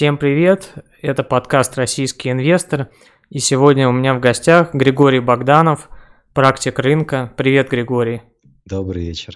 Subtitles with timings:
[0.00, 0.72] Всем привет,
[1.02, 2.88] это подкаст «Российский инвестор»,
[3.28, 5.90] и сегодня у меня в гостях Григорий Богданов,
[6.32, 7.34] практик рынка.
[7.36, 8.22] Привет, Григорий.
[8.64, 9.34] Добрый вечер.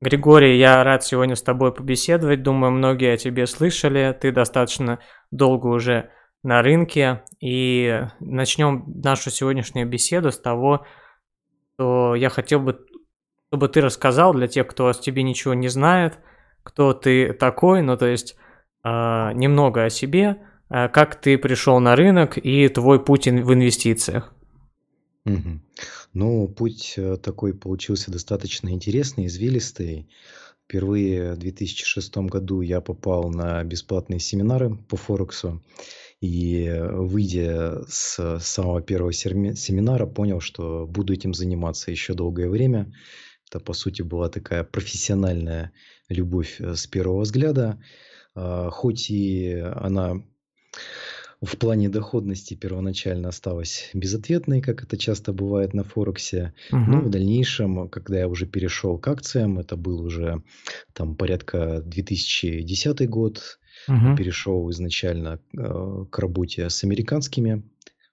[0.00, 4.98] Григорий, я рад сегодня с тобой побеседовать, думаю, многие о тебе слышали, ты достаточно
[5.30, 6.10] долго уже
[6.42, 10.84] на рынке, и начнем нашу сегодняшнюю беседу с того,
[11.74, 12.84] что я хотел бы,
[13.52, 16.18] чтобы ты рассказал для тех, кто о тебе ничего не знает,
[16.64, 18.36] кто ты такой, ну то есть
[18.84, 20.38] немного о себе,
[20.68, 24.34] а, как ты пришел на рынок и твой путь в инвестициях.
[25.24, 25.62] Мгм.
[26.12, 30.08] Ну, путь э, такой получился достаточно интересный, извилистый.
[30.64, 35.62] Впервые в 2006 году я попал на бесплатные семинары по Форексу.
[36.20, 42.92] И э, выйдя с самого первого семинара, понял, что буду этим заниматься еще долгое время.
[43.48, 45.72] Это, по сути, была такая профессиональная
[46.08, 47.78] любовь э, с первого взгляда.
[48.34, 50.22] А, хоть и она
[51.40, 56.54] в плане доходности первоначально осталась безответной, как это часто бывает на Форексе.
[56.70, 56.78] Угу.
[56.78, 60.42] Но в дальнейшем, когда я уже перешел к акциям, это был уже
[60.92, 64.16] там порядка 2010 год, угу.
[64.16, 67.62] перешел изначально э, к работе с американскими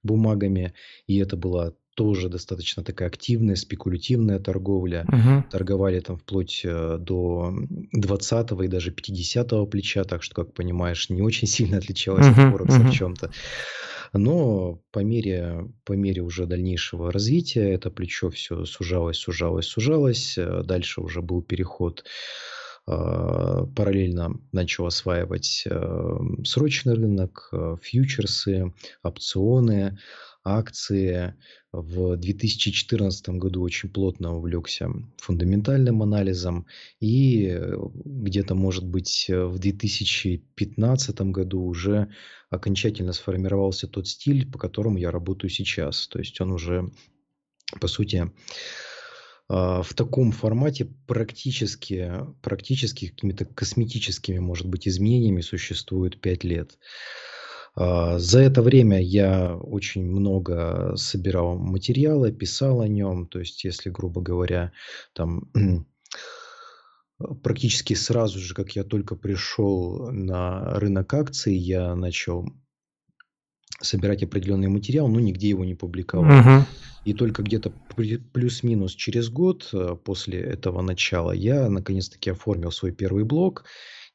[0.03, 0.73] бумагами,
[1.07, 5.05] и это была тоже достаточно такая активная, спекулятивная торговля.
[5.07, 5.51] Угу.
[5.51, 7.53] Торговали там вплоть э, до
[7.91, 12.41] 20 и даже 50 плеча, так что, как понимаешь, не очень сильно отличалось угу.
[12.41, 12.87] от Форекса угу.
[12.87, 13.31] в чем-то.
[14.13, 20.39] Но по мере, по мере уже дальнейшего развития это плечо все сужалось, сужалось, сужалось.
[20.39, 22.03] Э, дальше уже был переход
[22.87, 22.91] э,
[23.75, 25.67] параллельно начал осваивать
[26.45, 29.99] срочный рынок, фьючерсы, опционы,
[30.43, 31.35] акции.
[31.71, 36.65] В 2014 году очень плотно увлекся фундаментальным анализом.
[36.99, 42.09] И э, где-то, может быть, в 2015 году уже
[42.49, 46.07] окончательно сформировался тот стиль, по которому я работаю сейчас.
[46.07, 46.91] То есть он уже,
[47.79, 48.31] по сути,
[49.53, 52.09] а, в таком формате практически,
[52.41, 56.77] практически какими-то косметическими, может быть, изменениями существует 5 лет.
[57.75, 63.27] А, за это время я очень много собирал материала, писал о нем.
[63.27, 64.71] То есть, если, грубо говоря,
[65.13, 65.49] там
[67.43, 72.45] практически сразу же, как я только пришел на рынок акций, я начал
[73.81, 76.25] собирать определенный материал, но нигде его не публиковал.
[76.25, 76.65] Мгм.
[77.03, 77.71] И только где-то
[78.33, 83.63] плюс-минус через год э, после этого начала я наконец-таки оформил свой первый блог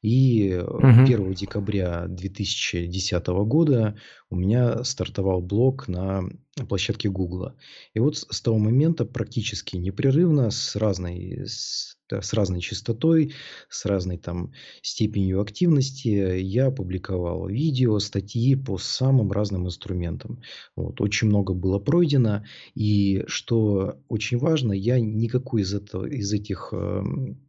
[0.01, 1.05] и Мгм.
[1.05, 3.97] 1 декабря 2010 года
[4.29, 6.23] у меня стартовал блог на
[6.67, 7.55] площадке Гугла.
[7.93, 13.33] И вот с того момента практически непрерывно, с разной, с, с разной частотой,
[13.69, 20.41] с разной там степенью активности я публиковал видео, статьи по самым разным инструментам.
[20.75, 22.43] Вот, очень много было пройдено.
[22.75, 27.46] И что очень важно, я никакой из, этого, из этих эм,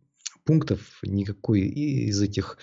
[0.49, 2.57] пунктов, никакой из этих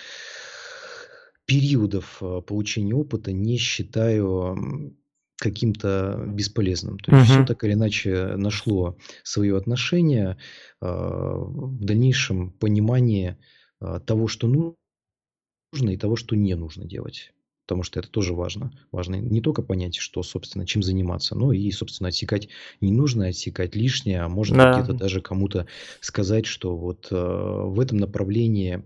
[1.45, 4.97] периодов э, получения опыта не считаю
[5.37, 6.97] каким-то бесполезным.
[6.97, 7.35] То есть угу.
[7.35, 10.37] все так или иначе нашло свое отношение
[10.81, 13.37] э, в дальнейшем понимании
[13.81, 17.34] э, того, что нужно и того, что не нужно делать
[17.65, 18.71] потому что это тоже важно.
[18.91, 22.47] Важно не только понять, что, собственно, чем заниматься, но и, собственно, отсекать
[22.79, 24.73] ненужное, отсекать лишнее, а может да.
[24.73, 25.65] где-то даже кому-то
[25.99, 28.83] сказать, что вот э, в этом направлении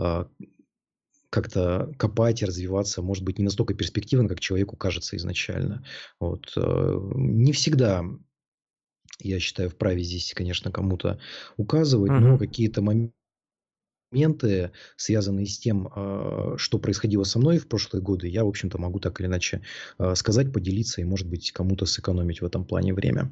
[0.00, 0.24] э,
[1.30, 5.84] как-то копать и развиваться может быть не настолько перспективно, как человеку кажется изначально.
[6.18, 6.52] Вот.
[6.56, 8.04] Э, не всегда
[9.20, 11.20] я считаю, вправе здесь, конечно, кому-то
[11.56, 12.20] указывать, угу.
[12.20, 13.14] но какие-то моменты
[14.14, 18.78] моменты, связанные с тем, а, что происходило со мной в прошлые годы, я, в общем-то,
[18.78, 19.62] могу так или иначе
[19.98, 23.30] а, сказать, поделиться и, может быть, кому-то сэкономить в этом плане время.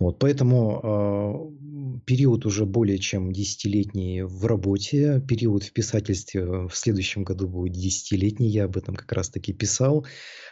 [0.00, 7.22] Вот, поэтому э, период уже более чем десятилетний в работе, период в писательстве в следующем
[7.22, 10.04] году будет десятилетний, я об этом как раз-таки писал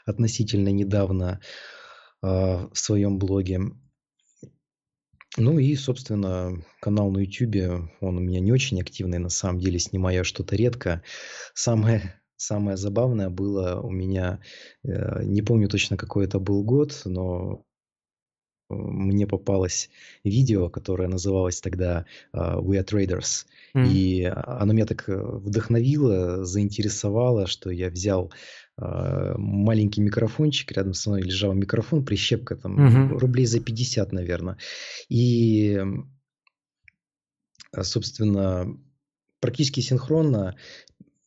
[0.07, 1.41] относительно недавно
[2.23, 3.61] э, в своем блоге.
[5.39, 9.79] Ну и, собственно, канал на YouTube, он у меня не очень активный, на самом деле,
[9.79, 11.03] снимаю что-то редко.
[11.55, 14.41] Самое, самое забавное было у меня,
[14.85, 17.65] э, не помню точно какой это был год, но
[18.69, 19.91] мне попалось
[20.25, 23.47] видео, которое называлось тогда э, We are Traders.
[23.75, 23.89] Mm.
[23.89, 28.33] И оно меня так э, вдохновило, заинтересовало, что я взял
[29.37, 33.19] маленький микрофончик, рядом со мной лежал микрофон, прищепка там mm-hmm.
[33.19, 34.59] рублей за 50, наверное.
[35.09, 35.81] И,
[37.83, 38.77] собственно,
[39.41, 40.57] практически синхронно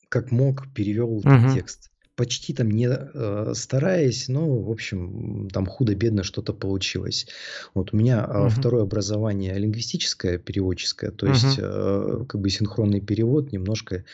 [0.09, 1.53] как мог, перевел Мгм.
[1.53, 1.91] текст.
[2.15, 7.27] Почти там не э, стараясь, но, в общем, там худо-бедно что-то получилось.
[7.73, 8.49] Вот у меня а, Мгм.
[8.49, 11.67] второе образование лингвистическое, переводческое, то есть Мгм.
[11.67, 14.05] э, как бы синхронный перевод немножко,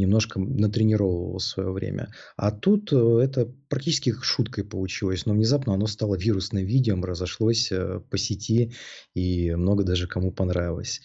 [0.00, 2.08] немножко натренировал в свое время.
[2.36, 8.00] А тут э, это практически шуткой получилось, но внезапно оно стало вирусным видео, разошлось э,
[8.10, 8.72] по сети,
[9.14, 11.00] и много даже кому понравилось.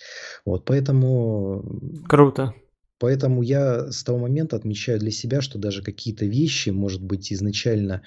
[0.46, 2.54] Вот, поэтому Круто.
[2.98, 8.04] Поэтому я с того момента отмечаю для себя, что даже какие-то вещи, может быть, изначально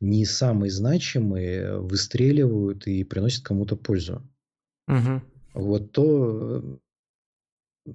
[0.00, 4.28] не самые значимые, выстреливают и приносят кому-то пользу.
[4.88, 5.22] Мгм.
[5.54, 6.76] Вот то, э,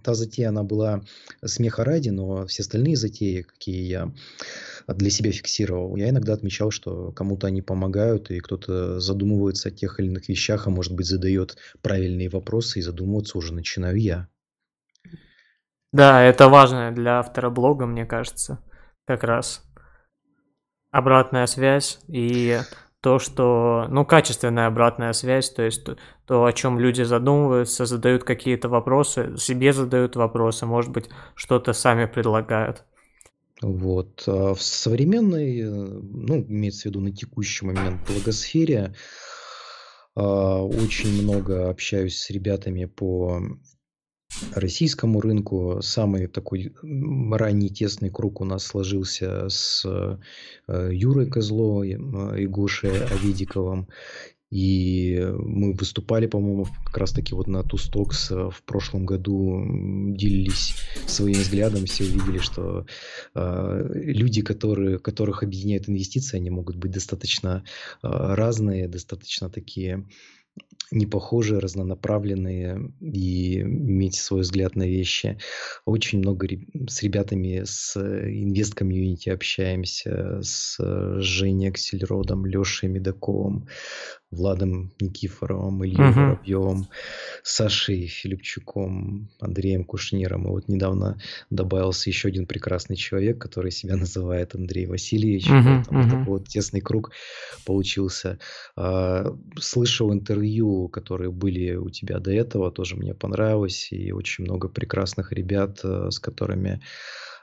[0.04, 1.02] та затея, она была
[1.46, 4.12] смеха ради, но все остальные затеи, какие я
[4.88, 10.00] для себя фиксировал, я иногда отмечал, что кому-то они помогают, и кто-то задумывается о тех
[10.00, 14.28] или иных вещах, а может быть, задает правильные вопросы, и задумываться уже начинаю я.
[15.94, 18.60] Да, это важно для автора блога, мне кажется,
[19.06, 19.64] как раз.
[20.92, 22.60] Обратная связь и
[23.08, 25.96] то, что, ну, качественная обратная связь, то есть то,
[26.26, 32.06] то, о чем люди задумываются, задают какие-то вопросы, себе задают вопросы, может быть, что-то сами
[32.06, 32.84] предлагают.
[33.62, 34.26] Вот.
[34.28, 38.94] А в современной, э, ну, имеется в виду на текущий момент благосфере,
[40.14, 43.42] а, очень много общаюсь с ребятами по
[44.54, 45.80] российскому рынку.
[45.82, 53.04] Самый такой ранний тесный круг у нас сложился с э, Юрой Козловым э, и Гошей
[53.06, 53.88] Авидиковым.
[54.50, 59.62] И мы выступали, по-моему, как раз-таки вот на Тустокс в прошлом году,
[60.16, 60.74] делились
[61.06, 62.86] своим взглядом, все увидели, что
[63.36, 67.66] э, люди, которые, которых объединяют инвестиции, они могут быть достаточно
[68.02, 70.08] э, разные, достаточно такие
[70.92, 75.38] непохожие, разнонаправленные и иметь свой взгляд на вещи.
[75.86, 76.48] Очень много
[76.88, 80.78] с ребятами с инвест-комьюнити общаемся, с
[81.20, 83.68] Женей Аксельродом, Лешей Медаковым,
[84.32, 86.30] Владом Никифоровым, Ильей Мгм.
[86.30, 86.88] Воробьевым,
[87.44, 90.46] Сашей Филипчуком, Андреем Кушниром.
[90.46, 91.18] И вот недавно
[91.50, 95.50] добавился еще один прекрасный человек, который себя называет Андрей Васильевич.
[95.50, 96.10] Мгм, Поэтому мгм.
[96.10, 97.12] такой вот тесный круг
[97.66, 98.40] получился.
[98.76, 103.90] А, Слышал интервью, которые были у тебя до этого, тоже мне понравилось.
[103.92, 106.82] И очень много прекрасных ребят, э, с которыми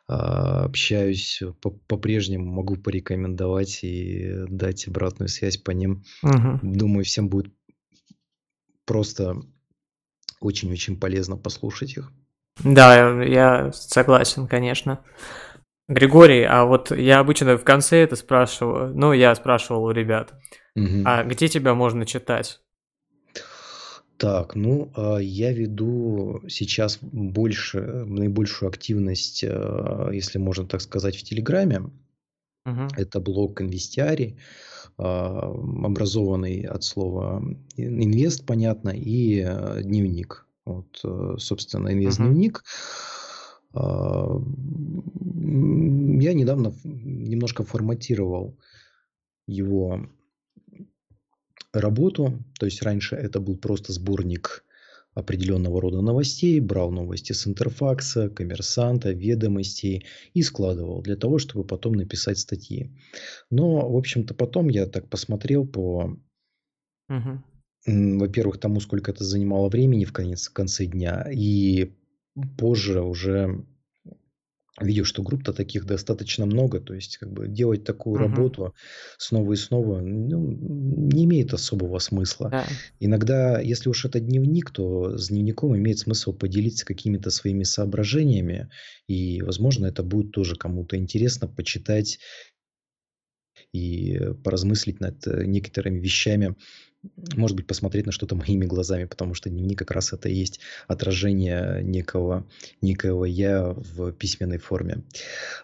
[0.06, 6.05] общаюсь по- по-прежнему, могу порекомендовать и дать обратную связь по ним.
[6.23, 6.61] Мгм.
[6.62, 7.53] Думаю, всем будет
[8.85, 9.37] просто
[10.41, 12.12] очень-очень полезно послушать их.
[12.62, 15.01] Да, я согласен, конечно.
[15.89, 20.33] Григорий, а вот я обычно в конце это спрашиваю, ну, я спрашивал у ребят,
[20.75, 21.03] Мгм.
[21.07, 22.61] а где тебя можно читать?
[24.16, 31.22] Так, ну, а, я веду сейчас больше, наибольшую активность, а, если можно так сказать, в
[31.25, 31.90] Телеграме.
[32.64, 32.88] Мгм.
[32.96, 34.38] Это блог Инвестиарий,
[34.99, 35.52] а,
[35.82, 37.43] образованный от слова
[37.76, 39.43] инвест, понятно, и
[39.82, 40.46] дневник.
[40.64, 41.99] Вот, э, собственно, Мгм.
[41.99, 42.62] инвест-дневник.
[43.75, 48.56] А, м, Я недавно ф- немножко форматировал
[49.46, 50.06] его
[51.81, 52.43] работу.
[52.59, 54.65] То есть раньше это был просто сборник
[55.15, 61.95] определенного рода новостей, брал новости с Интерфакса, Коммерсанта, Ведомостей и складывал для того, чтобы потом
[61.95, 62.90] написать статьи.
[63.50, 66.16] Но, в общем-то, потом я так посмотрел по,
[67.87, 71.93] м, во-первых, тому, сколько это занимало времени в конец, в конце дня, и
[72.59, 73.64] позже уже
[74.81, 78.25] видел, что групп-то таких достаточно много, то есть как бы делать такую Мгм.
[78.25, 78.75] работу
[79.19, 82.49] снова и снова ну, не имеет особого смысла.
[82.50, 82.66] Да.
[82.99, 88.69] Иногда, если уж это дневник, то с дневником имеет смысл поделиться какими-то своими соображениями,
[89.07, 92.19] и, возможно, это будет тоже кому-то интересно почитать
[93.73, 96.57] и поразмыслить над э, некоторыми вещами,
[97.37, 100.61] может быть, посмотреть на что-то моими глазами, потому что дневник как раз это и есть
[100.88, 102.46] отражение некого,
[102.80, 105.04] некого я в письменной форме.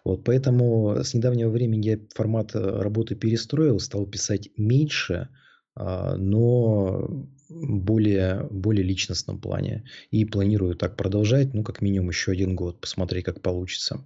[0.04, 5.28] Вот, поэтому с недавнего времени я формат э, работы перестроил, стал писать меньше,
[5.75, 9.85] а, но более, более личностном плане.
[10.11, 14.04] И планирую так продолжать, ну, как минимум еще один год, посмотреть, как получится.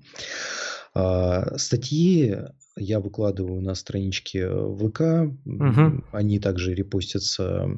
[0.94, 2.36] А, Статьи
[2.76, 5.00] я выкладываю на страничке ВК.
[5.00, 7.68] М, Они также репостятся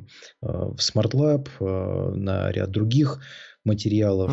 [0.43, 3.21] а, в Smart Lab, а, на ряд других
[3.65, 4.33] материалов.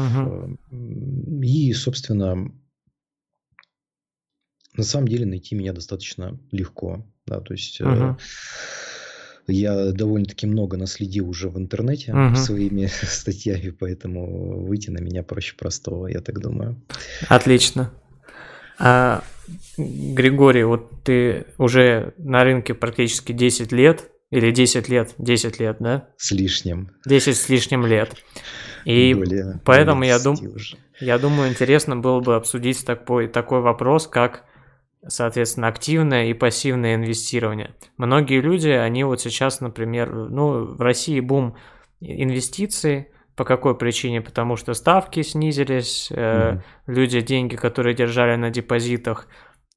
[0.71, 2.51] М, И, собственно,
[4.75, 7.05] на самом деле найти меня достаточно легко.
[7.25, 8.17] Да, то есть Мгм.
[9.47, 12.35] я довольно-таки много наследил уже в интернете Мгм.
[12.35, 16.81] своими статьями, поэтому выйти на меня проще простого, я так думаю.
[17.29, 17.91] Отлично.
[18.79, 19.23] А,
[19.77, 26.07] Григорий, вот ты уже на рынке практически 10 лет, или 10 лет, 10 лет, да?
[26.17, 26.89] С лишним.
[27.05, 28.15] 10 с лишним лет.
[28.85, 30.35] И более, поэтому более я, дум...
[30.99, 34.43] я думаю, интересно было бы обсудить такой, такой вопрос, как,
[35.07, 37.75] соответственно, активное и пассивное инвестирование.
[37.97, 41.55] Многие люди, они вот сейчас, например, ну, в России бум
[42.01, 44.21] инвестиций, по какой причине?
[44.21, 46.61] Потому что ставки снизились, mm-hmm.
[46.87, 49.27] люди деньги, которые держали на депозитах,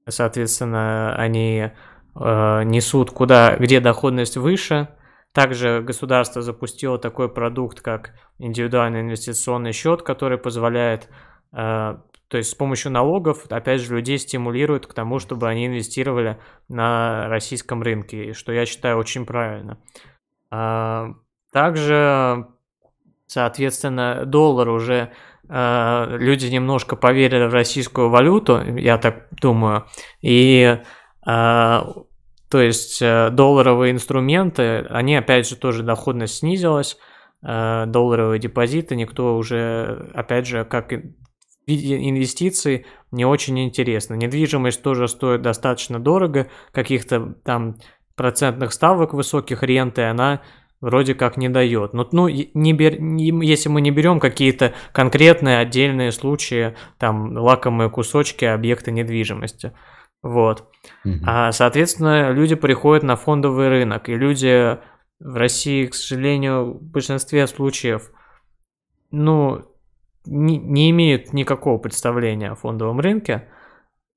[0.09, 1.71] соответственно, они
[2.15, 4.89] э, несут куда, где доходность выше.
[5.33, 11.09] Также государство запустило такой продукт, как индивидуальный инвестиционный счет, который позволяет,
[11.53, 11.97] э,
[12.29, 17.29] то есть с помощью налогов, опять же, людей стимулирует к тому, чтобы они инвестировали на
[17.29, 19.79] российском рынке, что я считаю очень правильно.
[20.51, 21.13] Э,
[21.53, 22.47] также
[23.27, 25.11] Соответственно, доллар уже
[25.49, 29.87] э, люди немножко поверили в российскую валюту, я так думаю,
[30.21, 30.81] и э,
[31.27, 36.97] то есть э, долларовые инструменты, они опять же тоже доходность снизилась,
[37.43, 40.93] долларовые депозиты никто уже, опять же, как
[41.67, 44.15] инвестиций не очень интересно.
[44.15, 47.77] Недвижимость тоже стоит достаточно дорого, каких-то там
[48.15, 50.43] процентных ставок высоких ренты, она
[50.81, 51.93] вроде как не дает.
[51.93, 57.91] Но, ну, не бер, не, если мы не берем какие-то конкретные отдельные случаи, там, лакомые
[57.91, 59.73] кусочки объекта недвижимости.
[60.23, 60.69] Вот.
[61.05, 61.15] Угу.
[61.25, 64.79] А, соответственно, люди приходят на фондовый рынок, и люди
[65.21, 68.11] в России, к сожалению, в большинстве случаев,
[69.11, 69.65] ну,
[70.27, 73.49] не, не имеют никакого представления о фондовом рынке.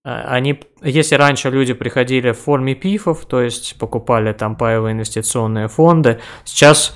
[0.04, 5.68] А, они, если раньше люди приходили в форме пифов, то есть покупали там паевые инвестиционные
[5.68, 6.96] фонды, сейчас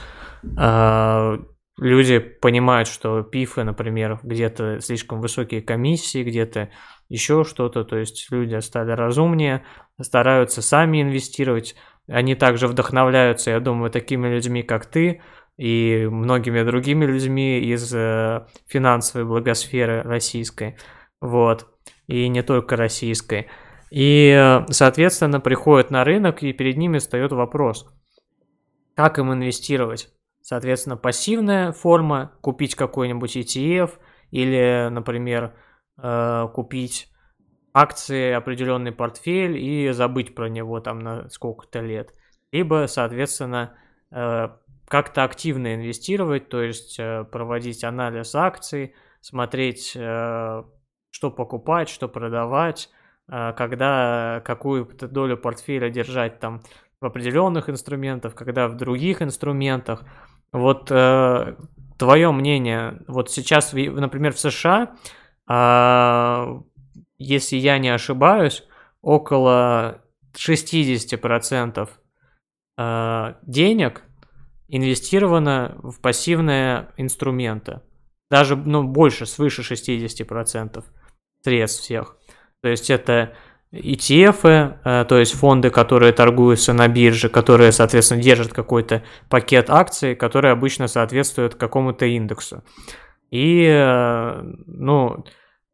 [0.57, 1.37] э,
[1.77, 6.69] люди понимают, что пифы, например, где-то слишком высокие комиссии, где-то
[7.09, 9.63] еще что-то, то есть люди стали разумнее,
[10.01, 11.75] стараются сами инвестировать,
[12.07, 15.21] они также вдохновляются, я думаю, такими людьми, как ты,
[15.57, 20.77] и многими другими людьми из э, финансовой благосферы российской.
[21.21, 21.72] Вот
[22.07, 23.47] и не только российской.
[23.91, 27.87] И, соответственно, приходят на рынок, и перед ними встает вопрос,
[28.95, 30.09] как им инвестировать.
[30.41, 33.91] Соответственно, пассивная форма, купить какой-нибудь ETF
[34.31, 35.53] или, например,
[36.01, 37.07] э, купить
[37.73, 42.13] акции, определенный портфель и забыть про него там на сколько-то лет.
[42.51, 43.77] Либо, соответственно,
[44.11, 44.49] э,
[44.87, 49.95] как-то активно инвестировать, то есть э, проводить анализ акций, смотреть
[51.13, 52.89] что покупать, что продавать,
[53.29, 56.61] а, когда какую-то долю портфеля держать там
[56.99, 60.03] в определенных инструментах, когда в других инструментах.
[60.51, 61.55] Вот э,
[61.97, 64.95] твое мнение, вот сейчас, например, в США,
[65.49, 66.61] э,
[67.17, 68.63] если я не ошибаюсь,
[69.01, 70.01] около
[70.35, 71.89] 60%
[72.77, 74.03] э, денег
[74.69, 77.81] инвестировано в пассивные инструменты.
[78.31, 80.83] Даже ну, больше, свыше 60%
[81.43, 82.17] средств всех.
[82.61, 83.33] То есть это
[83.73, 90.15] ETF, э, то есть фонды, которые торгуются на бирже, которые, соответственно, держат какой-то пакет акций,
[90.15, 92.63] который обычно соответствует какому-то индексу.
[93.31, 95.25] И, э, ну,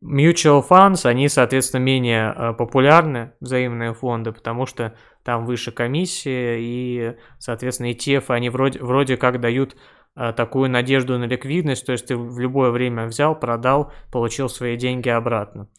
[0.02, 7.16] mutual funds, они, соответственно, менее э, популярны, взаимные фонды, потому что там выше комиссии, и,
[7.38, 9.76] соответственно, ETF, они вроде, вроде как дают
[10.16, 15.10] такую надежду на ликвидность, то есть ты в любое время взял, продал, получил свои деньги
[15.10, 15.70] обратно.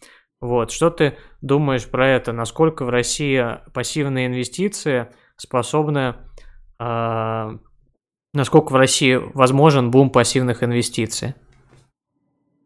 [0.40, 2.32] Вот, что ты думаешь про это?
[2.32, 6.14] Насколько в России пассивные инвестиции способны,
[6.78, 7.58] э,
[8.32, 11.34] насколько в России возможен бум пассивных инвестиций?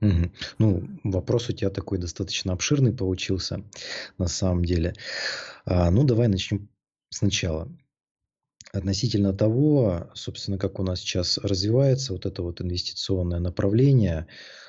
[0.00, 0.30] Угу.
[0.58, 3.64] Ну, вопрос у тебя такой достаточно обширный получился,
[4.18, 4.94] на самом деле.
[5.64, 6.68] А, ну, давай начнем
[7.10, 7.68] сначала
[8.74, 14.26] относительно того, собственно, как у нас сейчас развивается вот это вот инвестиционное направление,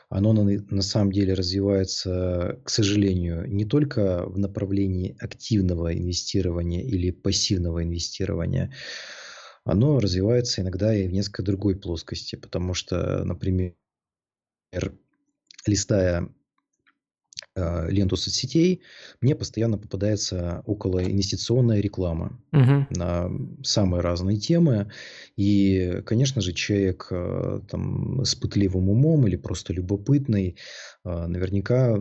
[0.09, 7.09] оно на, на самом деле развивается, к сожалению, не только в направлении активного инвестирования или
[7.09, 8.71] пассивного инвестирования,
[9.63, 13.74] оно развивается иногда и в несколько другой плоскости, потому что, например,
[15.65, 16.29] листая
[17.55, 18.81] ленту соцсетей,
[19.21, 22.85] мне постоянно попадается около инвестиционная реклама угу.
[22.89, 23.31] на
[23.63, 24.91] самые разные темы.
[25.38, 30.57] И, конечно же, человек э, там, с пытливым умом или просто любопытный
[31.05, 31.97] э, наверняка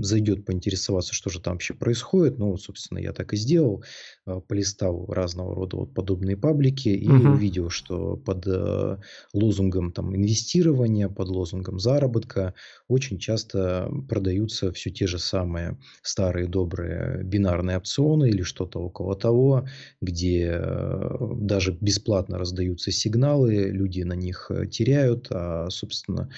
[0.00, 2.38] зайдет поинтересоваться, что же там вообще происходит.
[2.38, 3.84] Ну, собственно, я так и сделал.
[4.26, 7.34] Э, полистал разного рода вот подобные паблики и Мгм.
[7.34, 8.98] увидел, что под э,
[9.32, 12.54] лозунгом там, инвестирования, под лозунгом заработка
[12.88, 19.66] очень часто продаются все те же самые старые добрые бинарные опционы или что-то около того,
[20.00, 26.30] где э, даже бесплатно раздаются сигналы, люди на них э, теряют, а, собственно,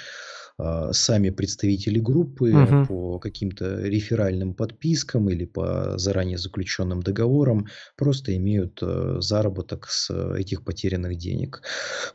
[0.58, 2.86] а, сами представители группы Мгм.
[2.86, 7.66] по каким-то реферальным подпискам или по заранее заключенным договорам
[7.96, 11.62] просто имеют э, заработок с этих потерянных денег.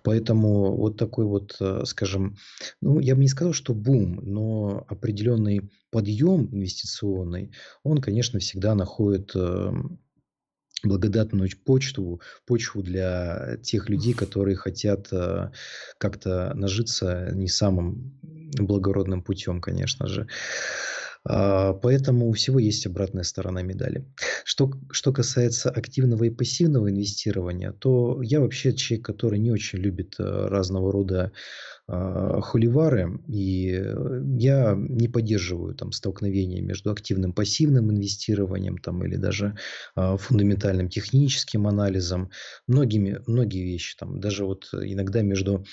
[0.04, 2.38] Поэтому вот такой вот, скажем,
[2.82, 7.52] ну, я бы не сказал, что бум, но определенный подъем инвестиционный,
[7.84, 10.00] он, конечно, всегда находит эм,
[10.84, 15.52] благодатную почту, почву для тех людей, которые хотят э,
[15.98, 18.20] как-то нажиться не самым
[18.58, 20.28] благородным путем, конечно же.
[21.24, 24.06] А, Поэтому у всего есть обратная сторона медали.
[24.44, 30.16] Что, что касается активного и пассивного инвестирования, то я вообще человек, который не очень любит
[30.20, 31.32] э, разного рода
[31.88, 39.18] а, холивары, и э, я не поддерживаю там столкновения между активным пассивным инвестированием там, или
[39.18, 39.56] даже
[39.96, 42.32] а, фундаментальным техническим анализом,
[42.68, 45.66] многими, многие вещи, там, даже вот иногда между,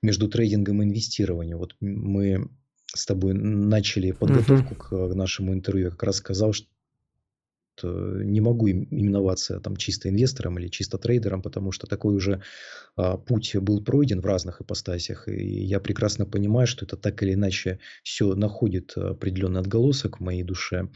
[0.00, 1.58] между трейдингом и инвестированием.
[1.58, 2.48] Вот мы
[2.94, 6.68] с тобой начали подготовку к нашему интервью, я как раз сказал, что
[7.82, 12.42] не могу им- именоваться там чисто инвестором или чисто трейдером, потому что такой уже
[12.96, 17.34] а, путь был пройден в разных ипостасях, и я прекрасно понимаю, что это так или
[17.34, 20.90] иначе все находит определенный отголосок в моей душе,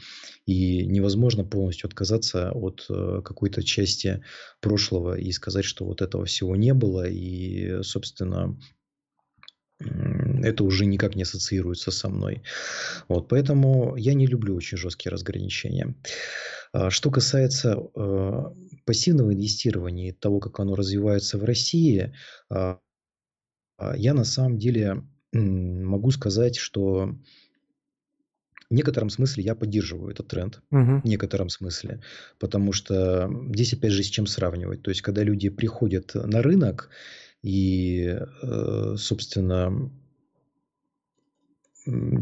[0.45, 4.23] и невозможно полностью отказаться от э, какой-то части
[4.61, 8.57] прошлого и сказать, что вот этого всего не было, и, собственно,
[9.79, 12.43] это уже никак не ассоциируется со мной.
[13.07, 15.95] Вот, поэтому я не люблю очень жесткие разграничения.
[16.73, 18.43] А, Что касается э,
[18.85, 22.13] пассивного инвестирования и того, как оно развивается в России,
[22.49, 22.79] а,
[23.95, 25.03] я на самом деле
[25.33, 27.15] м, могу сказать, что
[28.69, 30.61] в некотором смысле я поддерживаю этот тренд.
[30.71, 31.01] Мгм.
[31.01, 32.01] В некотором смысле.
[32.37, 34.81] Потому что здесь опять же с чем сравнивать.
[34.81, 36.89] То есть, когда люди приходят на рынок
[37.47, 39.91] и, э, собственно,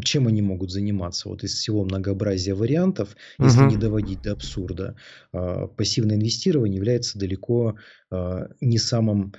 [0.04, 1.28] чем они могут заниматься?
[1.30, 3.78] Вот из всего многообразия вариантов, если не Мгм.
[3.78, 4.96] доводить до абсурда,
[5.32, 7.76] а, пассивное инвестирование является далеко
[8.12, 9.34] а, не самым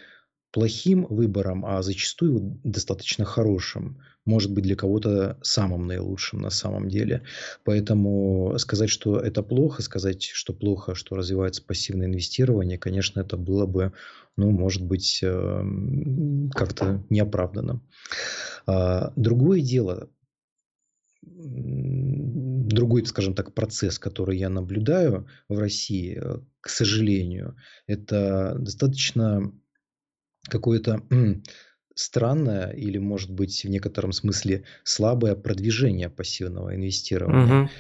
[0.53, 4.01] плохим выбором, а зачастую достаточно хорошим.
[4.27, 7.23] Может быть, для кого-то самым наилучшим на самом деле.
[7.65, 13.67] Поэтому сказать, что это плохо, сказать, что плохо, что развивается пассивное инвестирование, конечно, это было
[13.67, 13.93] бы,
[14.37, 17.81] ну, может быть, эм, как-то неоправданно.
[18.67, 20.09] А, Другое дело,
[21.23, 29.53] другой, скажем так, процесс, который я наблюдаю в России, э, к сожалению, это достаточно
[30.49, 31.03] какое-то
[31.97, 37.57] странное или, может быть, в некотором смысле слабое продвижение пассивного инвестирования.
[37.57, 37.71] Мгм.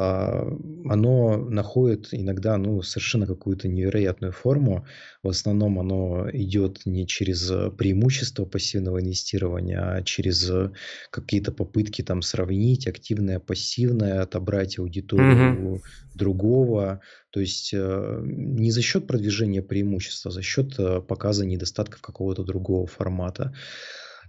[0.00, 0.46] А,
[0.88, 4.86] Оно находит иногда ну, совершенно какую-то невероятную форму.
[5.24, 10.70] В основном оно идет не через э, преимущество пассивного инвестирования, а через э,
[11.10, 15.80] какие-то попытки там сравнить активное, пассивное, отобрать аудиторию у
[16.14, 17.00] другого.
[17.30, 20.76] То есть э, не за счет продвижения преимущества, а за счет
[21.08, 23.52] показа недостатков какого-то другого формата.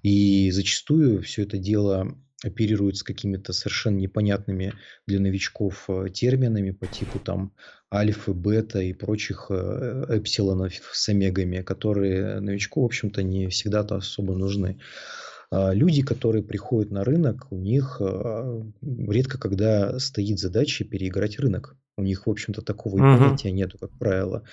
[0.01, 4.73] И зачастую все это дело оперирует с какими-то совершенно непонятными
[5.07, 7.53] для новичков э, терминами по типу там
[7.93, 14.35] альфы, бета и прочих э, эпсилонов с омегами, которые новичку, в общем-то, не всегда-то особо
[14.35, 14.79] нужны.
[15.51, 21.75] А Люди, которые приходят на рынок, у них э, редко когда стоит задача переиграть рынок.
[21.99, 23.19] У них, в общем-то, такого и Мгм.
[23.19, 24.43] понятия нету, как правило.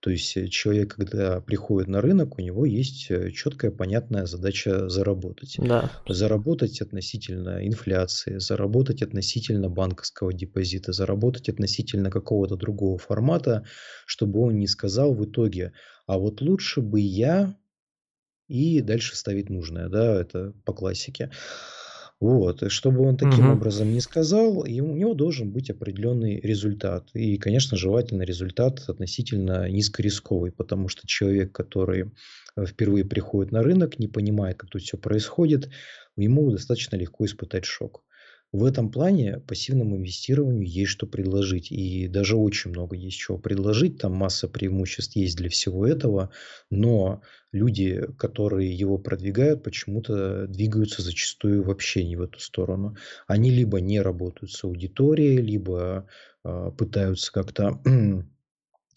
[0.00, 4.88] То есть э, человек, когда приходит на рынок, у него есть э, четкая, понятная задача
[4.88, 5.56] заработать.
[5.58, 5.90] Да.
[6.08, 13.64] Заработать относительно инфляции, заработать относительно банковского депозита, заработать относительно какого-то другого формата,
[14.04, 15.72] чтобы он не сказал в итоге,
[16.06, 17.56] а вот лучше бы я
[18.48, 21.30] и дальше ставить нужное, да, это по классике.
[22.18, 23.50] Вот, и чтобы он таким Мгм.
[23.50, 27.10] образом не сказал, у него должен быть определенный результат.
[27.12, 32.12] И, конечно, желательно результат относительно низкорисковый, потому что человек, который
[32.56, 35.68] э, впервые приходит на рынок, не понимает, как тут все происходит,
[36.16, 38.02] ему достаточно легко испытать шок.
[38.52, 41.70] В этом плане пассивному инвестированию есть что предложить.
[41.72, 43.98] И даже очень много есть чего предложить.
[43.98, 46.30] Там масса преимуществ есть для всего этого.
[46.70, 52.96] Но люди, которые его продвигают, почему-то двигаются зачастую вообще не в эту сторону.
[53.26, 56.06] Они либо не работают с аудиторией, либо
[56.44, 57.80] э, пытаются как-то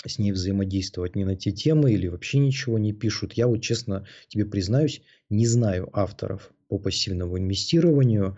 [0.06, 3.34] с ней взаимодействовать не на те темы или вообще ничего не пишут.
[3.34, 8.38] Я вот честно тебе признаюсь, не знаю авторов по пассивному инвестированию,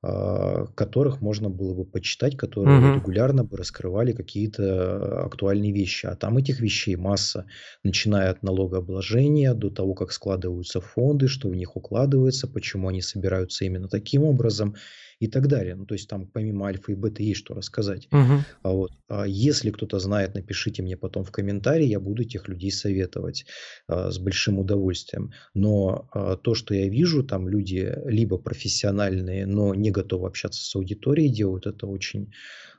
[0.00, 2.92] которых можно было бы почитать, которые Мгм.
[2.92, 6.06] регулярно бы раскрывали какие-то актуальные вещи.
[6.06, 7.46] А там этих вещей масса,
[7.82, 13.64] начиная от налогообложения до того, как складываются фонды, что в них укладывается, почему они собираются
[13.64, 14.76] именно таким образом
[15.20, 15.74] и так далее.
[15.74, 18.08] Ну, то есть там помимо альфа и бета есть что рассказать.
[18.10, 18.44] Мгм.
[18.62, 22.70] А вот, а если кто-то знает, напишите мне потом в комментарии, я буду этих людей
[22.70, 23.44] советовать
[23.88, 25.32] а, с большим удовольствием.
[25.54, 30.76] Но а, то, что я вижу, там люди либо профессиональные, но не готовы общаться с
[30.76, 32.32] аудиторией, делают это очень,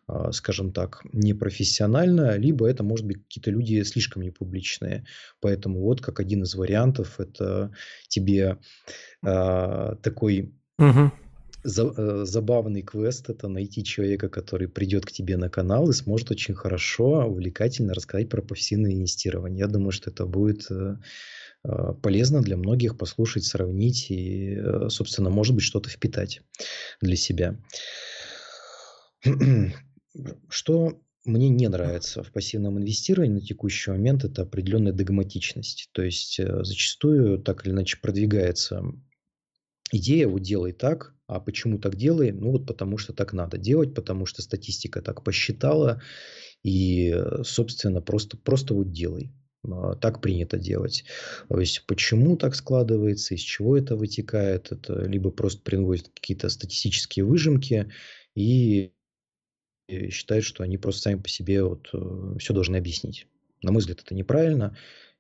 [0.08, 5.04] а, скажем так, непрофессионально, либо это, может быть, какие-то люди слишком непубличные.
[5.42, 7.74] Поэтому вот как один из вариантов, это
[8.08, 8.60] тебе
[9.24, 11.12] а, такой Мгм.
[11.64, 16.54] Э, забавный квест это найти человека, который придет к тебе на канал и сможет очень
[16.54, 19.60] хорошо, увлекательно рассказать про пассивное инвестирование.
[19.60, 20.98] Я думаю, что это будет э,
[21.64, 24.58] э, полезно для многих послушать, сравнить и,
[24.90, 26.42] собственно, может быть, что-то впитать
[27.02, 27.58] для себя.
[30.50, 35.90] Что мне не нравится в пассивном инвестировании на текущий момент, это определенная догматичность.
[35.92, 38.82] То есть зачастую так или иначе продвигается
[39.92, 42.32] идея вот делай так, а почему так делай?
[42.32, 46.02] Ну вот потому что так надо делать, потому что статистика так посчитала,
[46.64, 49.32] и, э, собственно, просто, просто вот делай.
[49.68, 51.06] А, Так принято делать.
[51.50, 57.26] То есть почему так складывается, из чего это вытекает, это либо просто приводит какие-то статистические
[57.26, 57.92] выжимки
[58.36, 58.94] и
[60.10, 61.90] считают, что они просто сами по себе вот,
[62.40, 63.28] все должны объяснить.
[63.62, 64.78] На мой взгляд, это неправильно.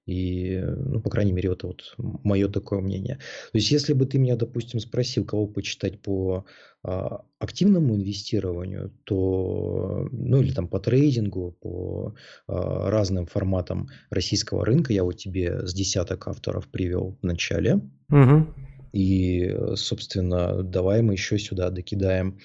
[0.09, 3.15] И, э, ну, по крайней мере, это вот мое такое мнение.
[3.51, 6.45] То есть, если бы ты меня, допустим, спросил, кого почитать по
[6.81, 12.15] а, активному инвестированию, то, ну, или там по трейдингу, по
[12.47, 17.81] а, разным форматам российского рынка, я вот тебе с десяток авторов привел в начале.
[18.07, 18.53] Мгм.
[18.91, 22.39] И, э, собственно, давай мы еще сюда докидаем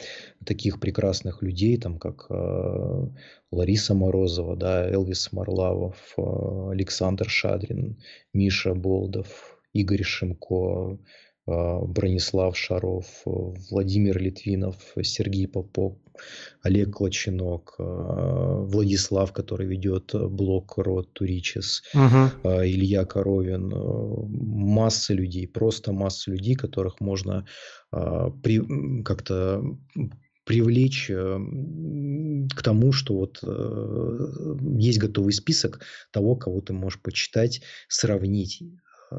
[0.44, 3.06] таких прекрасных людей, там как э,
[3.50, 7.98] Лариса Морозова, да, Элвис Марлавов, э, Александр Шадрин,
[8.32, 10.98] Миша Болдов, Игорь Шимко,
[11.46, 13.30] Бронислав Шаров, э,
[13.70, 15.98] Владимир Литвинов, Сергей Попов,
[16.62, 21.82] Олег Клочинок, э, Владислав, который ведет блог Род Туричес,
[22.44, 23.76] а, Илья Коровин, э,
[24.26, 27.46] масса людей, просто масса людей, которых можно
[27.90, 29.62] а, при- как-то
[30.44, 31.38] привлечь э,
[32.56, 33.42] к тому, что вот
[34.78, 35.80] есть готовый список
[36.10, 38.62] того, кого ты можешь почитать, сравнить,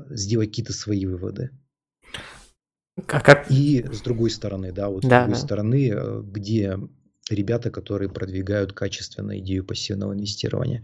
[0.09, 1.49] сделать какие-то свои выводы.
[3.07, 3.51] А как?
[3.51, 5.41] И с другой стороны, да, вот с Да, другой да.
[5.41, 6.79] стороны, э, где
[7.29, 10.83] ребята, которые продвигают качественно идею пассивного инвестирования.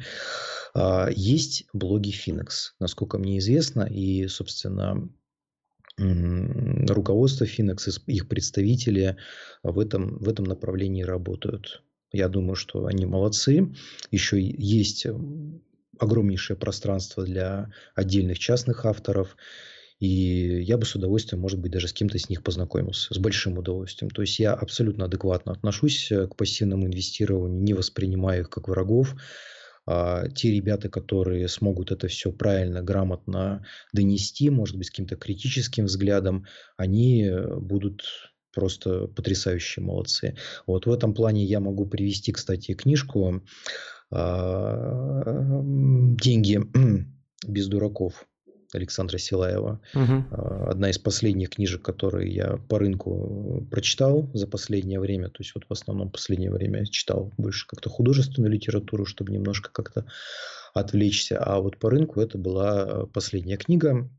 [0.74, 5.08] А, Есть блоги Finex, насколько мне известно, и, собственно,
[5.98, 9.18] руководство Finex и с- их представители
[9.64, 11.84] в этом, в этом направлении работают.
[12.12, 13.74] Я думаю, что они молодцы.
[14.10, 15.06] Еще есть
[16.00, 19.38] огромнейшее пространство для отдельных частных авторов.
[20.02, 23.14] И я бы с удовольствием, может быть, даже с кем-то из них познакомился.
[23.14, 24.10] С большим удовольствием.
[24.10, 29.16] То есть я абсолютно адекватно отношусь э, к пассивному инвестированию, не воспринимаю их как врагов.
[29.86, 35.86] А, те ребята, которые смогут это все правильно, грамотно донести, может быть, с каким-то критическим
[35.86, 38.02] взглядом, они э, будут
[38.56, 40.36] просто потрясающие молодцы.
[40.66, 43.44] Вот в этом плане я могу привести, кстати, книжку
[44.10, 46.60] а, «Деньги
[47.48, 48.26] без дураков»
[48.74, 49.82] Александра Силаева.
[49.94, 55.30] А, Одна из последних книжек, которые я по рынку прочитал за последнее время.
[55.30, 60.06] То есть вот в основном последнее время читал больше как-то художественную литературу, чтобы немножко как-то
[60.74, 61.40] отвлечься.
[61.40, 64.10] А вот по рынку это была э, последняя книга.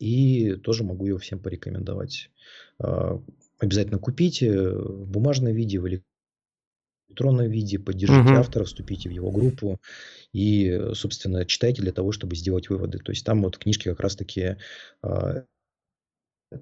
[0.00, 2.30] И тоже могу ее всем порекомендовать.
[2.78, 3.20] А,
[3.60, 5.86] Обязательно купите в бумажном виде, в
[7.08, 8.36] электронном виде, поддержите Мгм.
[8.36, 9.80] автора, вступите в его группу
[10.32, 12.98] и, собственно, читайте для того, чтобы сделать выводы.
[12.98, 14.56] То есть там вот книжки как раз-таки
[15.02, 15.44] а,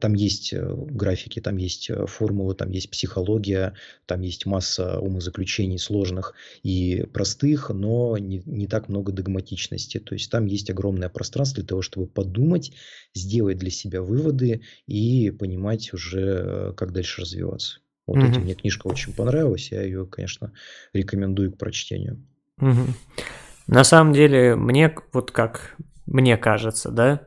[0.00, 3.74] там есть э, графики, там есть э, формулы, там есть психология,
[4.06, 9.98] там есть масса умозаключений сложных и простых, но не, не так много догматичности.
[9.98, 12.72] То есть там есть огромное пространство для того, чтобы подумать,
[13.14, 16.20] сделать для себя выводы и понимать уже,
[16.70, 17.81] э, как дальше развиваться.
[18.06, 18.30] Вот mm-hmm.
[18.30, 20.52] этим мне книжка очень понравилась, я ее, конечно,
[20.92, 22.24] рекомендую к прочтению.
[22.60, 22.94] Mm-hmm.
[23.68, 27.22] На самом деле, мне вот как мне кажется, да,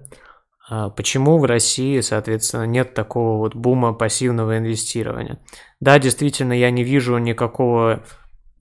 [0.67, 5.39] а почему в России, соответственно, нет такого вот бума пассивного инвестирования?
[5.79, 8.03] Да, действительно, я не вижу никакого,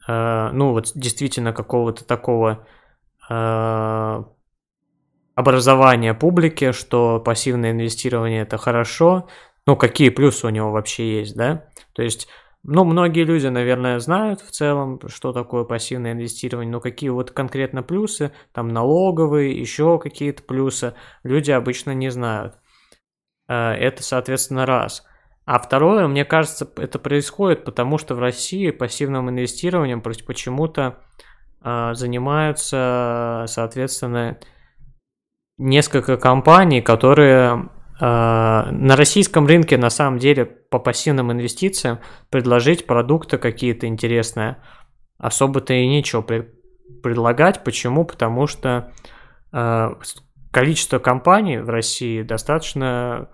[0.07, 2.67] э, ну вот действительно какого-то такого
[3.31, 4.25] э,
[5.35, 9.29] образования публики, что пассивное инвестирование это хорошо,
[9.67, 11.69] ну какие плюсы у него вообще есть, да?
[11.93, 12.29] То есть
[12.67, 17.83] ну, многие люди, наверное, знают в целом, что такое пассивное инвестирование, но какие вот конкретно
[17.83, 22.55] плюсы, там налоговые, еще какие-то плюсы, люди обычно не знают.
[23.49, 25.05] Э, это, соответственно, раз.
[25.45, 31.01] А второе, мне кажется, это происходит, потому что в России пассивным инвестированием почему-то
[31.63, 34.39] э, занимаются, соответственно,
[35.59, 37.69] несколько компаний, которые
[38.01, 44.57] на российском рынке на самом деле по пассивным инвестициям предложить продукты какие-то интересные
[45.19, 46.23] особо-то и нечего
[47.03, 47.63] предлагать.
[47.63, 48.05] Почему?
[48.05, 48.93] Потому что
[49.53, 49.97] а,
[50.51, 53.31] количество компаний в России достаточно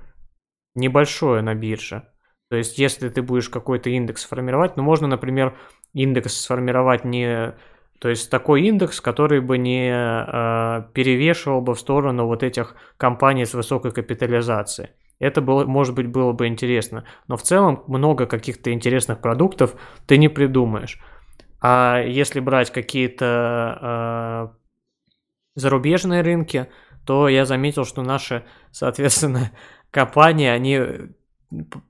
[0.74, 2.04] небольшое на бирже.
[2.50, 5.56] То есть, если ты будешь какой-то индекс формировать, ну, можно, например,
[5.92, 7.54] индекс сформировать не
[8.00, 13.44] то есть такой индекс, который бы не э, перевешивал бы в сторону вот этих компаний
[13.44, 14.88] с высокой капитализацией.
[15.18, 17.04] Это было, может быть, было бы интересно.
[17.28, 19.74] Но в целом много каких-то интересных продуктов
[20.06, 20.98] ты не придумаешь.
[21.60, 24.48] А если брать какие-то э,
[25.56, 26.68] зарубежные рынки,
[27.04, 29.52] то я заметил, что наши, соответственно,
[29.90, 30.80] компании, они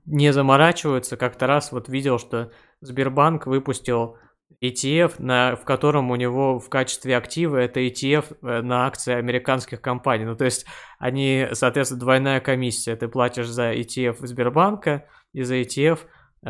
[0.05, 1.15] не заморачиваются.
[1.15, 4.17] Как-то раз вот видел, что Сбербанк выпустил
[4.61, 9.81] ETF, на, в котором у него в качестве актива это ETF э, на акции американских
[9.81, 10.25] компаний.
[10.25, 10.65] Ну, то есть
[10.99, 12.95] они, соответственно, двойная комиссия.
[12.95, 15.99] Ты платишь за ETF Сбербанка и за ETF
[16.43, 16.49] э,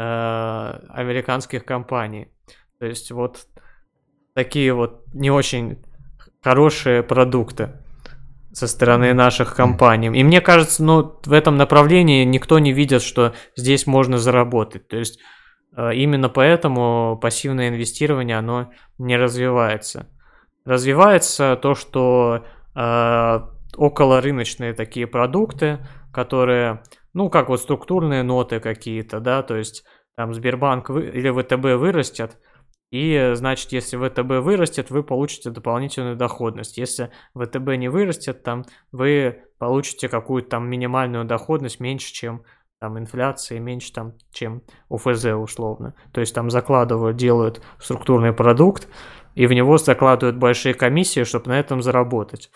[0.89, 2.29] американских компаний.
[2.79, 3.47] То есть вот
[4.33, 5.83] такие вот не очень
[6.41, 7.73] хорошие продукты
[8.53, 10.07] со стороны наших компаний.
[10.07, 14.87] И мне кажется, ну, в этом направлении никто не видит, что здесь можно заработать.
[14.87, 15.19] То есть
[15.75, 20.07] именно поэтому пассивное инвестирование, оно не развивается.
[20.65, 23.39] Развивается то, что э,
[23.77, 25.79] околорыночные такие продукты,
[26.13, 29.83] которые, ну, как вот структурные ноты какие-то, да, то есть
[30.15, 32.37] там Сбербанк вы, или ВТБ вырастет,
[32.91, 36.77] и, значит, если ВТБ вырастет, вы получите дополнительную доходность.
[36.77, 42.43] Если ВТБ не вырастет, там вы получите какую-то там минимальную доходность меньше, чем
[42.81, 45.93] там инфляции меньше, там, чем УФЗ условно.
[46.11, 48.87] То есть там закладывают, делают структурный продукт,
[49.35, 52.49] и в него закладывают большие комиссии, чтобы на этом заработать.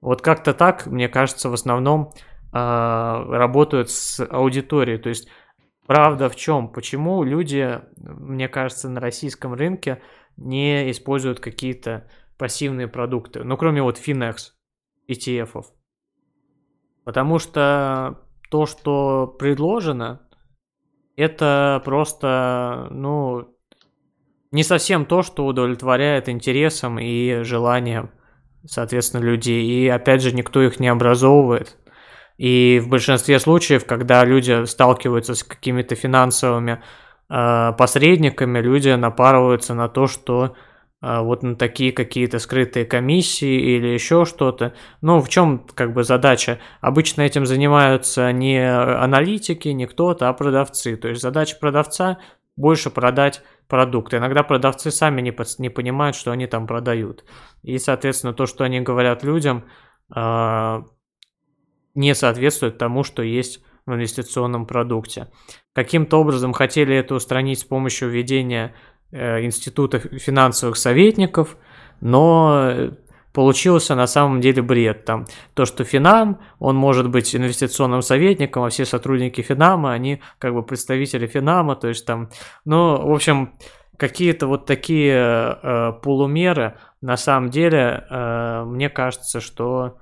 [0.00, 2.12] Вот как-то так, мне кажется, в основном
[2.52, 4.98] э, работают с аудиторией.
[4.98, 5.28] То есть
[5.88, 6.68] правда в чем?
[6.68, 10.00] Почему люди, мне кажется, на российском рынке
[10.36, 14.52] не используют какие-то пассивные продукты, ну кроме вот Finex,
[15.08, 15.66] ETF-ов.
[17.04, 18.21] Потому что
[18.52, 20.20] то, что предложено,
[21.16, 23.48] это просто, ну,
[24.50, 28.10] не совсем то, что удовлетворяет интересам и желаниям,
[28.66, 29.64] соответственно, людей.
[29.64, 31.78] И опять же, никто их не образовывает.
[32.36, 36.82] И в большинстве случаев, когда люди сталкиваются с какими-то финансовыми
[37.30, 40.56] э, посредниками, люди напарываются на то, что
[41.02, 44.72] вот на такие какие-то скрытые комиссии или еще что-то.
[45.00, 46.60] Ну, в чем как бы задача?
[46.80, 50.96] Обычно этим занимаются не аналитики, не кто-то, а продавцы.
[50.96, 52.18] То есть задача продавца
[52.56, 54.14] больше продать продукт.
[54.14, 57.24] Иногда продавцы сами не, не понимают, что они там продают.
[57.62, 59.64] И, соответственно, то, что они говорят людям,
[60.08, 60.84] а,
[61.96, 65.32] не соответствует тому, что есть в инвестиционном продукте.
[65.72, 71.56] Каким-то образом хотели это устранить с помощью введения Э, института финансовых советников,
[72.00, 72.90] но
[73.32, 75.04] получился на самом деле бред.
[75.04, 80.54] Там то, что Финам, он может быть инвестиционным советником, а все сотрудники Финама, они как
[80.54, 82.30] бы представители Финама, то есть там,
[82.64, 83.54] ну, в общем,
[83.96, 89.98] какие-то вот такие э, полумеры, на самом деле, э, мне кажется, что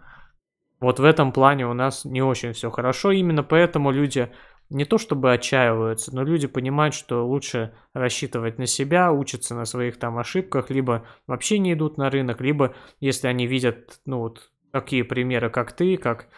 [0.80, 4.30] вот в этом плане у нас не очень все хорошо, именно поэтому люди
[4.70, 9.98] не то чтобы отчаиваются, но люди понимают, что лучше рассчитывать на себя, учатся на своих
[9.98, 15.04] там ошибках, либо вообще не идут на рынок, либо если они видят, ну вот, такие
[15.04, 16.28] примеры, как ты, как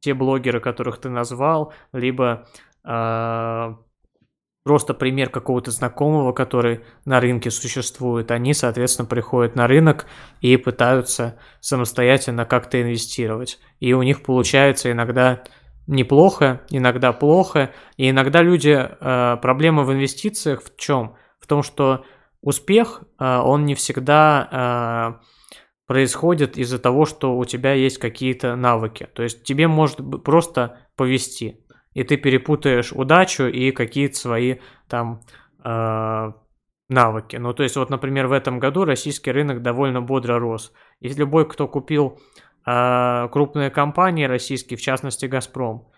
[0.00, 2.48] те блогеры, которых ты назвал, либо
[2.84, 3.74] э,
[4.64, 10.06] просто пример какого-то знакомого, который на рынке существует, они, соответственно, приходят на рынок
[10.40, 13.60] и пытаются самостоятельно как-то инвестировать.
[13.78, 15.44] И у них получается иногда
[15.86, 17.72] неплохо, иногда плохо.
[17.96, 18.70] И иногда люди...
[18.70, 21.16] Э, проблема в инвестициях в чем?
[21.40, 22.04] В том, что
[22.40, 25.24] успех, э, он не всегда э,
[25.86, 29.08] происходит из-за того, что у тебя есть какие-то навыки.
[29.14, 31.64] То есть тебе может просто повести,
[31.94, 34.56] и ты перепутаешь удачу и какие-то свои
[34.88, 35.20] там
[36.88, 37.36] навыки.
[37.36, 40.72] Ну, то есть, вот, например, в этом году российский рынок довольно бодро рос.
[41.00, 42.20] И любой, кто купил
[42.64, 45.88] крупные компании российские, в частности «Газпром»,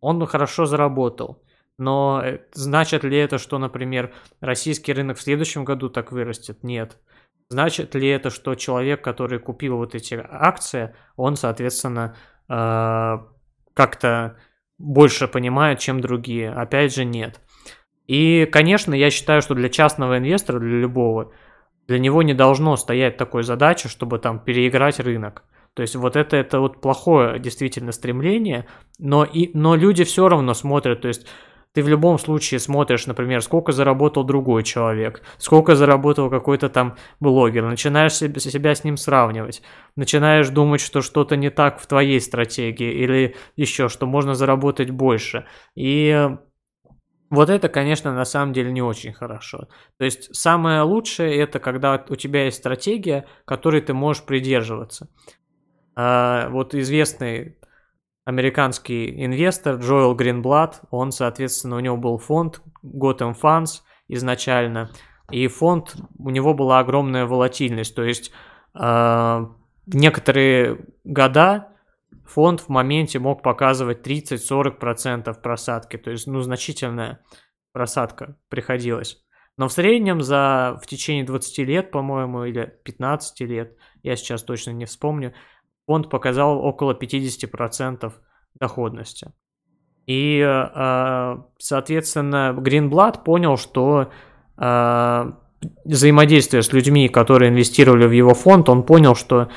[0.00, 1.42] он хорошо заработал.
[1.78, 6.62] Но э, значит ли это, что, например, российский рынок в следующем году так вырастет?
[6.64, 6.98] Нет.
[7.50, 12.16] Значит ли это, что человек, который купил вот эти акции, он, соответственно,
[12.48, 13.18] э,
[13.74, 14.36] как-то
[14.76, 16.50] больше понимает, чем другие?
[16.50, 17.40] Опять же, нет.
[18.06, 21.32] И, конечно, я считаю, что для частного инвестора, для любого,
[21.86, 25.44] для него не должно стоять такой задачи, чтобы там переиграть рынок.
[25.78, 28.66] То есть вот это, это вот плохое действительно стремление,
[28.98, 31.24] но, и, но люди все равно смотрят, то есть
[31.72, 37.64] ты в любом случае смотришь, например, сколько заработал другой человек, сколько заработал какой-то там блогер,
[37.64, 39.62] начинаешь себя, себя с ним сравнивать,
[39.94, 45.46] начинаешь думать, что что-то не так в твоей стратегии или еще, что можно заработать больше.
[45.76, 46.28] И
[47.30, 49.68] вот это, конечно, на самом деле не очень хорошо.
[49.98, 55.08] То есть самое лучшее это когда у тебя есть стратегия, которой ты можешь придерживаться.
[56.00, 57.58] А, вот известный
[58.24, 64.90] американский инвестор Джоэл Гринблад, он, соответственно, у него был фонд Gotham Funds изначально,
[65.32, 68.30] и фонд, у него была огромная волатильность, то есть
[68.80, 69.46] э,
[69.86, 71.72] некоторые года
[72.24, 77.24] фонд в моменте мог показывать 30-40% просадки, то есть, ну, значительная
[77.72, 79.20] просадка приходилась.
[79.56, 84.70] Но в среднем за в течение 20 лет, по-моему, или 15 лет, я сейчас точно
[84.70, 85.34] не вспомню,
[85.88, 88.12] фонд показал около 50%
[88.60, 89.32] доходности.
[90.06, 94.10] И, э, соответственно, Greenblatt понял, что
[94.58, 95.32] э,
[95.84, 99.48] взаимодействие с людьми, которые инвестировали в его фонд, он понял, что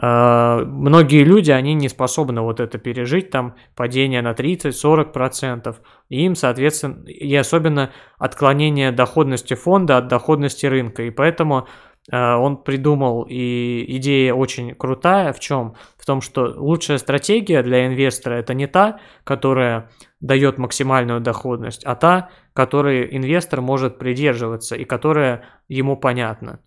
[0.00, 5.74] э, многие люди, они не способны вот это пережить, там падение на 30-40%,
[6.08, 12.56] и им, соответственно, и особенно отклонение доходности фонда от доходности рынка, и поэтому Э, он
[12.56, 15.74] придумал, и идея очень крутая в чем?
[15.96, 21.94] В том, что лучшая стратегия для инвестора это не та, которая дает максимальную доходность, а
[21.94, 26.60] та, которой инвестор может придерживаться и которая ему понятна.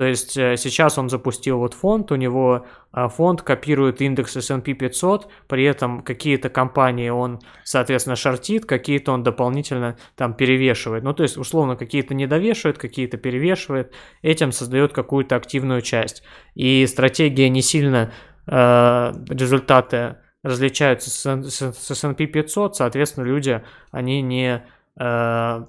[0.00, 4.72] То есть э, сейчас он запустил вот фонд, у него а, фонд копирует индекс S&P
[4.72, 11.04] 500, при этом какие-то компании он, соответственно, шортит, какие-то он дополнительно там перевешивает.
[11.04, 16.22] Ну, то есть, условно, какие-то не довешивает, какие-то перевешивает, этим создает какую-то активную часть.
[16.54, 18.10] И стратегия не сильно
[18.46, 24.64] э, результаты различаются с S&P 500, соответственно, люди, они не
[24.98, 25.64] э,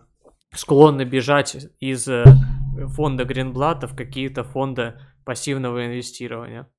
[0.53, 2.23] склонны бежать из э,
[2.87, 6.69] фонда Гринблата в какие-то фонды пассивного инвестирования.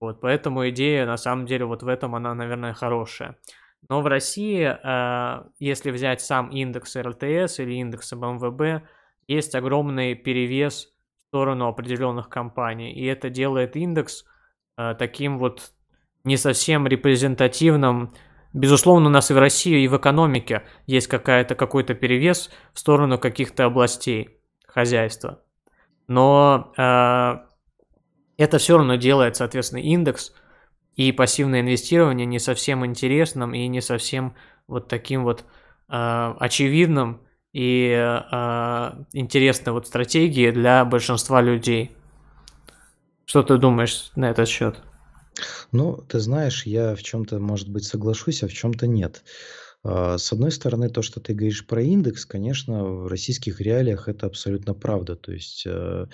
[0.00, 3.38] Вот, поэтому идея, на самом деле, вот в этом она, наверное, хорошая.
[3.88, 8.86] Но в России, э, если взять сам индекс РТС или индекс МВБ,
[9.26, 12.92] есть огромный перевес в сторону определенных компаний.
[12.92, 14.24] И это делает индекс
[14.76, 15.72] э, таким вот
[16.24, 18.12] не совсем репрезентативным
[18.56, 23.18] Безусловно, у нас и в России, и в экономике есть какая-то, какой-то перевес в сторону
[23.18, 24.35] каких-то областей
[24.76, 25.42] хозяйства.
[26.06, 27.36] Но э,
[28.36, 30.34] это все равно делает, соответственно, индекс
[30.96, 34.34] и пассивное инвестирование не совсем интересным и не совсем
[34.68, 35.44] вот таким вот
[35.88, 37.22] э, очевидным
[37.54, 41.96] и э, интересной вот стратегией для большинства людей.
[43.24, 44.82] Что ты думаешь на этот счет?
[45.72, 49.24] Ну, ты знаешь, я в чем-то, может быть, соглашусь, а в чем-то нет.
[50.18, 54.74] С одной стороны, то, что ты говоришь про индекс, конечно, в российских реалиях это абсолютно
[54.74, 55.16] правда.
[55.16, 56.06] То есть Э,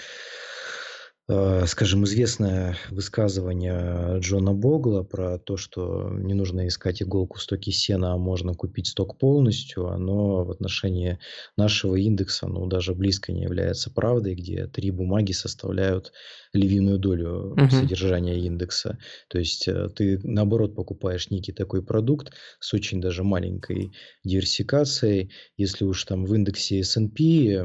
[1.66, 8.12] скажем, известное высказывание Джона Богла про то, что не нужно искать иголку в стоке сена,
[8.14, 11.18] а можно купить сток полностью, оно в отношении
[11.56, 16.12] нашего индекса, ну, даже близко не является правдой, где три бумаги составляют
[16.52, 17.70] львиную долю uh-huh.
[17.70, 18.98] содержания индекса.
[19.28, 23.92] То есть э, ты, наоборот, покупаешь некий такой продукт с очень даже маленькой
[24.24, 25.30] диверсификацией.
[25.56, 27.64] Если уж там в индексе S&P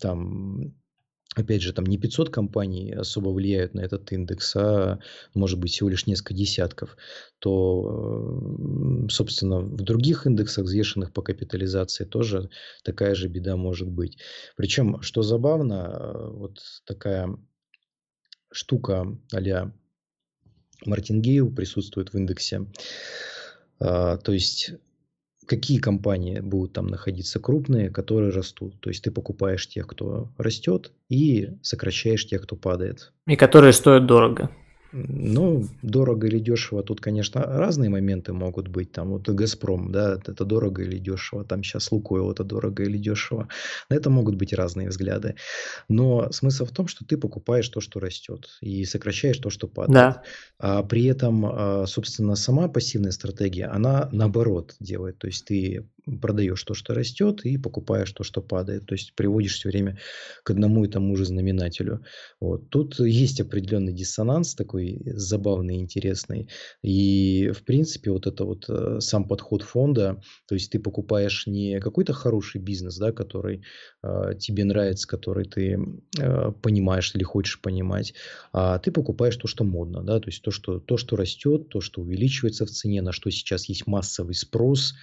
[0.00, 0.74] там
[1.34, 4.98] опять же, там не 500 компаний особо влияют на этот индекс, а
[5.34, 6.96] может быть всего лишь несколько десятков,
[7.38, 8.40] то,
[9.10, 12.50] собственно, в других индексах, взвешенных по капитализации, тоже
[12.82, 14.18] такая же беда может быть.
[14.56, 17.36] Причем, что забавно, вот такая
[18.50, 19.72] штука а-ля
[20.86, 22.66] Мартингейл присутствует в индексе.
[23.80, 24.72] А, то есть
[25.48, 28.78] какие компании будут там находиться крупные, которые растут.
[28.80, 33.12] То есть ты покупаешь тех, кто растет, и сокращаешь тех, кто падает.
[33.26, 34.50] И которые стоят дорого.
[34.92, 38.90] Ну, дорого или дешево, тут, конечно, разные моменты могут быть.
[38.92, 41.44] Там вот Газпром, да, это дорого или дешево.
[41.44, 43.48] Там сейчас Лукойл, это дорого или дешево.
[43.90, 45.34] На это могут быть разные взгляды.
[45.88, 50.14] Но смысл в том, что ты покупаешь то, что растет, и сокращаешь то, что падает.
[50.14, 50.22] Да.
[50.58, 55.18] А при этом, а, собственно, сама пассивная стратегия, она наоборот делает.
[55.18, 55.86] То есть ты
[56.20, 58.86] продаешь то, что растет, и покупаешь то, что падает.
[58.86, 59.98] То есть приводишь все время
[60.42, 62.04] к одному и тому же знаменателю.
[62.40, 62.70] Вот.
[62.70, 66.48] Тут есть определенный диссонанс такой забавный, интересный.
[66.82, 71.80] И, в принципе, вот это вот э, сам подход фонда, то есть ты покупаешь не
[71.80, 73.62] какой-то хороший бизнес, да, который
[74.02, 75.78] э, тебе нравится, который ты
[76.18, 78.14] э, понимаешь или хочешь понимать,
[78.52, 81.80] а ты покупаешь то, что модно, да, то есть то, что, то, что растет, то,
[81.80, 84.94] что увеличивается в цене, на что сейчас есть массовый спрос,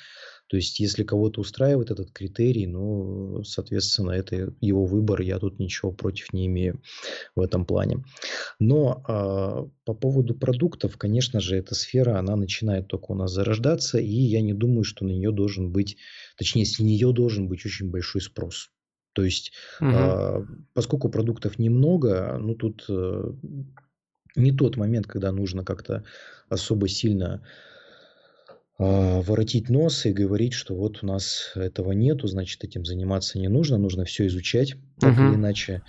[0.47, 5.91] то есть, если кого-то устраивает этот критерий, ну, соответственно, это его выбор, я тут ничего
[5.91, 6.81] против не имею
[7.35, 8.03] в этом плане.
[8.59, 13.97] Но а, по поводу продуктов, конечно же, эта сфера, она начинает только у нас зарождаться,
[13.97, 15.97] и я не думаю, что на нее должен быть,
[16.37, 18.69] точнее, с нее должен быть очень большой спрос.
[19.13, 19.89] То есть, угу.
[19.91, 23.33] а, поскольку продуктов немного, ну тут а,
[24.35, 26.03] не тот момент, когда нужно как-то
[26.49, 27.41] особо сильно
[28.77, 33.77] воротить нос и говорить, что вот у нас этого нету, значит, этим заниматься не нужно,
[33.77, 35.23] нужно все изучать так угу.
[35.23, 35.81] или иначе,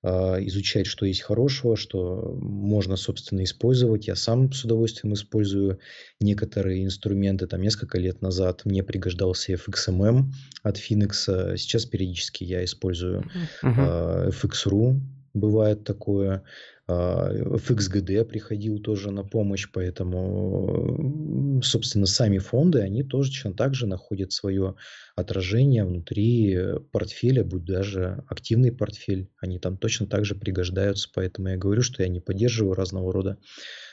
[0.00, 4.06] а, изучать, что есть хорошего, что можно, собственно, использовать.
[4.06, 5.80] Я сам с удовольствием использую
[6.20, 7.48] некоторые инструменты.
[7.48, 10.26] Там несколько лет назад мне пригождался FXMM
[10.62, 11.56] от Phoenix.
[11.56, 13.24] Сейчас периодически я использую
[13.62, 13.80] угу.
[13.80, 15.00] FX.ru,
[15.34, 16.44] бывает такое.
[16.88, 24.32] FXGD приходил тоже на помощь, поэтому, собственно, сами фонды, они тоже точно так же находят
[24.32, 24.74] свое
[25.14, 26.58] отражение внутри
[26.90, 32.02] портфеля, будь даже активный портфель, они там точно так же пригождаются, поэтому я говорю, что
[32.02, 33.36] я не поддерживаю разного рода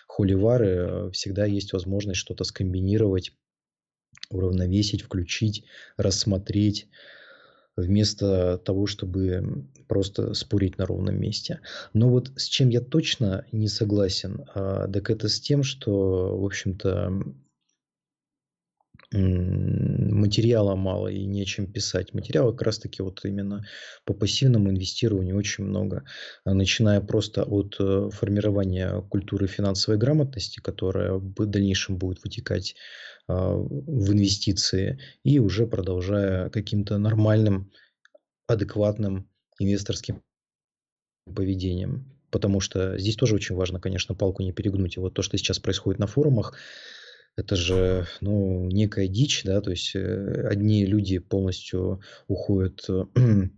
[0.07, 3.33] холивары, всегда есть возможность что-то скомбинировать,
[4.29, 5.65] уравновесить, включить,
[5.97, 6.87] рассмотреть,
[7.75, 11.59] вместо того, чтобы просто спорить на ровном месте.
[11.93, 16.45] Но вот с чем я точно не согласен, а, так это с тем, что, в
[16.45, 17.11] общем-то,
[19.11, 22.13] материала мало и нечем писать.
[22.13, 23.65] Материала как раз таки вот именно
[24.03, 26.03] по пассивному инвестированию очень много.
[26.43, 32.75] А, начиная просто от э, формирования культуры финансовой грамотности, которая в дальнейшем будет вытекать
[33.27, 37.71] в инвестиции, и уже продолжая каким-то нормальным,
[38.47, 39.27] адекватным
[39.59, 40.21] инвесторским
[41.33, 42.11] поведением.
[42.29, 44.97] Потому что здесь тоже очень важно, конечно, палку не перегнуть.
[44.97, 46.53] И вот то, что сейчас происходит на форумах,
[47.37, 53.05] это же ну, некая дичь, да, то есть э, одни люди полностью уходят э,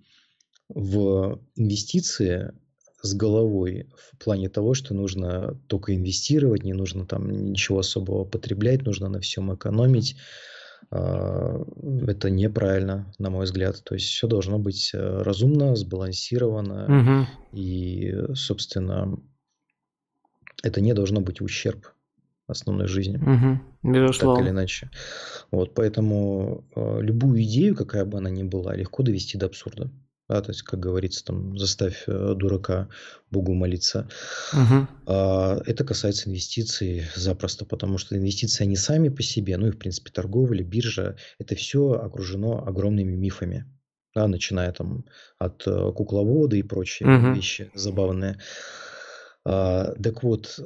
[0.70, 2.54] в инвестиции
[3.02, 8.84] с головой в плане того, что нужно только инвестировать, не нужно там ничего особого потреблять,
[8.84, 10.16] нужно на всем экономить.
[10.90, 11.62] А,
[12.08, 13.84] это неправильно, на мой взгляд.
[13.84, 17.28] То есть все должно быть э, разумно, сбалансировано.
[17.52, 17.60] Угу.
[17.60, 19.18] И, собственно,
[20.64, 21.88] это не должно быть ущерб
[22.48, 23.18] основной жизни.
[23.18, 24.36] Угу, безусловно.
[24.38, 24.90] Так или иначе.
[25.52, 29.92] Вот, поэтому э, любую идею, какая бы она ни была, легко довести до абсурда.
[30.30, 32.90] Да, то есть, как говорится, там, заставь э, дурака
[33.32, 34.10] Богу молиться.
[34.52, 34.88] Угу.
[35.06, 39.80] А, это касается инвестиций запросто, потому что инвестиции, они сами по себе, ну и, в
[39.80, 43.66] принципе, торговля, биржа, это все окружено огромными мифами.
[44.16, 45.06] Да, начиная там
[45.40, 47.34] от э, кукловода и прочие угу.
[47.34, 48.38] вещи забавные.
[49.46, 50.60] А, так вот,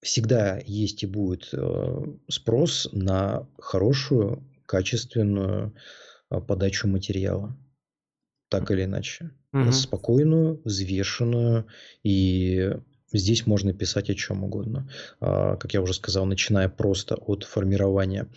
[0.00, 5.74] всегда есть и будет э, спрос на хорошую, качественную
[6.28, 7.54] подачу материала
[8.48, 9.30] так или иначе.
[9.52, 9.72] Угу.
[9.72, 11.66] Спокойную, взвешенную
[12.02, 12.72] и
[13.12, 14.90] Здесь можно писать о чем угодно.
[15.20, 18.28] А, как я уже сказал, начиная просто от формирования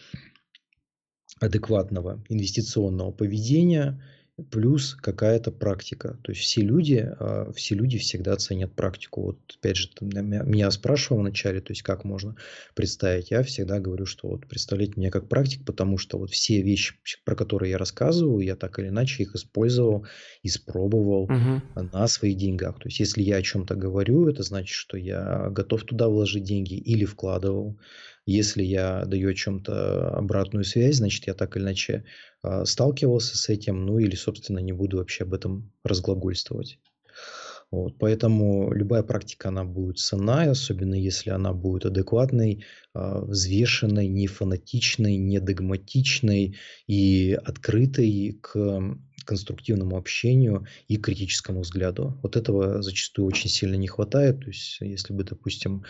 [1.40, 4.04] адекватного инвестиционного поведения
[4.52, 6.18] плюс какая-то практика.
[6.24, 9.22] То есть все люди, а, все люди всегда ценят практику.
[9.22, 12.36] Вот опять же, меня спрашивал вначале, то есть как можно
[12.76, 13.32] представить.
[13.32, 17.36] Я всегда говорю, что вот представлять меня как практик, потому что вот все вещи, про
[17.36, 20.06] которые я рассказываю, я так или иначе их использовал,
[20.44, 21.62] испробовал угу.
[21.94, 22.80] на своих деньгах.
[22.80, 26.76] То есть если я о чем-то говорю, это значит, что я готов туда вложить деньги
[26.76, 27.78] или вкладывал.
[28.30, 32.06] Если я даю о чем-то обратную связь, значит, я так или иначе
[32.44, 36.78] а, сталкивался с этим, ну или, собственно, не буду вообще об этом разглагольствовать.
[37.72, 42.64] Вот, поэтому любая практика, она будет ценная, особенно если она будет адекватной,
[42.94, 46.56] а, взвешенной, не фанатичной, не догматичной
[46.86, 48.80] и открытой к
[49.26, 52.20] конструктивному общению и критическому взгляду.
[52.22, 54.42] Вот этого зачастую очень сильно не хватает.
[54.42, 55.84] То есть, если бы, допустим,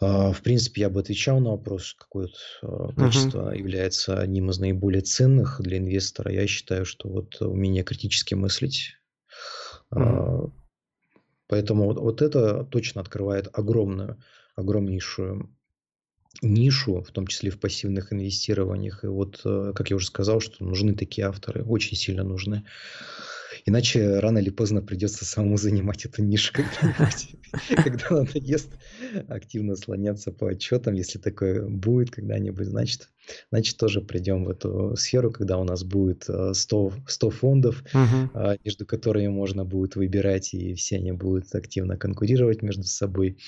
[0.00, 2.28] в принципе, я бы отвечал на вопрос, какое
[2.62, 2.96] Мгм.
[2.96, 6.32] качество является одним из наиболее ценных для инвестора.
[6.32, 8.96] Я считаю, что вот умение критически мыслить.
[9.90, 10.46] А,
[11.46, 14.18] Поэтому вот, вот это точно открывает огромную,
[14.56, 15.50] огромнейшую
[16.42, 19.04] нишу, в том числе в пассивных инвестированиях.
[19.04, 22.64] И вот, э, как я уже сказал, что нужны такие авторы, очень сильно нужны.
[23.66, 27.36] Иначе рано или поздно придется самому занимать эту нишу когда-нибудь,
[27.82, 28.70] когда надоест
[29.28, 33.08] активно слоняться по отчетам, если такое будет когда-нибудь, значит,
[33.50, 37.82] значит тоже придем в эту сферу, когда у нас будет э, 100, 100 фондов,
[38.34, 43.38] а, между которыми можно будет выбирать, и все они будут активно конкурировать между собой.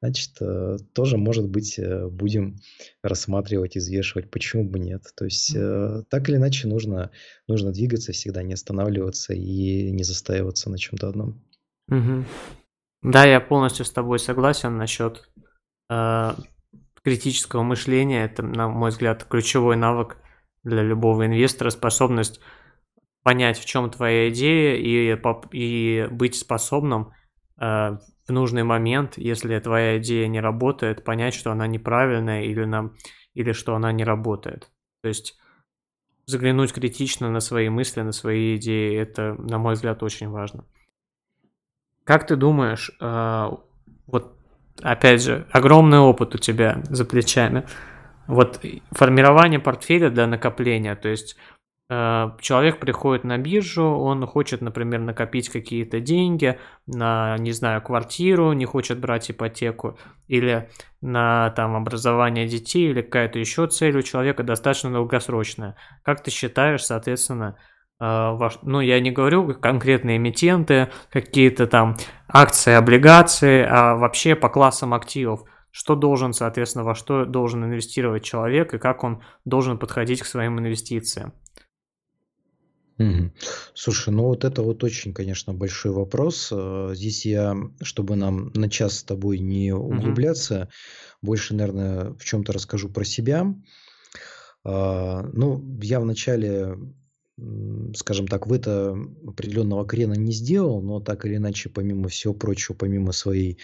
[0.00, 2.60] Значит, э, тоже, может быть, э, будем
[3.02, 5.02] рассматривать, извешивать, почему бы нет.
[5.16, 7.10] То есть, э, так или иначе, нужно,
[7.48, 11.42] нужно двигаться всегда, не останавливаться и не застаиваться на чем-то одном.
[11.88, 12.24] Мгм.
[13.02, 15.28] Да, я полностью с тобой согласен насчет
[15.90, 16.30] э,
[17.02, 18.24] критического мышления.
[18.24, 20.16] Это, на мой взгляд, ключевой навык
[20.62, 21.70] для любого инвестора.
[21.70, 22.40] Способность
[23.22, 25.18] понять, в чем твоя идея и,
[25.52, 27.12] и быть способным
[27.60, 32.96] э, в нужный момент, если твоя идея не работает, понять, что она неправильная или, нам,
[33.34, 34.70] или что она не работает.
[35.02, 35.38] То есть
[36.26, 40.64] заглянуть критично на свои мысли, на свои идеи, это, на мой взгляд, очень важно.
[42.04, 43.50] Как ты думаешь, э,
[44.06, 44.38] вот
[44.82, 47.66] опять же, огромный опыт у тебя за плечами,
[48.26, 48.60] вот
[48.90, 51.36] формирование портфеля для накопления, то есть
[51.88, 58.64] человек приходит на биржу, он хочет, например, накопить какие-то деньги на, не знаю, квартиру, не
[58.64, 60.70] хочет брать ипотеку, или
[61.02, 65.76] на там образование детей, или какая-то еще цель у человека достаточно долгосрочная.
[66.02, 67.58] Как ты считаешь, соответственно,
[68.00, 71.96] э, ваш- ну, я не говорю конкретные эмитенты, какие-то там
[72.28, 75.42] акции, облигации, а вообще по классам активов.
[75.70, 80.58] Что должен, соответственно, во что должен инвестировать человек и как он должен подходить к своим
[80.60, 81.34] инвестициям.
[82.98, 83.32] Мгм.
[83.74, 86.50] Слушай, ну вот это вот очень, конечно, большой вопрос.
[86.52, 90.68] Э, Здесь я, чтобы нам на час с тобой не углубляться,
[91.20, 93.52] больше, наверное, в чем-то расскажу про себя.
[94.64, 96.78] А, Ну, я вначале,
[97.96, 102.76] скажем так, в это определенного крена не сделал, но так или иначе, помимо всего прочего,
[102.76, 103.58] помимо своей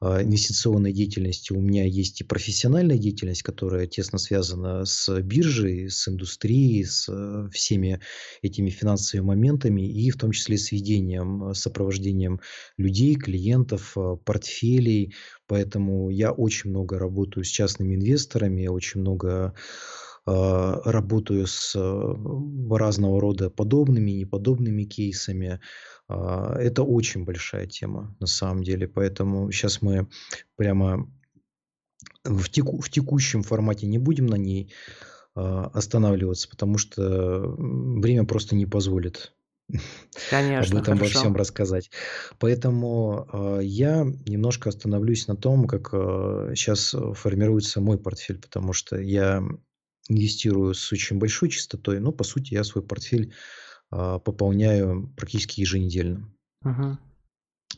[0.00, 6.08] а, инвестиционной деятельности, у меня есть и профессиональная деятельность, которая тесно связана с биржей, с
[6.08, 8.00] индустрией, с э, всеми
[8.42, 12.40] этими финансовыми моментами, и в том числе с ведением, сопровождением
[12.76, 15.14] людей, клиентов, э, портфелей.
[15.46, 19.54] Поэтому я очень много работаю с частными инвесторами, очень много
[20.24, 25.60] работаю с э, разного рода подобными, неподобными кейсами.
[26.08, 30.08] А, Это очень большая тема на самом деле, поэтому сейчас мы
[30.56, 31.10] прямо
[32.24, 34.72] в, теку- в текущем формате не будем на ней
[35.34, 39.34] а, останавливаться, потому что время просто не позволит
[39.68, 39.78] об
[40.30, 41.38] Конечно, этом во всем хорошо.
[41.38, 41.90] рассказать.
[42.38, 45.90] Поэтому а, я немножко остановлюсь на том, как
[46.54, 49.42] сейчас формируется мой портфель, потому что я
[50.08, 53.32] инвестирую с очень большой частотой, но по сути я свой портфель
[53.90, 56.32] а, пополняю практически еженедельно.
[56.64, 56.96] Мгм.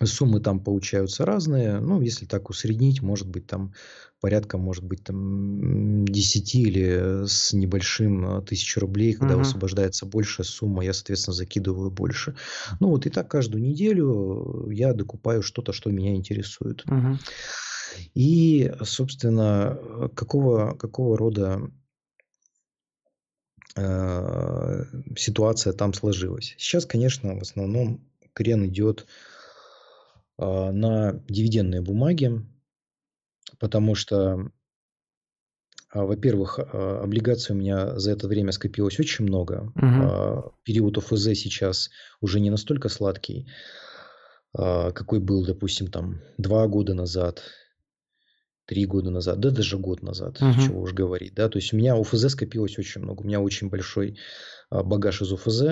[0.03, 3.75] Суммы там получаются разные, ну, если так усреднить, может быть, там
[4.21, 9.39] порядка, может быть, там м, 10 или с небольшим тысяч рублей, когда Мгм.
[9.39, 12.35] высвобождается большая сумма, я, соответственно, закидываю больше.
[12.81, 16.87] Ну, вот и так каждую неделю я докупаю что-то, что меня интересует.
[16.87, 17.19] Мгм.
[18.15, 21.71] И, собственно, какого, какого рода
[23.77, 26.55] ситуация там сложилась.
[26.59, 29.07] Сейчас, конечно, в основном крен идет
[30.37, 32.45] а, на дивидендные бумаги,
[33.59, 34.51] потому что,
[35.91, 39.73] а, во-первых, облигаций у меня за это время скопилось очень много.
[39.77, 43.49] А, Период ОФЗ сейчас уже не настолько сладкий,
[44.53, 47.43] какой был, допустим, там два года назад,
[48.67, 50.61] три года назад, да даже год назад, Мгм.
[50.61, 51.49] чего уж говорить, да.
[51.49, 53.23] То есть у меня ОФЗ скопилось очень много.
[53.23, 54.19] У меня очень большой
[54.71, 55.63] а, багаж из ОФЗ.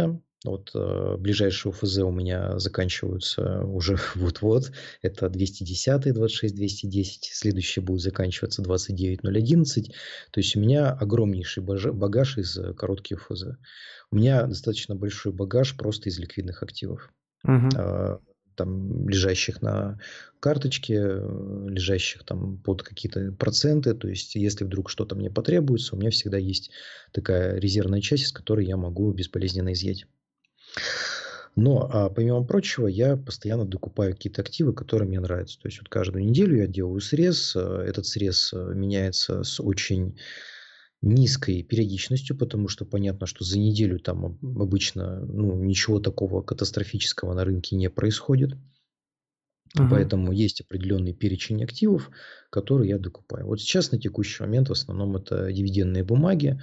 [0.44, 4.72] Вот э, ближайшие ОФЗ у меня заканчиваются уже вот-вот.
[5.00, 7.30] Это 210, 26, 210.
[7.32, 9.94] Следующие будут заканчиваться 29, 011.
[10.32, 13.44] То есть у меня огромнейший багаж из э, коротких ОФЗ.
[14.10, 17.10] У меня достаточно большой багаж просто из ликвидных активов.
[17.44, 17.70] Мгм.
[17.76, 18.18] А,
[18.54, 19.98] там лежащих на
[20.40, 23.94] карточке, лежащих там под какие-то проценты.
[23.94, 26.70] То есть, если вдруг что-то мне потребуется, у меня всегда есть
[27.12, 30.06] такая резервная часть, из которой я могу безболезненно изъять.
[31.54, 35.60] Но, а, помимо прочего, я постоянно докупаю какие-то активы, которые мне нравятся.
[35.60, 37.54] То есть, вот каждую неделю я делаю срез.
[37.54, 40.16] Этот срез э, меняется с очень
[41.02, 47.44] низкой периодичностью, потому что понятно, что за неделю там обычно ну, ничего такого катастрофического на
[47.44, 48.54] рынке не происходит.
[49.78, 49.88] Угу.
[49.90, 52.10] Поэтому есть определенный перечень активов,
[52.50, 53.46] которые я докупаю.
[53.46, 56.60] Вот сейчас на текущий момент в основном это дивидендные бумаги.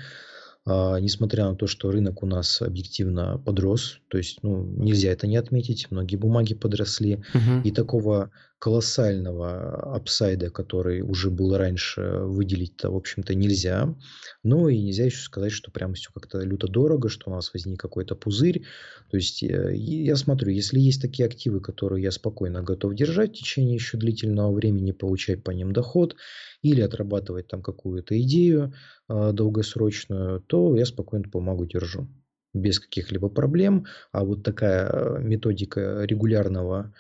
[0.66, 5.26] А, несмотря на то, что рынок у нас объективно подрос, то есть ну, нельзя это
[5.26, 7.62] не отметить, многие бумаги подросли, угу.
[7.64, 13.96] и такого колоссального апсайда, который уже был раньше, выделить-то, в общем-то, нельзя.
[14.44, 17.80] Но и нельзя еще сказать, что прям все как-то люто дорого, что у нас возник
[17.80, 18.66] какой-то пузырь.
[19.10, 23.40] То есть э, я смотрю, если есть такие активы, которые я спокойно готов держать в
[23.40, 26.18] течение еще длительного времени, получать по ним доход
[26.62, 28.74] или отрабатывать там какую-то идею
[29.08, 32.10] э, долгосрочную, то я спокойно бумагу держу
[32.54, 33.86] без каких-либо проблем.
[34.12, 36.94] А вот такая э, методика регулярного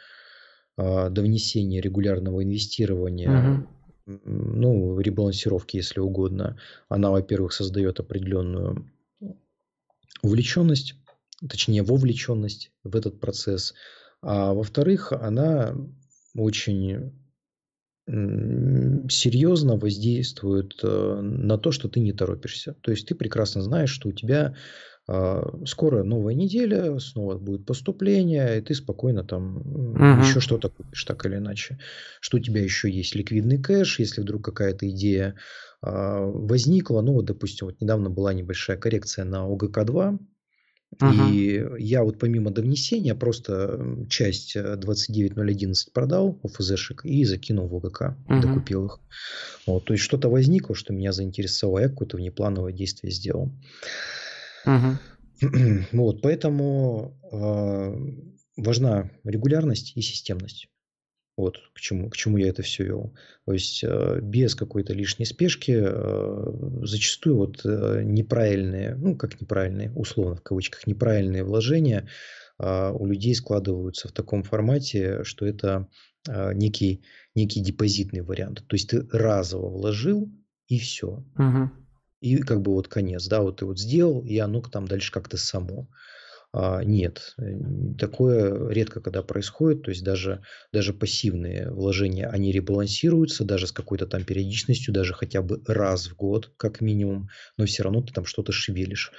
[0.79, 3.67] до внесения регулярного инвестирования,
[4.05, 4.19] угу.
[4.25, 6.57] ну, ребалансировки, если угодно,
[6.87, 8.89] она, во-первых, создает определенную
[10.21, 10.95] увлеченность,
[11.47, 13.73] точнее, вовлеченность в этот процесс,
[14.21, 15.75] а во-вторых, она
[16.35, 17.11] очень
[19.09, 22.73] серьезно воздействует э, на то, что ты не торопишься.
[22.81, 24.53] То есть ты прекрасно знаешь, что у тебя а,
[25.65, 30.21] скоро новая неделя, снова будет поступление, и ты спокойно там угу.
[30.21, 31.79] еще что-то купишь, так или иначе.
[32.21, 35.35] Что у тебя еще есть ликвидный кэш, если вдруг какая-то идея
[35.81, 37.01] а, возникла.
[37.01, 40.19] Ну, вот, допустим, вот недавно была небольшая коррекция на ОГК-2,
[40.97, 41.31] Uh-huh.
[41.31, 48.41] И я вот помимо довнесения просто часть 29011 продал ОФЗшек и закинул в ОГК, uh-huh.
[48.41, 48.99] докупил их.
[49.67, 53.51] Вот, то есть что-то возникло, что меня заинтересовало, я какое-то внеплановое действие сделал.
[54.65, 54.97] Угу.
[55.93, 57.95] Вот, поэтому э,
[58.57, 60.67] важна регулярность и системность.
[61.39, 63.15] Вот к чему, к чему я это все вел.
[63.45, 69.89] То есть э, без какой-то лишней спешки э, зачастую вот э, неправильные, ну как неправильные,
[69.93, 72.09] условно в кавычках, неправильные вложения
[72.61, 75.87] у людей складываются в таком формате, что это
[76.27, 78.65] некий, некий депозитный вариант.
[78.67, 80.29] То есть ты разово вложил
[80.67, 81.23] и все.
[81.37, 81.71] Угу
[82.21, 85.37] и как бы вот конец, да, вот ты вот сделал, и оно там дальше как-то
[85.37, 85.87] само.
[86.51, 87.35] А, нет,
[87.99, 90.41] такое редко когда происходит, то есть даже,
[90.73, 96.15] даже пассивные вложения, они ребалансируются даже с какой-то там периодичностью, даже хотя бы раз в
[96.15, 99.11] год как минимум, но все равно ты там что-то шевелишь.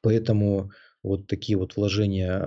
[0.00, 0.70] Поэтому
[1.02, 2.38] вот такие вот вложения,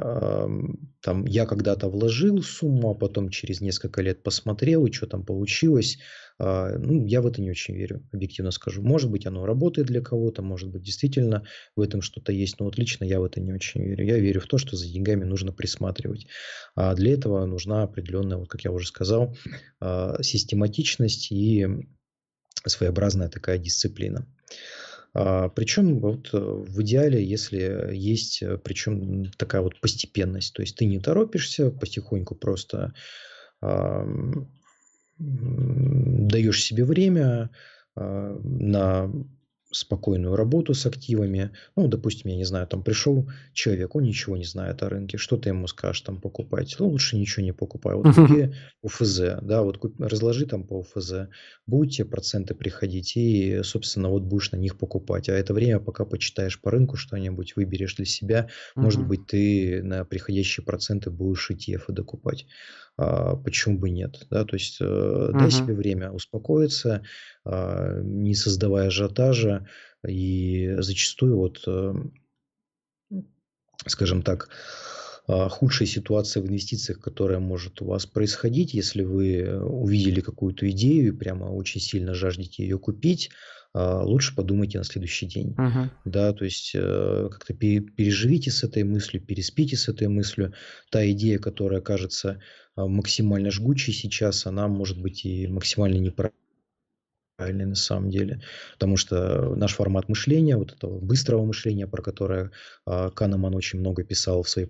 [1.02, 5.98] там я когда-то вложил сумму, а потом через несколько лет посмотрел, и что там получилось.
[6.40, 8.82] А, ну, я в это не очень верю, объективно скажу.
[8.82, 11.46] Может быть, оно работает для кого-то, может быть, действительно
[11.76, 14.06] в этом что-то есть, но вот лично я в это не очень верю.
[14.06, 16.28] Я верю в то, что за деньгами нужно присматривать.
[16.76, 19.36] А для этого нужна определенная, вот как я уже сказал,
[19.80, 21.68] а, систематичность и
[22.66, 24.26] своеобразная такая дисциплина.
[25.14, 30.76] А, причем вот э, в идеале, если есть, э, причем такая вот постепенность, то есть
[30.76, 32.94] ты не торопишься, потихоньку просто
[35.20, 37.50] даешь себе время
[37.96, 39.10] а, на
[39.74, 41.52] спокойную работу с активами.
[41.76, 45.38] Ну, допустим, я не знаю, там пришел человек, он ничего не знает о рынке, что
[45.38, 46.76] ты ему скажешь там покупать?
[46.80, 47.96] Ну, лучше ничего не покупай.
[47.96, 51.14] Вот купи УФЗ, да, вот купи, разложи там по УФЗ,
[51.66, 55.30] будете проценты приходить и, собственно, вот будешь на них покупать.
[55.30, 60.06] А это время, пока почитаешь по рынку что-нибудь, выберешь для себя, может быть, ты на
[60.06, 62.46] приходящие проценты будешь ETF докупать
[62.96, 67.04] почему бы нет, да, то есть э, дай себе время успокоиться,
[67.44, 69.68] а, не создавая ажиотажа,
[70.08, 71.94] и зачастую вот, э,
[73.88, 74.50] скажем так,
[75.28, 81.08] а, худшая ситуация в инвестициях, которая может у вас происходить, если вы увидели какую-то идею
[81.08, 85.56] и прямо очень сильно жаждете ее купить, а, лучше подумайте на следующий день.
[85.58, 85.90] Uh-huh.
[86.06, 90.54] Да, то есть э, как-то переживите с этой мыслью, переспите с этой мыслью.
[90.92, 92.40] Та идея, которая кажется
[92.76, 98.42] а, максимально жгучей сейчас, она может быть и максимально неправильной на самом деле.
[98.74, 102.52] Потому что наш формат мышления, вот этого быстрого мышления, про которое
[102.86, 104.70] а, Канеман очень много писал в своей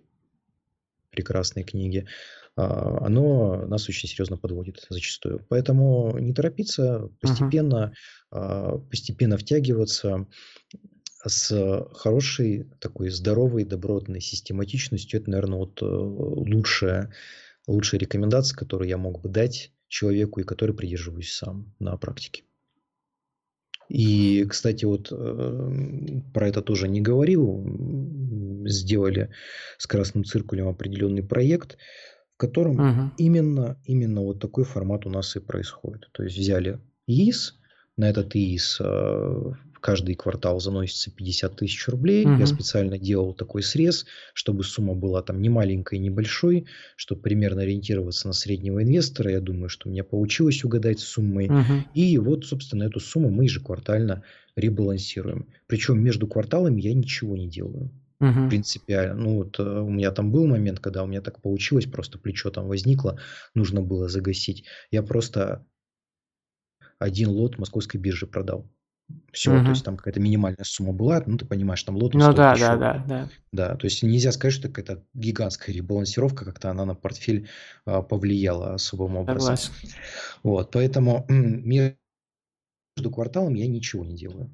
[1.12, 5.45] прекрасной книге, а, оно нас очень серьезно подводит зачастую.
[5.49, 7.93] Поэтому не торопиться, постепенно,
[8.32, 8.88] uh-huh.
[8.89, 10.28] постепенно втягиваться
[11.26, 15.22] с хорошей, такой здоровой, добротной систематичностью.
[15.22, 17.12] Это, наверное, вот э, лучшее
[17.68, 22.43] лучшие рекомендации, которые я мог бы дать человеку и которые придерживаюсь сам на практике.
[23.89, 27.64] И, кстати, вот э, про это тоже не говорил.
[28.66, 29.30] Сделали
[29.78, 31.78] с Красным Циркулем определенный проект,
[32.36, 33.12] в котором Мгм.
[33.18, 36.10] именно, именно вот такой формат у нас и происходит.
[36.14, 37.60] То есть взяли ИИС,
[37.98, 42.34] на этот ИИС э, каждый квартал заносится 50 тысяч рублей.
[42.36, 42.48] Я Мгм.
[42.48, 46.66] специально делал такой срез, чтобы сумма была там не маленькой, не большой,
[46.96, 49.32] чтобы примерно ориентироваться на среднего инвестора.
[49.32, 51.54] Я думаю, что у меня получилось угадать с суммой.
[51.54, 51.84] Мгм.
[51.94, 54.24] И вот, собственно, эту сумму мы ежеквартально
[54.56, 55.50] ребалансируем.
[55.68, 57.92] Причем между кварталами я ничего не делаю.
[58.24, 58.49] Мгм.
[58.49, 59.15] Принципиально.
[59.15, 62.49] Ну, вот э, у меня там был момент, когда у меня так получилось, просто плечо
[62.51, 63.19] там возникло,
[63.55, 64.65] нужно было загасить.
[64.91, 65.65] Я просто
[66.99, 68.65] один лот московской биржи продал.
[69.32, 69.69] Все, то Мгм.
[69.71, 73.05] есть там какая-то минимальная сумма была, ну, ты понимаешь, там лот Ну да, да, да,
[73.07, 73.30] да.
[73.51, 77.49] Да, то есть нельзя сказать, что какая-то гигантская ребалансировка, как-то она на портфель
[77.86, 79.55] а, повлияла особым образом.
[79.55, 79.74] Согласен.
[80.43, 81.97] Вот, поэтому между
[83.11, 84.49] кварталами я ничего не делаю.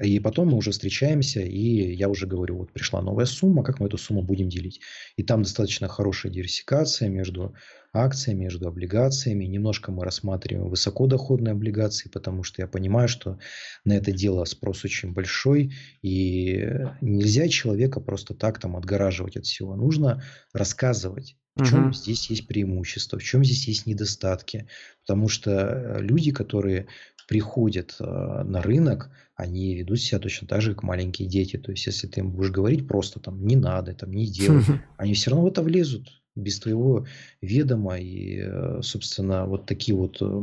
[0.00, 3.86] И потом мы уже встречаемся, и я уже говорю, вот пришла новая сумма, как мы
[3.86, 4.80] эту сумму будем делить.
[5.16, 7.54] И там достаточно хорошая диверсификация между
[7.94, 9.44] акциями, между облигациями.
[9.44, 13.38] Немножко мы рассматриваем высокодоходные облигации, потому что я понимаю, что
[13.84, 15.72] на это дело спрос очень большой,
[16.02, 16.68] и
[17.00, 19.76] нельзя человека просто так там отгораживать от всего.
[19.76, 20.22] Нужно
[20.52, 21.94] рассказывать, в чем Мгм.
[21.94, 24.66] здесь есть преимущества, в чем здесь есть недостатки.
[25.06, 26.88] Потому что э, люди, которые
[27.28, 31.56] приходят э, на рынок, они ведут себя точно так же, как маленькие дети.
[31.56, 34.64] То есть, если ты им будешь говорить просто там не надо, там не делай,
[34.96, 37.06] они все равно в это влезут без твоего
[37.40, 37.98] ведома.
[37.98, 40.40] И, э, собственно, вот такие вот э,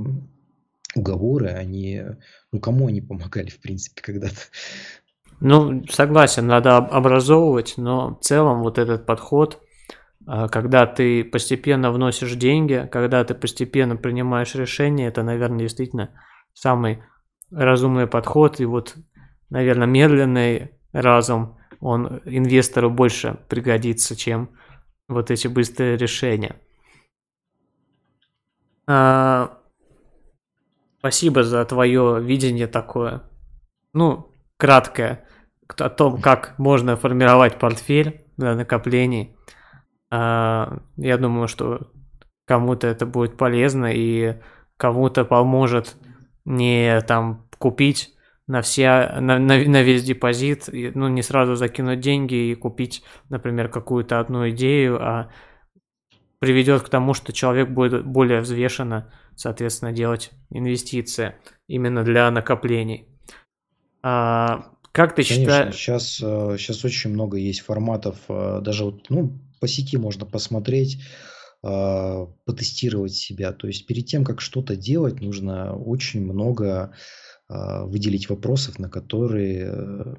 [0.96, 2.02] уговоры, они,
[2.52, 4.36] ну, кому они помогали, в принципе, когда-то?
[5.39, 9.62] Ну, согласен, надо об- образовывать, но в целом вот этот подход,
[10.28, 16.12] а, когда ты постепенно вносишь деньги, когда ты постепенно принимаешь решения, это, наверное, действительно
[16.54, 17.04] самый
[17.50, 18.60] разумный подход.
[18.60, 18.96] И вот,
[19.50, 24.52] наверное, медленный разум, он инвестору больше пригодится, чем
[25.12, 26.55] вот эти быстрые решения.
[28.88, 29.57] А,
[30.99, 33.24] Спасибо за твое видение такое.
[33.93, 35.26] Ну, краткое
[35.80, 39.36] о том, как можно формировать портфель для накоплений.
[40.12, 41.91] А, Я думаю, что
[42.45, 44.39] кому-то это будет полезно и
[44.78, 45.95] кому-то поможет
[46.45, 48.14] не там купить
[48.48, 53.04] на все на, на, на весь депозит, и, ну не сразу закинуть деньги и купить,
[53.30, 55.32] например, какую-то одну идею, а
[56.39, 61.36] приведет к тому, что человек будет более взвешенно, соответственно, делать инвестиции
[61.68, 63.08] именно для накоплений.
[64.04, 65.76] А, как ты Конечно, считаешь?
[65.76, 66.06] сейчас,
[66.60, 71.00] сейчас очень много есть форматов, э, даже вот, ну, по сети можно посмотреть,
[71.64, 73.54] а, потестировать себя.
[73.54, 76.94] То есть перед тем, как что-то делать, нужно очень много
[77.86, 80.16] выделить вопросов, на которые, э,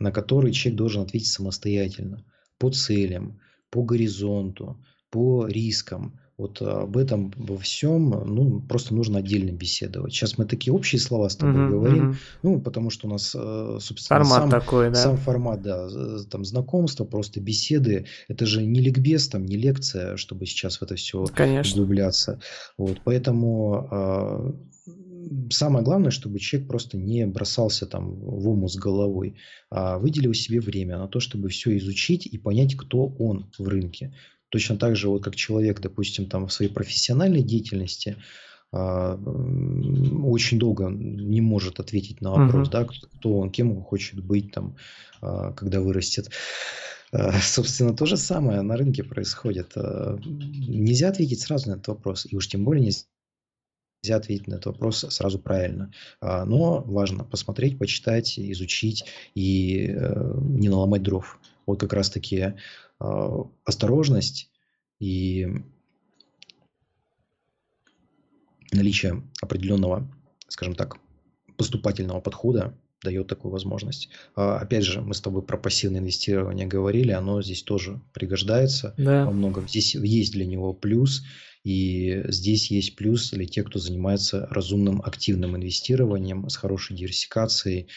[0.00, 2.24] на которые человек должен ответить самостоятельно.
[2.58, 6.18] По целям, по горизонту, по рискам.
[6.38, 10.12] Вот об этом во всем, ну, просто нужно отдельно беседовать.
[10.12, 13.78] Сейчас мы такие общие слова с тобой Мгм, говорим, ну, потому что у нас, э,
[13.80, 14.94] собственно, Формат сам, такой, да.
[14.96, 15.88] сам формат, да,
[16.30, 18.04] там знакомства, просто беседы.
[18.28, 21.72] Это же не ликбез, там, не лекция, чтобы сейчас в это все Конечно.
[21.72, 22.38] углубляться.
[22.76, 24.54] Вот, поэтому а,
[25.50, 29.36] самое главное, чтобы человек просто не бросался там в ому с головой,
[29.70, 34.14] а выделил себе время на то, чтобы все изучить и понять, кто он в рынке.
[34.50, 38.16] Точно так же, вот как человек, допустим, там в своей профессиональной деятельности
[38.72, 42.70] а, очень долго не может ответить на вопрос, Мгм.
[42.70, 44.76] да, кто он, кем он хочет быть там,
[45.20, 46.30] а, когда вырастет.
[47.12, 49.72] А, Собственно, то же самое на рынке происходит.
[49.76, 53.02] Нельзя ответить сразу на этот вопрос, и уж тем более нельзя
[54.06, 55.92] нельзя ответить на этот вопрос сразу правильно.
[56.20, 59.04] А, Но важно посмотреть, почитать, изучить
[59.34, 61.40] и э, не наломать дров.
[61.66, 62.54] Вот как раз-таки
[63.00, 64.50] а, осторожность
[65.00, 65.48] и
[68.72, 70.08] наличие определенного,
[70.48, 70.98] скажем так,
[71.56, 72.74] поступательного подхода
[73.06, 74.08] дает такую возможность.
[74.34, 79.24] А, Опять же, мы с тобой про пассивное инвестирование говорили, оно здесь тоже пригождается Да.
[79.24, 79.68] во многом.
[79.68, 81.22] Здесь есть для него плюс,
[81.64, 87.88] и здесь есть плюс для тех, кто занимается разумным активным инвестированием с хорошей диверсификацией,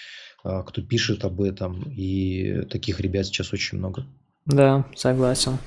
[0.44, 4.06] а, кто пишет об этом, и таких ребят сейчас очень много.
[4.46, 5.58] Да, согласен.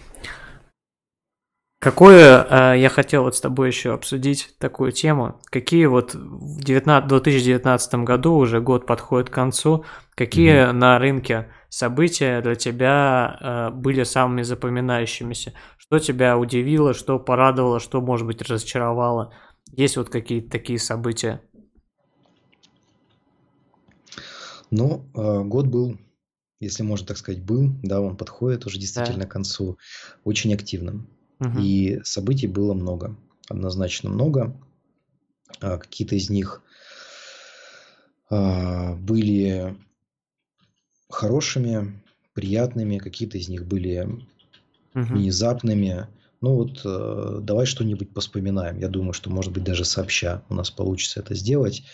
[1.82, 5.40] Какое э, я хотел вот с тобой еще обсудить такую тему?
[5.46, 9.84] Какие вот в 19, 2019 году уже год подходит к концу?
[10.14, 10.72] Какие mm-hmm.
[10.72, 15.54] на рынке события для тебя э, были самыми запоминающимися?
[15.76, 19.34] Что тебя удивило, что порадовало, что может быть разочаровало?
[19.72, 21.42] Есть вот какие-то такие события?
[24.70, 25.98] Ну, э, год был,
[26.60, 29.26] если можно так сказать, был, да, он подходит уже действительно да.
[29.26, 29.78] к концу,
[30.22, 31.08] очень активным.
[31.42, 31.58] Угу.
[31.58, 33.16] И событий было много,
[33.48, 34.56] однозначно много.
[35.60, 36.62] А, какие-то из них
[38.30, 39.76] а, были
[41.10, 42.00] хорошими,
[42.32, 44.20] приятными, какие-то из них были угу.
[44.94, 46.06] внезапными.
[46.40, 48.78] Ну вот э, давай что-нибудь поспоминаем.
[48.78, 51.84] Я думаю, что, может быть, даже сообща у нас получится это сделать.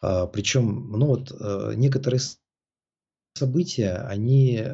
[0.00, 2.20] А, причем, ну вот э, некоторые
[3.34, 4.64] события, они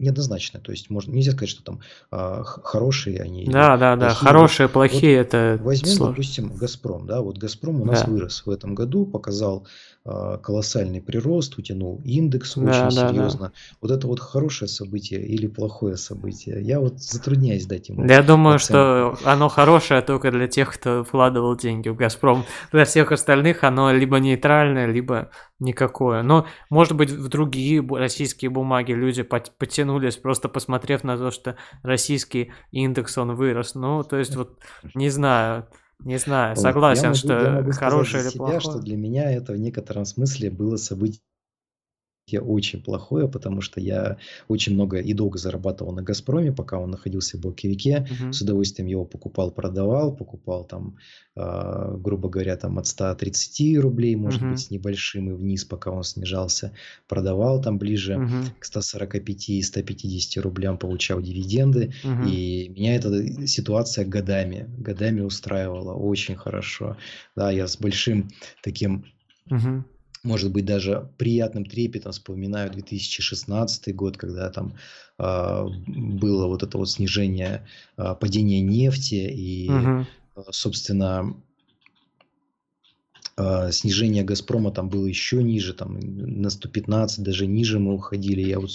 [0.00, 0.60] неоднозначно.
[0.60, 1.80] То есть можно, нельзя сказать, что там
[2.10, 3.46] а, хорошие они.
[3.46, 4.10] Да, да, да.
[4.10, 5.58] Хорошие, плохие вот это.
[5.62, 6.14] Возьмем, сложно.
[6.14, 7.06] допустим, Газпром.
[7.06, 8.10] Да, вот Газпром у нас да.
[8.10, 9.66] вырос в этом году, показал
[10.04, 13.48] а, колоссальный прирост, утянул индекс да, очень да, серьезно.
[13.48, 13.52] Да.
[13.82, 16.62] Вот это вот хорошее событие или плохое событие?
[16.62, 18.06] Я вот затрудняюсь дать ему.
[18.06, 19.16] Я думаю, оценку.
[19.18, 22.44] что оно хорошее только для тех, кто вкладывал деньги в Газпром.
[22.72, 26.22] Для всех остальных оно либо нейтральное, либо никакое.
[26.22, 29.22] Но, может быть, в другие российские бумаги люди
[29.90, 33.74] потянулись, просто посмотрев на то, что российский индекс, он вырос.
[33.74, 34.58] Ну, то есть, вот,
[34.94, 35.66] не знаю,
[36.00, 38.60] не знаю, согласен, я могу, что я могу хорошее или себя, плохое.
[38.60, 41.20] что для меня это в некотором смысле было событие
[42.38, 44.18] очень плохое, потому что я
[44.48, 48.06] очень много и долго зарабатывал на «Газпроме», пока он находился в Болкевике.
[48.10, 48.32] Угу.
[48.32, 50.96] С удовольствием его покупал, продавал, покупал там,
[51.36, 54.50] э, грубо говоря, там от 130 рублей, может угу.
[54.50, 56.72] быть, с небольшим и вниз, пока он снижался.
[57.08, 58.44] Продавал там ближе угу.
[58.58, 61.92] к 145 и 150 рублям, получал дивиденды.
[62.04, 62.28] Угу.
[62.28, 66.96] И меня эта ситуация годами, годами устраивала очень хорошо.
[67.36, 68.28] Да, я с большим
[68.62, 69.04] таким...
[69.50, 69.84] Угу
[70.22, 74.74] может быть, даже приятным трепетом вспоминаю 2016 год, когда там
[75.18, 77.66] э, было вот это вот снижение,
[77.96, 80.06] э, падение нефти и, угу.
[80.50, 81.34] собственно,
[83.70, 88.42] снижение Газпрома там было еще ниже, там на 115, даже ниже мы уходили.
[88.42, 88.70] Я вот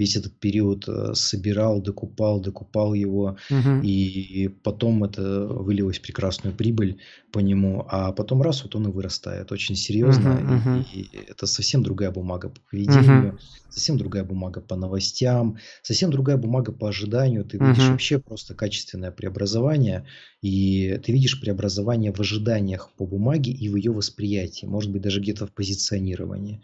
[0.00, 3.82] весь этот период э, собирал, докупал, докупал его, угу.
[3.82, 6.98] и потом это вылилось в прекрасную прибыль
[7.32, 11.46] по нему, а потом раз вот он и вырастает очень серьезно, угу, и, и это
[11.46, 13.38] совсем другая бумага по поведению, угу.
[13.68, 17.44] совсем другая бумага по новостям, совсем другая бумага по ожиданию.
[17.44, 17.92] Ты видишь угу.
[17.92, 20.06] вообще просто качественное преобразование,
[20.40, 25.20] и ты видишь преобразование в ожиданиях по бумаге и в ее восприятии, может быть даже
[25.20, 26.62] где-то в позиционировании.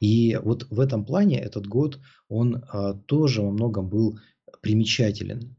[0.00, 4.20] И вот в этом плане этот год, он а, тоже во многом был
[4.60, 5.56] примечателен.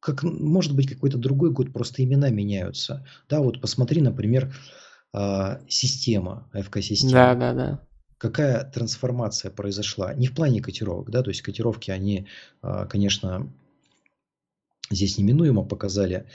[0.00, 3.06] Как, может быть, какой-то другой год, просто имена меняются.
[3.28, 4.54] Да, вот посмотри, например,
[5.12, 7.12] а, система, АФК-система.
[7.12, 7.86] Да, да, да.
[8.18, 10.12] Какая трансформация произошла?
[10.14, 12.26] Не в плане котировок, да, то есть котировки, они,
[12.60, 13.50] а, конечно,
[14.90, 16.26] здесь неминуемо показали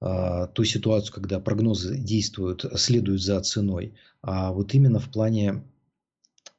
[0.00, 5.62] ту ситуацию, когда прогнозы действуют, следуют за ценой, а вот именно в плане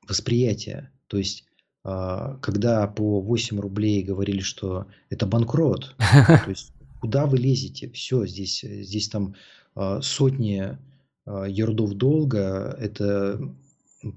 [0.07, 0.91] восприятия.
[1.07, 1.45] То есть,
[1.83, 7.89] а, когда по 8 рублей говорили, что это банкрот, то есть куда вы лезете?
[7.89, 9.35] Все, здесь, здесь там
[9.75, 10.77] а, сотни
[11.25, 13.39] ярдов долга, это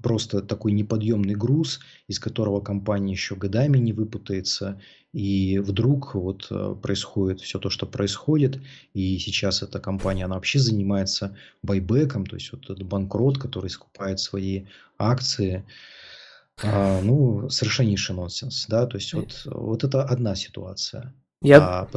[0.01, 4.79] просто такой неподъемный груз, из которого компания еще годами не выпутается.
[5.13, 8.59] И вдруг вот э, происходит все то, что происходит.
[8.93, 14.19] И сейчас эта компания, она вообще занимается байбеком, то есть вот этот банкрот, который скупает
[14.19, 14.65] свои
[14.97, 15.65] акции.
[16.63, 21.13] А, ну, совершеннейший нонсенс, да, то есть вот, вот это одна ситуация.
[21.41, 21.81] Я...
[21.81, 21.89] А,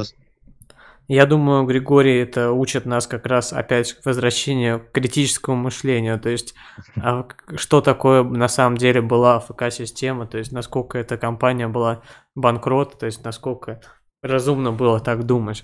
[1.09, 6.29] я думаю, Григорий это учит нас как раз опять к возвращению к критическому мышлению, то
[6.29, 6.53] есть
[6.97, 12.03] а что такое на самом деле была ФК-система, то есть насколько эта компания была
[12.35, 13.81] банкрот, то есть насколько
[14.21, 15.63] разумно было так думать,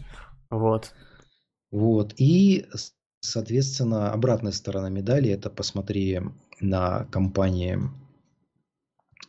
[0.50, 0.94] вот.
[1.72, 2.66] Вот, и,
[3.22, 6.22] соответственно, обратная сторона медали, это посмотри
[6.60, 7.80] на компании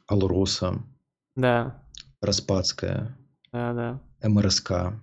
[0.06, 0.82] Алроса,
[1.34, 1.82] да.
[2.22, 3.18] Распадская,
[3.52, 4.00] да, да.
[4.26, 4.94] МРСК,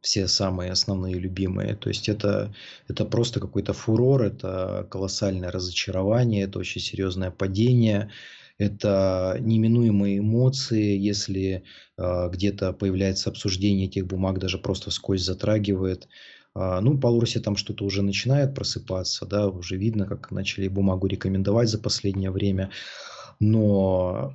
[0.00, 1.76] все самые основные любимые.
[1.76, 2.54] То есть это,
[2.88, 8.10] это просто какой-то фурор, это колоссальное разочарование, это очень серьезное падение,
[8.58, 11.64] это неминуемые эмоции, если
[11.96, 16.08] э, где-то появляется обсуждение этих бумаг, даже просто вскользь затрагивает.
[16.54, 21.06] Э, ну, по Лурсе там что-то уже начинает просыпаться, да, уже видно, как начали бумагу
[21.06, 22.70] рекомендовать за последнее время.
[23.38, 24.34] Но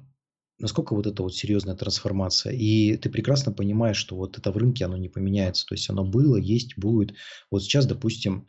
[0.59, 2.53] насколько вот это вот серьезная трансформация.
[2.53, 5.65] И ты прекрасно понимаешь, что вот это в рынке, оно не поменяется.
[5.65, 7.15] То есть оно было, есть, будет.
[7.51, 8.47] Вот сейчас, допустим,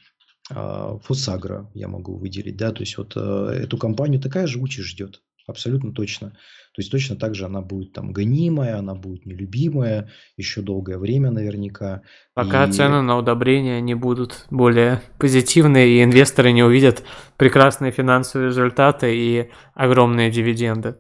[0.51, 4.89] а, Фосагра я могу выделить, да, то есть вот э, эту компанию такая же участь
[4.89, 6.31] ждет, абсолютно точно.
[6.31, 11.31] То есть точно так же она будет там гонимая, она будет нелюбимая еще долгое время
[11.31, 12.03] наверняка.
[12.35, 17.03] Пока И цены на удобрения не будут более позитивные, и инвесторы не увидят
[17.39, 20.97] прекрасные финансовые результаты и огромные дивиденды.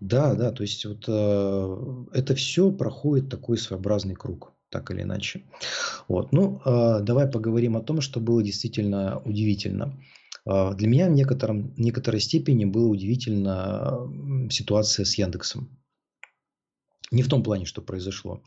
[0.00, 5.42] Да, да, то есть вот э, это все проходит такой своеобразный круг так или иначе.
[6.08, 6.32] Вот.
[6.32, 9.98] Ну, э, давай поговорим о том, что было действительно удивительно.
[10.46, 13.98] Э, для меня в некотором, некоторой степени была удивительна
[14.50, 15.78] ситуация с Яндексом.
[17.10, 18.42] Не в том плане, что произошло.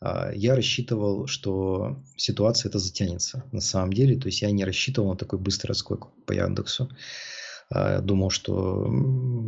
[0.00, 4.18] Э, я рассчитывал, что ситуация это затянется на самом деле.
[4.18, 6.88] То есть я не рассчитывал на такой быстрый отскок по Яндексу.
[7.70, 8.90] А, думал, что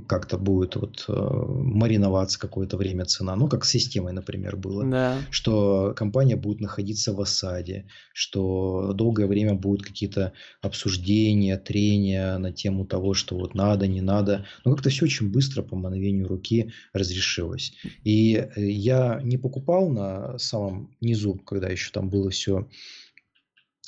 [0.07, 3.35] как-то будет вот э, мариноваться какое-то время цена.
[3.35, 4.85] Ну, как с системой, например, было.
[4.85, 5.19] Да.
[5.31, 12.85] Что компания будет находиться в осаде, что долгое время будут какие-то обсуждения, трения на тему
[12.85, 14.45] того, что вот надо, не надо.
[14.67, 17.73] Но как-то все очень быстро по мановению руки разрешилось.
[18.05, 22.69] И э, я не покупал на самом низу, когда еще там было все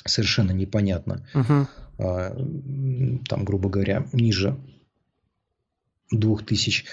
[0.07, 1.27] совершенно непонятно.
[1.35, 1.67] Угу.
[1.99, 2.31] А,
[3.29, 4.57] там, грубо говоря, ниже
[6.11, 6.85] 2000.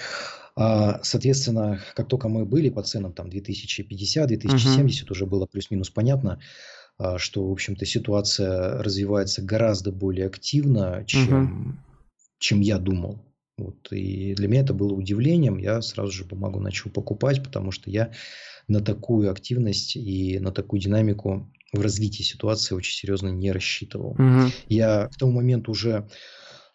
[0.56, 5.12] А, соответственно, как только мы были по ценам там 2050, 2070, угу.
[5.12, 6.40] уже было плюс-минус понятно,
[6.98, 11.76] а, что, в общем-то, ситуация развивается гораздо более активно, чем, угу.
[12.38, 13.24] чем я думал.
[13.56, 13.92] Вот.
[13.92, 15.58] И для меня это было удивлением.
[15.58, 18.12] Я сразу же бумагу начал покупать, потому что я
[18.68, 24.12] на такую активность и на такую динамику в развитии ситуации очень серьезно не рассчитывал.
[24.12, 24.52] Угу.
[24.68, 26.08] Я к тому моменту уже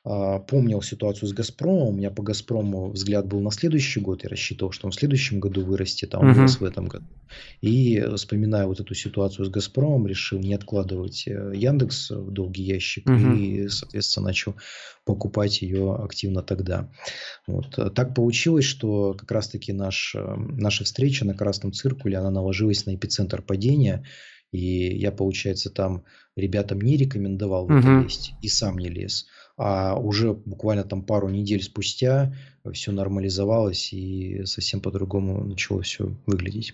[0.07, 1.87] а, помнил ситуацию с Газпромом.
[1.87, 4.23] У меня по Газпрому взгляд был на следующий год.
[4.23, 6.35] Я рассчитывал, что он в следующем году вырастет, а он угу.
[6.35, 7.07] вырос в этом году.
[7.61, 13.09] И вспоминая вот эту ситуацию с Газпромом, решил не откладывать э, Яндекс в долгий ящик
[13.09, 13.33] угу.
[13.33, 14.55] и, соответственно, начал
[15.05, 16.87] покупать ее активно тогда.
[17.47, 17.71] Вот.
[17.95, 22.93] Так получилось, что как раз-таки наш, э, наша встреча на Красном Циркуле, она наложилась на
[22.93, 24.05] эпицентр падения.
[24.55, 26.03] И я, получается, там
[26.35, 28.03] ребятам не рекомендовал в это угу.
[28.03, 29.25] лезть и сам не лез.
[29.57, 32.35] А уже буквально там пару недель спустя
[32.73, 36.73] все нормализовалось и совсем по-другому начало все выглядеть.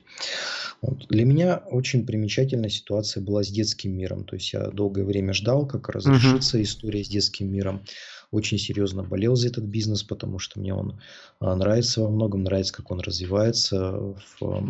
[0.82, 1.07] Вот.
[1.09, 4.23] Для меня очень примечательная ситуация была с детским миром.
[4.23, 7.84] То есть я долгое время ждал, как разрешится uh история с детским миром.
[8.32, 10.99] Очень серьезно болел за этот бизнес, потому что мне он
[11.39, 14.63] а, нравится во многом, нравится, как он развивается в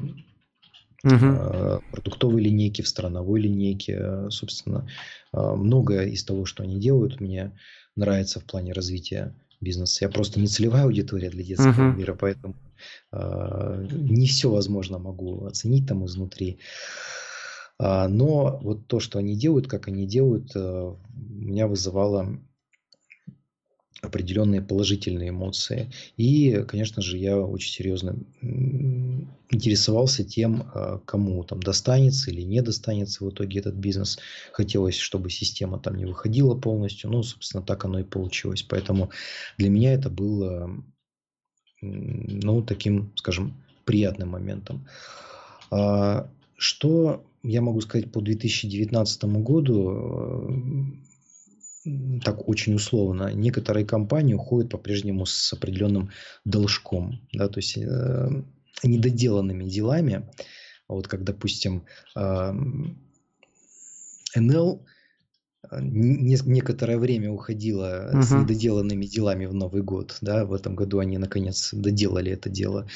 [1.04, 1.82] угу.
[1.92, 4.30] продуктовой линейке, в страновой линейке.
[4.30, 4.88] Собственно,
[5.32, 7.52] а, многое из того, что они делают, мне
[7.96, 10.06] нравится в плане развития бизнеса.
[10.06, 11.96] Я просто не целевая аудитория для детского uh-huh.
[11.96, 12.56] мира, поэтому
[13.12, 16.60] э, не все возможно могу оценить там изнутри.
[17.78, 22.40] А, но вот то, что они делают, как они делают, э, меня вызывало
[24.02, 25.92] определенные положительные эмоции.
[26.18, 28.16] И, конечно же, я очень серьезно
[29.50, 34.18] интересовался тем, а, кому там достанется или не достанется в итоге этот бизнес.
[34.54, 37.12] Хотелось, чтобы система там не выходила полностью.
[37.12, 38.64] Ну, собственно, так оно и получилось.
[38.64, 39.12] Поэтому
[39.58, 40.84] для меня это было,
[41.82, 43.54] ну, таким, скажем,
[43.86, 44.88] приятным моментом.
[45.70, 46.28] А,
[46.58, 50.92] что я могу сказать по 2019 году?
[52.24, 56.12] Так очень условно, некоторые компании уходят по-прежнему с определенным
[56.46, 58.30] должком, да, то есть э,
[58.84, 60.30] недоделанными делами.
[60.88, 62.54] Вот как, допустим, э,
[64.36, 64.86] НЛ
[65.72, 68.22] э, не, некоторое время уходила uh-huh.
[68.22, 72.82] с недоделанными делами в Новый год, да, в этом году они наконец доделали это дело,
[72.82, 72.88] а,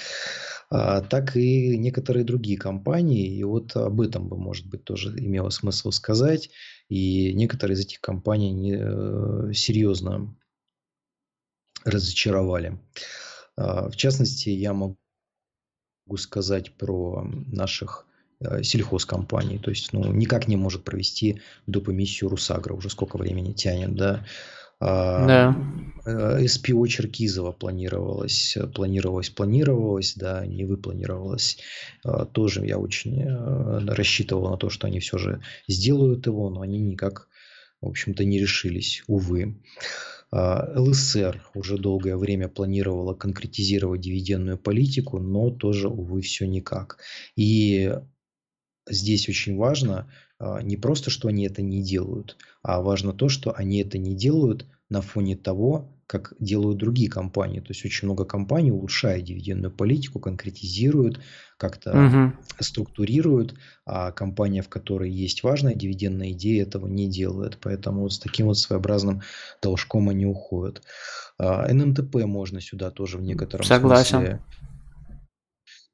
[0.69, 5.91] так и некоторые другие компании, и вот об этом бы, может быть, тоже имело смысл
[5.91, 6.49] сказать.
[6.89, 10.35] И некоторые из этих компаний не, э, серьезно
[11.83, 12.79] разочаровали.
[13.55, 14.97] А, в частности, я могу
[16.17, 18.05] сказать про наших
[18.39, 19.59] э, сельхозкомпаний.
[19.59, 21.89] То есть, ну, никак не может провести доп.
[21.89, 22.73] эмиссию Русагра.
[22.73, 24.25] Уже сколько времени тянет, да.
[24.79, 25.55] Да.
[26.05, 31.57] Э, СПО Черкизова планировалось, планировалось, планировалось, да, не выпланировалось.
[32.03, 36.61] А, тоже я очень э, рассчитывал на то, что они все же сделают его, но
[36.61, 37.27] они никак,
[37.81, 39.61] в общем-то, не решились, увы.
[40.31, 46.97] ЛСР уже долгое время планировала конкретизировать дивидендную политику, но тоже, увы, все никак.
[47.37, 47.93] И
[48.89, 53.79] здесь очень важно не просто, что они это не делают, а важно то, что они
[53.81, 57.59] это не делают на фоне того, как делают другие компании.
[57.59, 61.19] То есть очень много компаний улучшают дивидендную политику, конкретизируют,
[61.57, 62.37] как-то Мгм.
[62.59, 63.55] структурируют,
[63.85, 67.57] а компания, в которой есть важная дивидендная идея, этого не делает.
[67.61, 69.21] Поэтому вот с таким вот своеобразным
[69.61, 70.83] должком они уходят.
[71.39, 74.19] А, НМТП можно сюда тоже в некотором Согласен.
[74.19, 74.41] смысле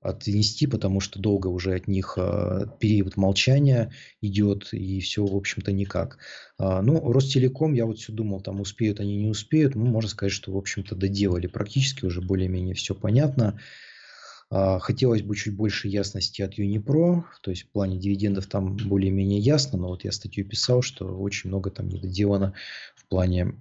[0.01, 5.71] отнести, потому что долго уже от них а, период молчания идет, и все, в общем-то,
[5.71, 6.17] никак.
[6.57, 9.75] А, ну, Ростелеком, я вот все думал, там успеют они, не успеют.
[9.75, 13.59] Ну, можно сказать, что, в общем-то, доделали практически, уже более-менее все понятно.
[14.49, 19.39] А, хотелось бы чуть больше ясности от Юнипро, то есть в плане дивидендов там более-менее
[19.39, 22.53] ясно, но вот я статью писал, что очень много там недоделано
[22.95, 23.53] в плане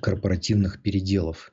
[0.00, 1.52] корпоративных переделов.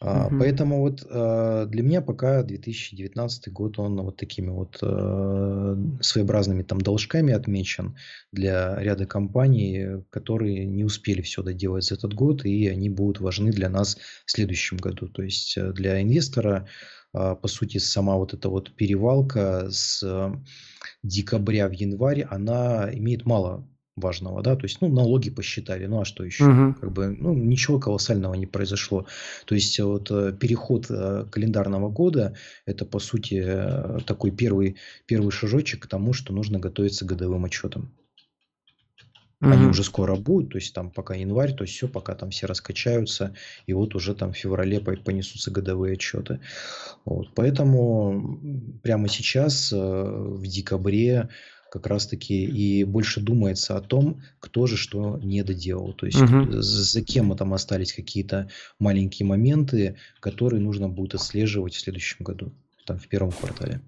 [0.00, 0.40] Мгм.
[0.40, 6.80] Поэтому вот а, для меня пока 2019 год, он вот такими вот а, своеобразными там
[6.80, 7.96] должками отмечен
[8.30, 13.52] для ряда компаний, которые не успели все доделать за этот год, и они будут важны
[13.52, 15.08] для нас в следующем году.
[15.08, 16.68] То есть э, для инвестора,
[17.12, 20.34] по сути, сама вот эта вот перевалка с э,
[21.02, 23.66] декабря в январь, она имеет мало
[23.96, 26.44] важного, да, то есть, ну, налоги посчитали, ну, а что еще?
[26.44, 26.74] Мгм.
[26.74, 29.06] Как бы, ну, ничего колоссального не произошло.
[29.46, 32.36] То есть, вот э, переход э, календарного года,
[32.66, 34.76] это, по сути, э, такой первый,
[35.06, 37.90] первый шажочек к тому, что нужно готовиться к годовым отчетам.
[39.40, 39.70] Они Мгм.
[39.70, 43.34] уже скоро будут, то есть там пока январь, то есть все, пока там все раскачаются,
[43.66, 46.40] и вот уже там в феврале по- понесутся годовые отчеты.
[47.04, 48.40] Вот, поэтому
[48.82, 51.28] прямо сейчас, в декабре,
[51.70, 55.92] как раз-таки и больше думается о том, кто же что не доделал.
[55.92, 58.48] То есть за за кем там остались какие-то
[58.78, 62.52] маленькие моменты, которые нужно будет отслеживать в следующем году,
[62.86, 63.80] там в первом квартале.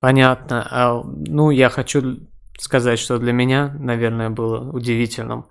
[0.00, 0.66] Понятно.
[0.68, 2.26] А, ну, я хочу
[2.58, 5.46] сказать, что для меня, наверное, было удивительным.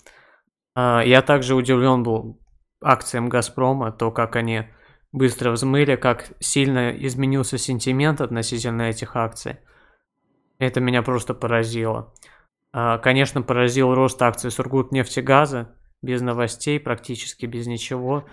[0.76, 2.40] А, я также удивлен был
[2.82, 4.64] акциям «Газпрома», то, как они
[5.12, 9.58] быстро взмыли, как сильно изменился сентимент относительно этих акций.
[10.62, 12.14] Это меня просто поразило.
[12.72, 18.26] А, конечно, поразил рост акций Сургутнефтегаза, без новостей, практически без ничего.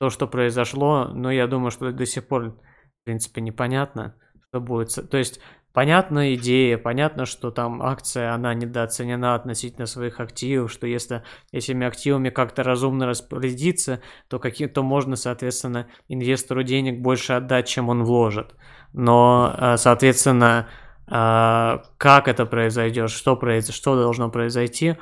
[0.00, 4.16] То, что произошло, но я думаю, что до сих пор, в принципе, непонятно,
[4.48, 4.98] что будет.
[5.10, 5.40] То есть,
[5.72, 12.30] понятна идея, понятно, что там акция, она недооценена относительно своих активов, что если этими активами
[12.30, 18.56] как-то разумно распорядиться, то, какие, то можно, соответственно, инвестору денег больше отдать, чем он вложит.
[18.92, 20.66] Но, а, соответственно,
[21.10, 23.68] как это произойдет, что, произ...
[23.70, 24.96] что должно произойти,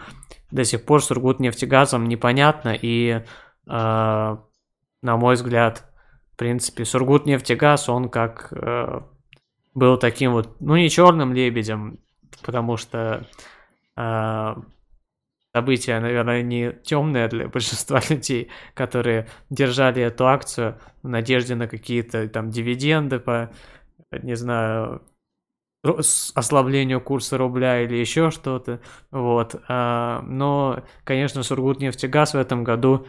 [0.50, 3.22] до сих пор с Сургутнефтегазом непонятно, и,
[3.66, 4.42] а,
[5.02, 5.84] на мой взгляд,
[6.32, 9.00] в принципе, Сургутнефтегаз, он как э,
[9.74, 11.98] был таким вот, ну, не черным лебедем,
[12.42, 13.26] потому что
[13.96, 14.62] а,
[15.54, 22.28] событие, наверное, не темное для большинства людей, которые держали эту акцию в надежде на какие-то
[22.28, 23.50] там дивиденды по,
[24.12, 25.02] не знаю,
[25.82, 28.80] ослаблению курса рубля или еще что-то.
[29.10, 29.56] Вот.
[29.68, 33.06] А, но, конечно, Сургутнефтегаз в этом году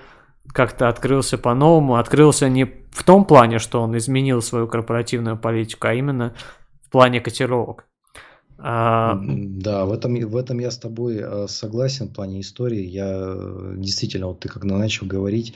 [0.48, 1.96] как-то открылся по-новому.
[1.96, 6.34] Открылся не в том плане, что он изменил свою корпоративную политику, а именно
[6.86, 7.86] в плане котировок.
[8.62, 12.84] А, Да, в этом, в этом я с тобой э, согласен в плане истории.
[12.84, 15.54] Я э, действительно, вот ты когда начал говорить,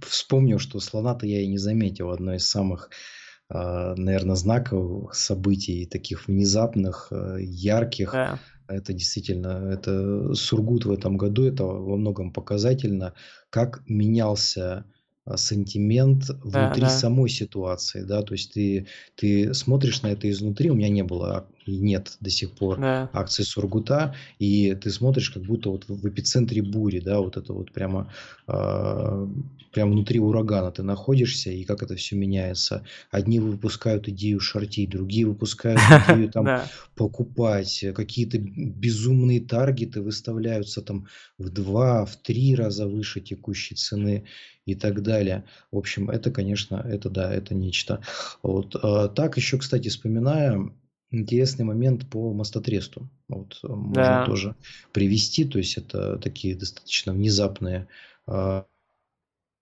[0.00, 2.10] вспомнил, что слона-то я и не заметил.
[2.10, 2.90] Одно из самых,
[3.50, 8.12] наверное, знаковых событий, таких внезапных, э, ярких.
[8.12, 8.38] да,
[8.68, 13.14] Это действительно, это Сургут в этом году, это во многом показательно,
[13.50, 14.84] как менялся
[15.26, 20.30] а, сентимент да, внутри да, самой ситуации, да, то есть ты, ты смотришь на это
[20.30, 24.88] изнутри, у меня не было и нет до сих пор да, акции Сургута, и ты
[24.90, 28.12] смотришь как будто вот в эпицентре бури, да, вот это вот прямо,
[28.46, 29.28] а,
[29.72, 32.84] прямо внутри урагана ты находишься, и как это все меняется.
[33.10, 40.82] Одни выпускают идею шортить, другие выпускают идею там да, покупать, э, какие-то безумные таргеты выставляются
[40.82, 44.24] там в два, в три раза выше текущей цены
[44.66, 45.44] и так далее.
[45.72, 48.02] В общем, это, конечно, это да, это нечто.
[48.42, 48.76] Вот.
[48.82, 50.70] а, Так еще, кстати, вспоминая,
[51.10, 53.08] интересный момент по мастотресту.
[53.28, 54.54] Вот э, можно да, тоже
[54.92, 57.86] привести, то есть это такие достаточно внезапные,
[58.26, 58.66] а,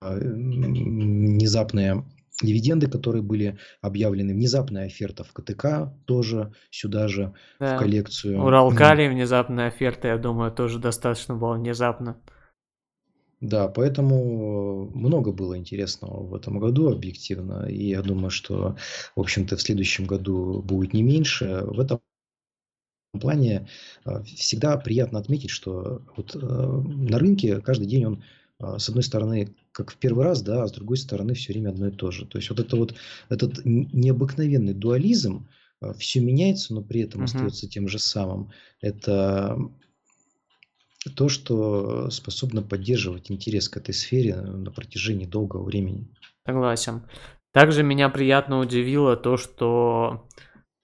[0.01, 2.05] а, внезапные
[2.43, 7.78] дивиденды, которые были объявлены, внезапная оферта в КТК тоже сюда же в да.
[7.78, 8.43] коллекцию.
[8.43, 12.16] Уралкали внезапная оферта, я думаю, тоже достаточно было внезапно.
[13.44, 18.76] Да, поэтому э, много было интересного в этом году объективно, и я думаю, что,
[19.14, 21.62] в общем-то, в следующем году будет не меньше.
[21.66, 22.00] В этом
[23.20, 23.68] плане
[24.06, 28.24] э, всегда приятно отметить, что вот э, на рынке каждый день он
[28.78, 31.88] с одной стороны, как в первый раз, да, а с другой стороны, все время одно
[31.88, 32.24] и то же.
[32.24, 32.94] То есть вот это вот
[33.28, 35.48] этот необыкновенный дуализм,
[35.98, 37.24] все меняется, но при этом угу.
[37.24, 38.52] остается тем же самым.
[38.80, 39.58] Это
[41.10, 46.09] то, что способно поддерживать интерес к этой сфере на протяжении долгого времени.
[46.47, 47.02] Согласен.
[47.52, 50.26] Также меня приятно удивило то, что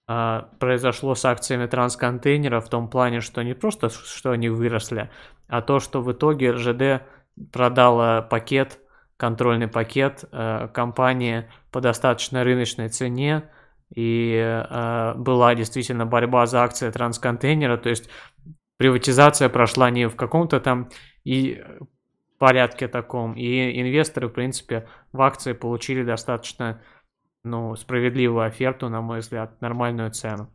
[0.07, 5.09] э, произошло с акциями трансконтейнера в том плане, что не просто, что они выросли,
[5.47, 7.03] а то, что в итоге РЖД
[7.51, 8.79] продала пакет,
[9.17, 13.49] контрольный пакет э, компании по достаточно рыночной цене,
[13.93, 18.09] и э, была действительно борьба за акции трансконтейнера, то есть
[18.81, 20.89] приватизация прошла не в каком-то там
[21.23, 21.63] и
[22.39, 26.81] порядке таком, и инвесторы, в принципе, в акции получили достаточно,
[27.43, 30.49] ну, справедливую оферту, на мой взгляд, нормальную цену.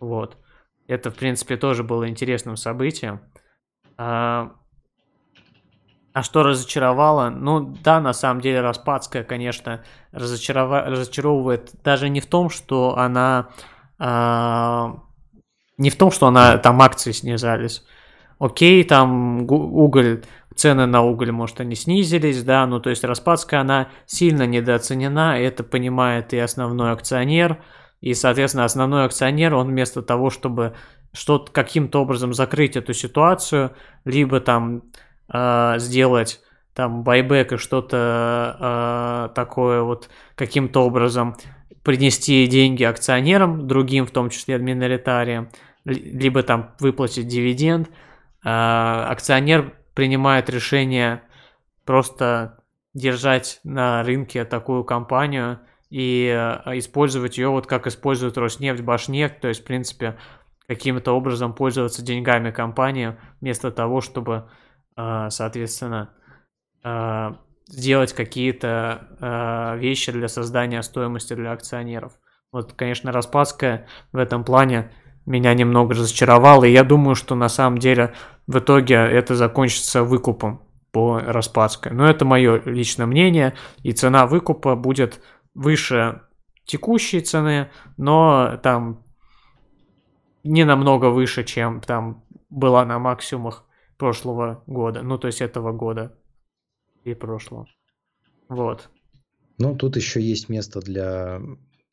[0.00, 0.38] Вот.
[0.86, 3.20] Это, в принципе, тоже было интересным событием.
[3.98, 4.52] А,
[6.14, 7.28] а что разочаровало?
[7.28, 10.86] Ну, да, на самом деле, Распадская, конечно, разочарова...
[10.86, 13.50] разочаровывает даже не в том, что она
[13.98, 15.02] а,
[15.78, 17.84] не в том, что она там акции снижались.
[18.38, 20.22] Окей, там уголь,
[20.54, 25.64] цены на уголь, может, они снизились, да, ну, то есть Распадская, она сильно недооценена, это
[25.64, 27.62] понимает и основной акционер,
[28.00, 30.74] и, соответственно, основной акционер, он вместо того, чтобы
[31.12, 33.72] что-то каким-то образом закрыть эту ситуацию,
[34.04, 34.82] либо там
[35.32, 36.40] э, сделать
[36.74, 41.36] там байбек и что-то э, такое вот каким-то образом
[41.86, 45.50] принести деньги акционерам, другим, в том числе миноритариям,
[45.84, 47.88] либо там выплатить дивиденд,
[48.44, 51.22] а, акционер принимает решение
[51.84, 52.58] просто
[52.92, 59.46] держать на рынке такую компанию и а, использовать ее вот как использует Роснефть, Башнефть, то
[59.46, 60.18] есть, в принципе,
[60.66, 64.50] каким-то образом пользоваться деньгами компании вместо того, чтобы,
[64.96, 66.10] а, соответственно,
[67.68, 72.12] сделать какие-то вещи для создания стоимости для акционеров.
[72.52, 74.92] Вот, конечно, Распадская в этом плане
[75.26, 78.14] меня немного разочаровало, и я думаю, что на самом деле
[78.46, 80.62] в итоге это закончится выкупом
[80.92, 81.92] по Распадской.
[81.92, 85.20] Но это мое личное мнение, и цена выкупа будет
[85.54, 86.22] выше
[86.64, 89.04] текущей цены, но там
[90.44, 93.64] не намного выше, чем там была на максимумах
[93.98, 96.16] прошлого года, ну то есть этого года
[97.06, 97.66] и прошлого.
[98.48, 98.88] Вот.
[99.58, 101.40] Ну, тут еще есть место для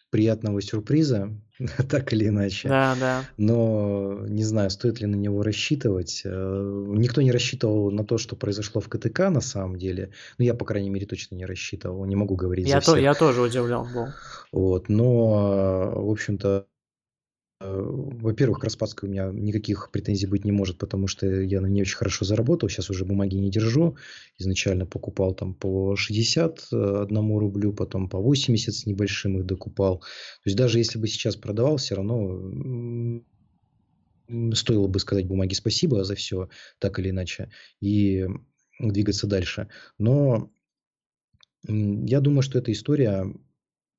[0.10, 1.32] приятного сюрприза,
[1.90, 2.68] так или иначе.
[2.68, 3.24] Да, да.
[3.38, 6.22] Но не знаю, стоит ли на него рассчитывать.
[6.26, 10.12] Э, никто не рассчитывал на то, что произошло в КТК на самом деле.
[10.38, 12.06] Ну, я, по крайней мере, точно не рассчитывал.
[12.06, 12.94] Не могу говорить я за всех.
[12.94, 14.08] То, я тоже удивлен был.
[14.52, 16.73] Вот, но, в общем-то, Э,
[17.66, 21.82] во-первых, к Распадской у меня никаких претензий быть не может, потому что я на ней
[21.82, 22.70] очень хорошо заработал.
[22.70, 23.96] Сейчас уже бумаги не держу.
[24.38, 30.00] Изначально покупал там по 61 рублю, потом по 80 с небольшим их докупал.
[30.00, 33.22] То есть даже если бы сейчас продавал, все равно
[34.54, 36.50] стоило бы сказать бумаге спасибо за все,
[36.80, 37.50] так или иначе,
[37.82, 38.28] и
[38.80, 39.68] двигаться дальше.
[39.98, 40.52] Но
[41.66, 43.26] я думаю, что эта история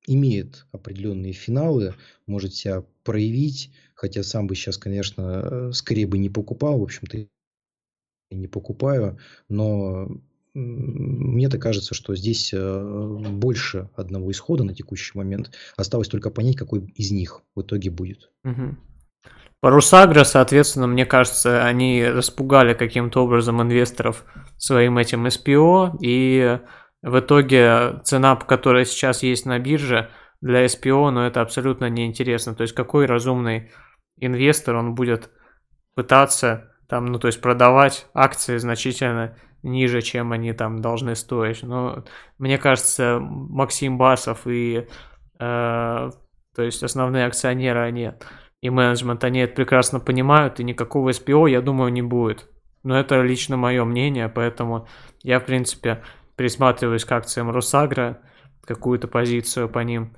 [0.07, 1.95] имеет определенные финалы,
[2.27, 7.27] может себя проявить, хотя сам бы сейчас, конечно, скорее бы не покупал, в общем-то,
[8.31, 9.17] не покупаю,
[9.49, 10.09] но
[10.55, 15.51] мне так кажется, что здесь э, больше одного исхода на текущий момент.
[15.75, 18.31] Осталось только понять, какой из них в итоге будет.
[18.45, 18.77] Угу.
[19.59, 24.23] По Русагро, соответственно, мне кажется, они распугали каким-то образом инвесторов
[24.57, 26.59] своим этим SPO, и
[27.05, 30.09] в итоге цена, которая сейчас есть на бирже
[30.41, 32.55] для SPO, ну это абсолютно неинтересно.
[32.55, 33.71] То есть какой разумный
[34.17, 35.29] инвестор, он будет
[35.93, 41.61] пытаться там, ну то есть продавать акции значительно ниже, чем они там должны стоить.
[41.61, 42.05] Но
[42.39, 44.87] мне кажется, Максим Басов и
[45.39, 46.09] э,
[46.55, 48.13] то есть основные акционеры, они
[48.61, 52.49] и менеджмент, они это прекрасно понимают, и никакого SPO, я думаю, не будет.
[52.81, 54.87] Но это лично мое мнение, поэтому
[55.21, 56.03] я, в принципе,
[56.35, 58.19] присматриваюсь к акциям Росагра,
[58.65, 60.15] какую-то позицию по ним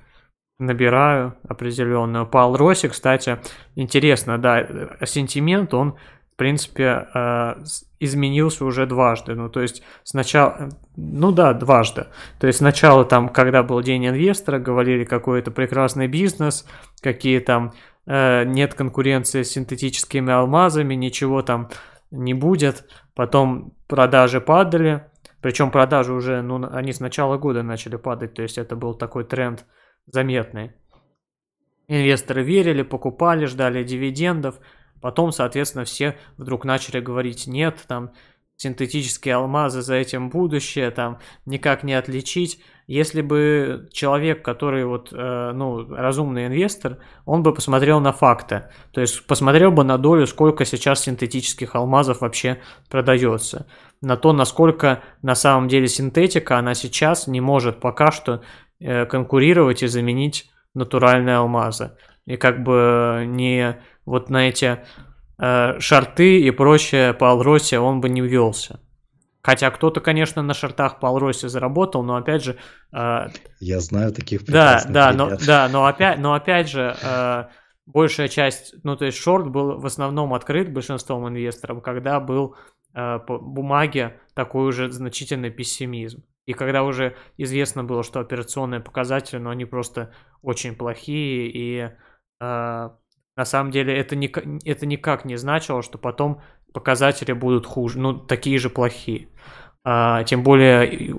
[0.58, 2.26] набираю определенную.
[2.26, 3.38] По Алросе, кстати,
[3.76, 4.66] интересно, да,
[5.04, 5.92] сентимент, он,
[6.32, 7.54] в принципе, э,
[8.00, 9.34] изменился уже дважды.
[9.34, 12.06] Ну, то есть сначала, ну да, дважды.
[12.40, 16.66] То есть сначала там, когда был день инвестора, говорили какой-то прекрасный бизнес,
[17.00, 17.72] какие там
[18.06, 21.70] э, нет конкуренции с синтетическими алмазами, ничего там
[22.10, 22.84] не будет.
[23.14, 25.04] Потом продажи падали,
[25.40, 29.24] причем продажи уже, ну, они с начала года начали падать, то есть это был такой
[29.24, 29.64] тренд
[30.06, 30.72] заметный.
[31.86, 34.58] Инвесторы верили, покупали, ждали дивидендов.
[35.00, 38.12] Потом, соответственно, все вдруг начали говорить, нет, там
[38.58, 42.60] синтетические алмазы, за этим будущее, там никак не отличить.
[42.88, 49.00] Если бы человек, который вот, э, ну, разумный инвестор, он бы посмотрел на факты, то
[49.00, 52.58] есть посмотрел бы на долю, сколько сейчас синтетических алмазов вообще
[52.90, 53.66] продается,
[54.00, 58.42] на то, насколько на самом деле синтетика, она сейчас не может пока что
[58.80, 61.92] э, конкурировать и заменить натуральные алмазы.
[62.26, 64.80] И как бы не вот на эти
[65.38, 68.80] шарты и прочее по Алросе он бы не ввелся.
[69.48, 72.58] Хотя кто-то, конечно, на шартах по Алросе заработал, но опять же...
[72.92, 73.28] Э,
[73.60, 77.44] Я знаю таких Да, да, но, да, но опять, но опять же, э,
[77.86, 82.56] большая часть, ну то есть шорт был в основном открыт большинством инвесторов, когда был
[82.94, 86.24] э, по бумаге такой уже значительный пессимизм.
[86.44, 90.12] И когда уже известно было, что операционные показатели, ну, они просто
[90.42, 91.90] очень плохие, и
[92.40, 92.90] э,
[93.38, 94.26] на самом деле это, не,
[94.64, 96.42] это никак не значило, что потом
[96.74, 99.28] показатели будут хуже, ну, такие же плохие.
[99.84, 101.14] А, тем более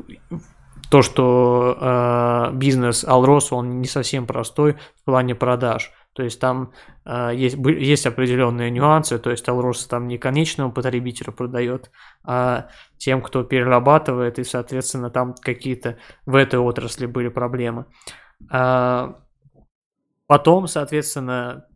[0.91, 5.93] то, что а, бизнес Алрос, он не совсем простой в плане продаж.
[6.11, 6.73] То есть там
[7.05, 11.91] э, есть, есть определенные нюансы, то есть Алрос там не конечному потребителю продает,
[12.25, 12.67] а
[12.97, 17.85] тем, кто перерабатывает, и, соответственно, там какие-то в этой отрасли были проблемы.
[18.51, 19.19] А
[20.27, 21.68] потом, соответственно,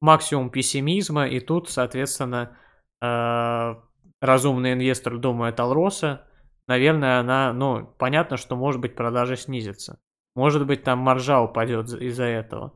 [0.00, 2.56] максимум пессимизма, и тут, соответственно,
[3.02, 3.74] э,
[4.20, 6.26] разумный инвестор думает Алроса,
[6.66, 10.00] наверное, она, ну, понятно, что может быть продажи снизятся.
[10.34, 12.74] Может быть, там маржа упадет из-за этого.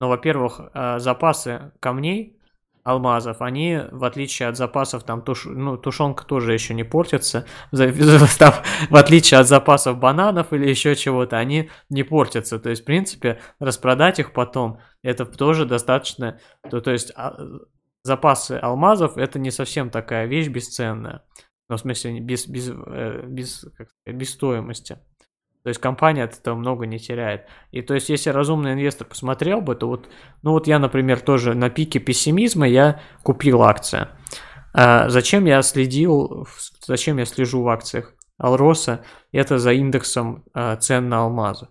[0.00, 2.39] Но, во-первых, э, запасы камней,
[2.84, 5.44] алмазов, они, в отличие от запасов, там туш...
[5.46, 11.70] ну, тушенка тоже еще не портится, в отличие от запасов бананов или еще чего-то, они
[11.88, 12.58] не портятся.
[12.58, 16.38] То есть, в принципе, распродать их потом, это тоже достаточно,
[16.70, 17.36] то, то есть, а,
[18.02, 21.22] запасы алмазов это не совсем такая вещь бесценная,
[21.68, 24.98] ну, в смысле, без, без, э, без, как без стоимости.
[25.62, 27.46] То есть компания от этого много не теряет.
[27.70, 30.08] И то есть, если разумный инвестор посмотрел бы, то вот,
[30.42, 34.08] ну вот я, например, тоже на пике пессимизма я купил акции.
[34.72, 36.46] А зачем я следил,
[36.86, 39.04] зачем я слежу в акциях Алроса?
[39.32, 41.68] Это за индексом а, цен на алмазы.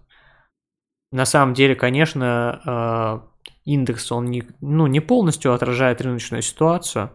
[1.11, 3.27] На самом деле, конечно, а,
[3.65, 7.11] индекс, он не, ну, не полностью отражает рыночную ситуацию,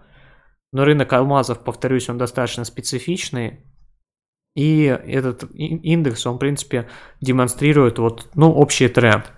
[0.73, 3.65] но рынок алмазов, повторюсь, он достаточно специфичный,
[4.55, 6.89] и этот индекс, он, в принципе,
[7.21, 9.33] демонстрирует вот, ну, общий тренд.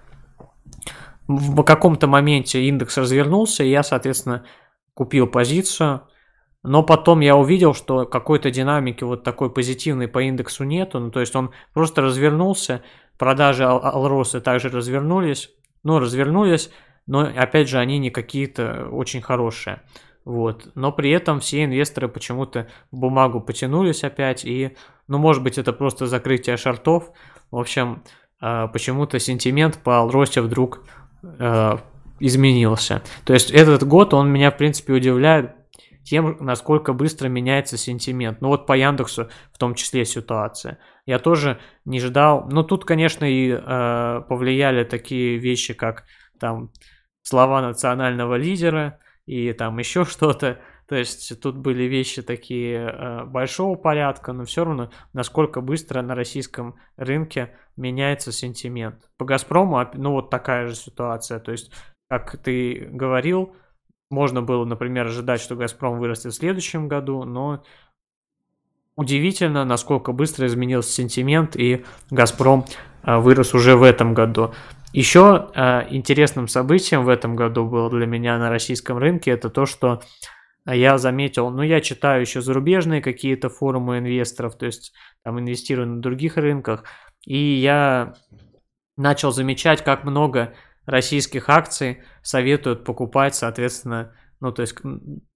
[1.26, 4.44] В каком-то моменте индекс развернулся, и я, соответственно,
[4.94, 6.02] купил позицию,
[6.62, 11.20] но потом я увидел, что какой-то динамики вот такой позитивной по индексу нету, ну, то
[11.20, 12.82] есть он просто развернулся,
[13.18, 15.51] продажи Алросы также развернулись,
[15.82, 16.70] ну, развернулись,
[17.06, 19.82] но, опять же, они не какие-то очень хорошие.
[20.24, 20.72] Вот.
[20.74, 24.76] Но при этом все инвесторы почему-то бумагу потянулись опять, и,
[25.08, 27.10] ну, может быть, это просто закрытие шартов.
[27.50, 28.02] В общем,
[28.40, 30.84] э, почему-то сентимент по Алросе вдруг
[31.22, 31.76] э,
[32.20, 33.02] изменился.
[33.24, 35.54] То есть этот год, он меня, в принципе, удивляет
[36.06, 38.40] тем, насколько быстро меняется сентимент.
[38.40, 40.78] Ну вот по Яндексу в том числе ситуация.
[41.04, 42.46] Я тоже не ждал.
[42.48, 46.04] Ну тут, конечно, и э, повлияли такие вещи, как
[46.38, 46.70] там
[47.22, 50.60] слова национального лидера, и там еще что-то.
[50.88, 56.14] То есть тут были вещи такие э, большого порядка, но все равно насколько быстро на
[56.14, 59.10] российском рынке меняется сентимент.
[59.18, 61.40] По Газпрому, ну вот такая же ситуация.
[61.40, 61.72] То есть,
[62.08, 63.56] как ты говорил,
[64.10, 67.64] можно было, например, ожидать, что Газпром вырастет в следующем году, но
[68.96, 72.64] удивительно, насколько быстро изменился сентимент, и Газпром
[73.02, 74.54] э, вырос уже в этом году.
[74.92, 79.66] Еще э, интересным событием в этом году было для меня на российском рынке это то,
[79.66, 80.00] что
[80.74, 86.01] я заметил, ну я читаю еще зарубежные какие-то форумы инвесторов, то есть там инвестирую на
[86.01, 86.84] других рынках,
[87.24, 88.14] и я
[88.97, 90.55] начал замечать, как много
[90.86, 94.76] российских акций советуют покупать, соответственно, ну то есть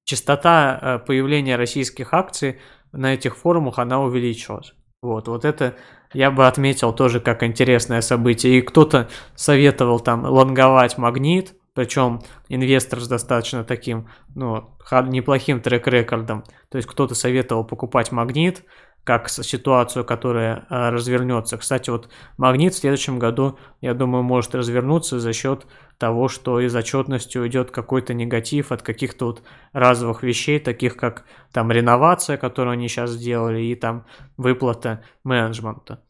[0.04, 2.60] частота э, появления российских акций
[2.92, 4.74] на этих форумах, она увеличилась.
[5.02, 5.76] Вот, вот это
[6.12, 8.58] я бы отметил тоже как интересное событие.
[8.58, 12.20] И кто-то советовал там лонговать магнит, причем
[12.50, 16.44] инвестор с достаточно таким, ну, неплохим трек-рекордом.
[16.68, 18.64] То есть кто-то советовал покупать магнит,
[19.02, 21.56] как ситуацию, которая а, развернется.
[21.56, 25.66] Кстати, вот магнит в следующем году, я думаю, может развернуться за счет
[25.96, 29.42] того, что из отчетности уйдет какой-то негатив от каких-то вот
[29.72, 34.04] разовых вещей, таких как там реновация, которую они сейчас сделали, и там
[34.36, 36.04] выплата менеджмента.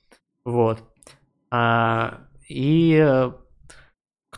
[0.44, 0.82] Вот.
[1.52, 3.30] А, и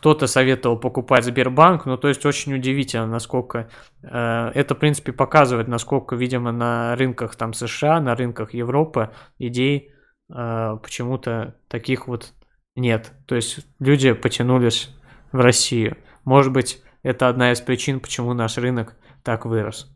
[0.03, 3.69] кто-то советовал покупать Сбербанк, ну то есть очень удивительно, насколько
[4.01, 9.93] э, это в принципе показывает, насколько, видимо, на рынках там США, на рынках Европы идей
[10.29, 12.33] э, почему-то таких вот
[12.75, 13.13] нет.
[13.27, 14.89] То есть люди потянулись
[15.31, 15.95] в Россию.
[16.25, 19.89] Может быть, это одна из причин, почему наш рынок так вырос.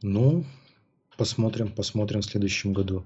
[0.00, 0.46] Ну,
[1.18, 3.04] посмотрим, посмотрим в следующем году.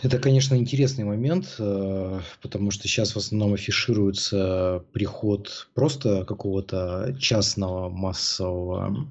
[0.00, 7.88] Это, конечно, интересный момент, э, потому что сейчас в основном афишируется приход просто какого-то частного
[7.88, 9.08] массового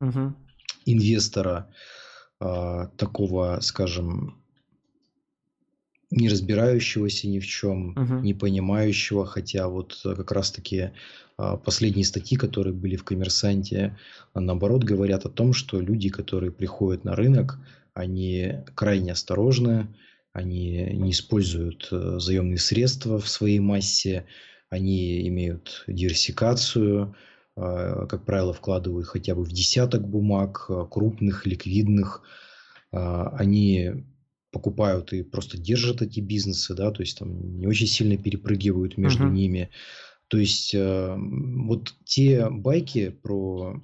[0.00, 0.34] угу.
[0.84, 1.70] инвестора,
[2.40, 4.36] э, такого, скажем,
[6.10, 8.14] не разбирающегося ни в чем, угу.
[8.20, 10.90] не понимающего, хотя вот как раз-таки
[11.38, 13.96] э, последние статьи, которые были в «Коммерсанте»,
[14.34, 17.58] наоборот, говорят о том, что люди, которые приходят на рынок,
[17.94, 19.88] они крайне осторожны,
[20.32, 24.26] они не используют э, заемные средства в своей массе,
[24.68, 27.14] они имеют диверсификацию,
[27.56, 32.22] э, как правило, вкладывают хотя бы в десяток бумаг, э, крупных, ликвидных.
[32.90, 34.04] Они
[34.52, 39.24] покупают и просто держат эти бизнесы, да, то есть там не очень сильно перепрыгивают между
[39.24, 39.32] uh-huh.
[39.32, 39.70] ними.
[40.28, 43.82] То есть вот те байки про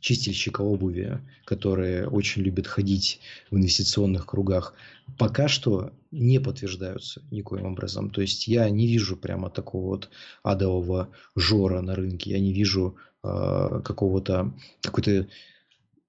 [0.00, 3.20] чистильщика обуви, которые очень любят ходить
[3.50, 4.74] в инвестиционных кругах,
[5.16, 8.10] пока что не подтверждаются никоим образом.
[8.10, 10.10] То есть я не вижу прямо такого вот
[10.42, 15.26] адового жора на рынке, я не вижу э, какого-то какой-то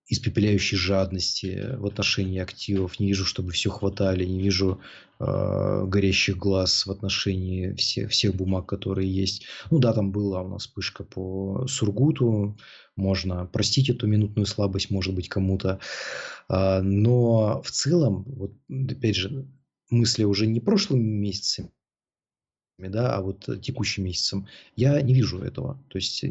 [0.09, 4.81] испепеляющей жадности в отношении активов, не вижу, чтобы все хватали, не вижу
[5.19, 9.45] э, горящих глаз в отношении всех, всех бумаг, которые есть.
[9.69, 12.57] Ну да, там была у нас вспышка по Сургуту,
[12.95, 15.79] можно простить эту минутную слабость, может быть, кому-то.
[16.49, 19.47] Э, но в целом, вот опять же,
[19.91, 21.69] мысли уже не прошлыми месяцами,
[22.87, 25.83] да, а вот текущим месяцем, я не вижу этого.
[25.89, 26.23] То есть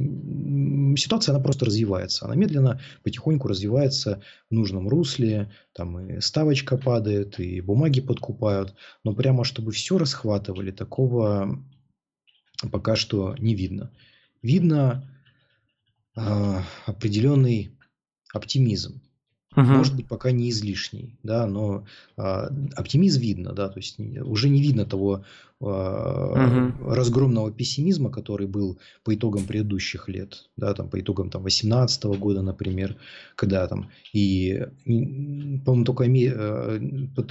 [0.98, 2.24] ситуация, она просто развивается.
[2.24, 5.52] Она медленно, потихоньку развивается в нужном русле.
[5.74, 8.74] Там и ставочка падает, и бумаги подкупают.
[9.04, 11.62] Но прямо, чтобы все расхватывали, такого
[12.72, 13.92] пока что не видно.
[14.42, 15.04] Видно
[16.16, 17.76] э, определенный
[18.32, 19.00] оптимизм.
[19.56, 19.66] Угу.
[19.66, 24.60] Может быть, пока не излишний, да, но а, оптимизм видно, да, то есть уже не
[24.60, 25.24] видно того
[25.60, 26.94] угу.
[26.94, 32.42] разгромного пессимизма, который был по итогам предыдущих лет, да, там по итогам там 18 года,
[32.42, 32.96] например,
[33.34, 36.80] когда там и, по-моему, только, э,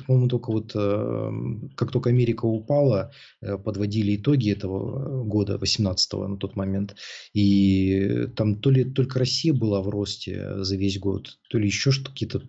[0.06, 1.32] по-моему, только вот э,
[1.76, 6.96] как только Америка упала, подводили итоги этого года 18 на тот момент,
[7.34, 11.92] и там то ли только Россия была в росте за весь год, то ли еще
[11.92, 12.42] что какие-то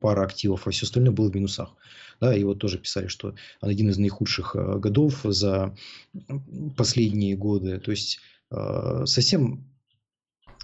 [0.00, 1.74] пара активов, а все остальное было в минусах.
[2.20, 5.76] Да, и вот тоже писали, что один из наихудших э, годов за
[6.76, 7.78] последние годы.
[7.78, 8.18] То есть
[8.50, 9.64] э, совсем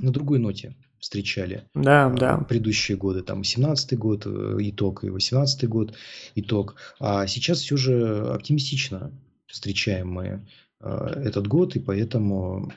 [0.01, 2.39] на другой ноте встречали да, э, да.
[2.39, 3.23] предыдущие годы.
[3.23, 5.95] Там 17 год итог и 18 год
[6.35, 6.77] итог.
[6.99, 9.13] А сейчас все же оптимистично
[9.47, 10.47] встречаем мы
[10.81, 12.73] этот год, и поэтому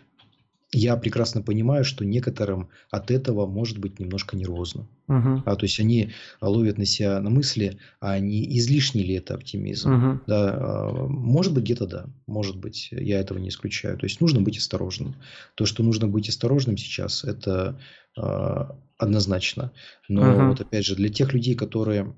[0.72, 4.88] я прекрасно понимаю, что некоторым от этого может быть немножко нервозно.
[5.08, 5.44] Угу.
[5.46, 6.12] А, то есть они
[6.42, 9.94] ловят на себя на мысли, а не излишний ли это оптимизм.
[9.94, 10.20] Угу.
[10.28, 13.98] Да, а, может быть, где-то да, может быть, я этого не исключаю.
[13.98, 15.16] То есть нужно быть осторожным.
[15.56, 17.80] То, что нужно быть осторожным сейчас, это
[18.18, 19.72] а, однозначно.
[20.10, 20.48] Но угу.
[20.50, 22.14] вот опять же, для тех людей, которые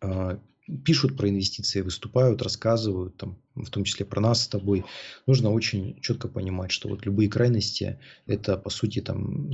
[0.00, 0.40] а,
[0.84, 4.84] пишут про инвестиции, выступают, рассказывают, там, в том числе про нас с тобой,
[5.26, 9.48] нужно очень четко понимать, что вот любые крайности, это по сути там,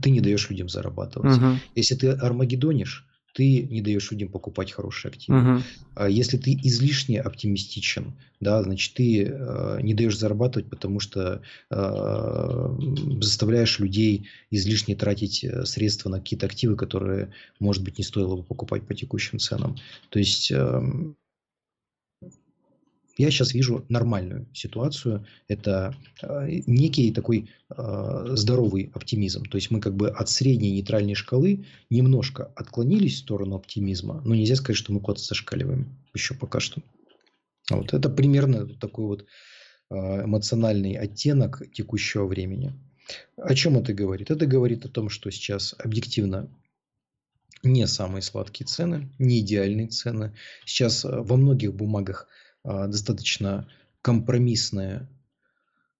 [0.00, 1.36] ты не даешь людям зарабатывать.
[1.36, 1.46] Угу.
[1.74, 3.06] Если ты армагеддонишь,
[3.38, 5.38] ты не даешь людям покупать хорошие активы.
[5.38, 6.06] Угу.
[6.08, 11.40] Если ты излишне оптимистичен, да, значит, ты э, не даешь зарабатывать, потому что
[11.70, 12.76] э,
[13.20, 18.42] заставляешь людей излишне тратить э, средства на какие-то активы, которые, может быть, не стоило бы
[18.42, 19.76] покупать по текущим ценам.
[20.08, 20.50] То есть...
[20.50, 20.82] Э,
[23.18, 25.26] я сейчас вижу нормальную ситуацию.
[25.48, 29.44] Это э, некий такой э, здоровый оптимизм.
[29.44, 34.36] То есть мы как бы от средней нейтральной шкалы немножко отклонились в сторону оптимизма, но
[34.36, 36.80] нельзя сказать, что мы куда-то зашкаливаем еще пока что.
[37.70, 39.26] Вот это примерно такой вот
[39.90, 42.72] э, эмоциональный оттенок текущего времени.
[43.36, 44.30] О чем это говорит?
[44.30, 46.48] Это говорит о том, что сейчас объективно
[47.64, 50.34] не самые сладкие цены, не идеальные цены.
[50.64, 53.68] Сейчас во многих бумагах а, достаточно
[54.02, 55.08] компромиссная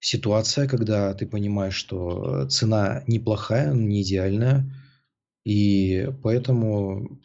[0.00, 4.64] ситуация, когда ты понимаешь, что цена неплохая, не идеальная,
[5.44, 7.18] и поэтому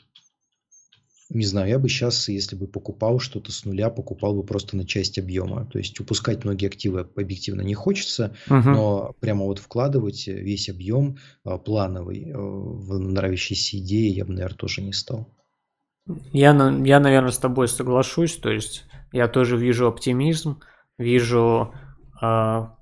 [1.30, 4.86] Не знаю, я бы сейчас, если бы покупал что-то с нуля, покупал бы просто на
[4.86, 5.66] часть объема.
[5.66, 8.74] То есть упускать многие активы объективно не хочется, Мгм.
[8.74, 14.58] но прямо вот вкладывать весь объем а, плановый э, в нравящиеся идеи я бы, наверное,
[14.58, 15.28] тоже не стал.
[16.34, 18.38] Я, я, наверное, с тобой соглашусь.
[18.38, 20.60] То есть я тоже вижу оптимизм,
[20.98, 21.74] вижу,
[22.20, 22.76] а,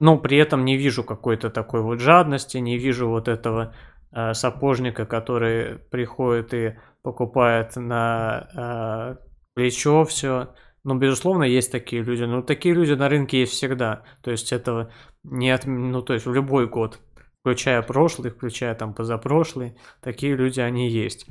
[0.00, 3.74] ну, при этом не вижу какой-то такой вот жадности, не вижу вот этого
[4.10, 9.16] а, сапожника, который приходит и покупает на а,
[9.54, 10.54] плечо все.
[10.84, 12.24] Ну, безусловно, есть такие люди.
[12.24, 14.02] Но такие люди на рынке есть всегда.
[14.22, 14.90] То есть этого
[15.22, 16.98] нет, ну, то есть в любой год,
[17.40, 21.26] включая прошлый, включая там позапрошлый, такие люди, они есть.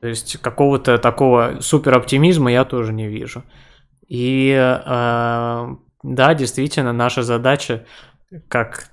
[0.00, 3.42] То есть какого-то такого супер оптимизма я тоже не вижу.
[4.06, 7.86] И а, да, действительно, наша задача
[8.48, 8.90] как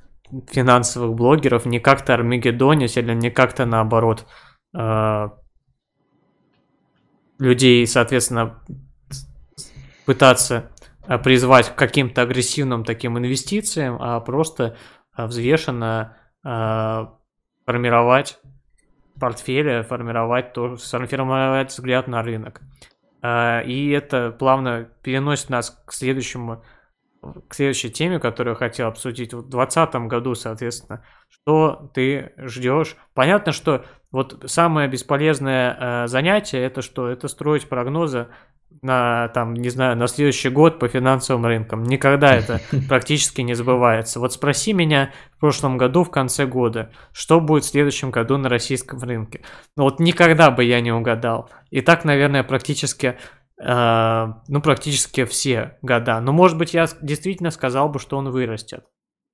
[0.49, 4.25] финансовых блогеров не как-то армагеддонить или не как-то наоборот
[4.75, 5.33] а,
[7.37, 8.59] людей, соответственно,
[10.05, 10.71] пытаться
[11.07, 14.75] а, призвать к каким-то агрессивным таким инвестициям, а просто
[15.15, 17.13] взвешенно а,
[17.65, 18.39] формировать
[19.19, 22.61] портфеля, формировать, то, сформировать взгляд на рынок.
[23.21, 26.63] А, И это плавно переносит нас к следующему,
[27.47, 29.33] к следующей теме, которую я хотел обсудить.
[29.33, 32.95] В 2020 году, соответственно, что ты ждешь?
[33.13, 37.07] Понятно, что вот самое бесполезное э, занятие это что?
[37.07, 38.27] Это строить прогнозы
[38.81, 41.83] на там, не знаю, на следующий год по финансовым рынкам.
[41.83, 44.19] Никогда это практически не сбывается.
[44.19, 48.49] Вот спроси меня в прошлом году, в конце года, что будет в следующем году на
[48.49, 49.41] российском рынке.
[49.75, 51.49] Ну вот никогда бы я не угадал.
[51.71, 53.17] И так, наверное, практически,
[53.57, 56.19] ну практически все года.
[56.19, 58.85] Но может быть я действительно сказал бы, что он вырастет.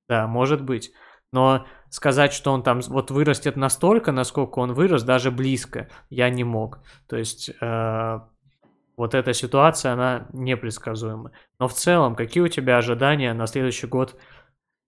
[0.08, 0.92] Да, может быть.
[1.34, 6.44] Но сказать, что он там вот вырастет настолько, насколько он вырос, даже близко, я не
[6.44, 6.80] мог.
[7.08, 8.20] То есть э,
[8.98, 11.32] вот эта ситуация, она непредсказуема.
[11.60, 14.16] Но в целом, какие у тебя ожидания на следующий год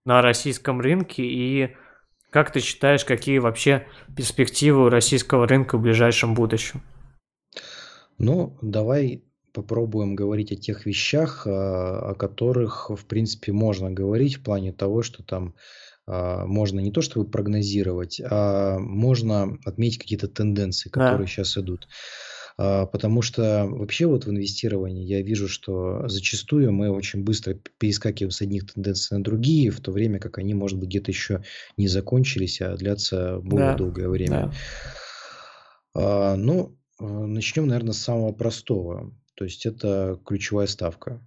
[0.06, 1.76] на российском рынке и
[2.30, 3.88] как ты считаешь, какие вообще
[4.18, 6.82] перспективы у российского рынка в ближайшем будущем?
[8.18, 9.24] Ну, давай
[9.54, 15.04] попробуем говорить о тех вещах, а, о которых, в принципе, можно говорить в плане того,
[15.04, 15.54] что там
[16.08, 21.02] а, можно не то чтобы прогнозировать, а можно отметить какие-то тенденции, Да.
[21.06, 21.88] которые сейчас идут.
[22.58, 28.32] А, Потому что вообще вот в инвестировании я вижу, что зачастую мы очень быстро перескакиваем
[28.32, 31.44] с одних тенденций на другие, в то время как они, может быть, где-то еще
[31.78, 34.52] не закончились, а длятся более Да, долгое время.
[35.96, 36.36] да.
[36.38, 36.76] Ну,
[37.08, 39.14] начнем, наверное, с самого простого.
[39.36, 41.22] То есть это ключевая ставка.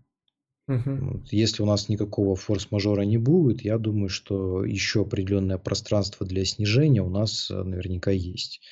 [0.67, 6.45] Вот Если у нас никакого форс-мажора не будет, я думаю, что еще определенное пространство для
[6.45, 8.63] снижения у нас э, наверняка есть.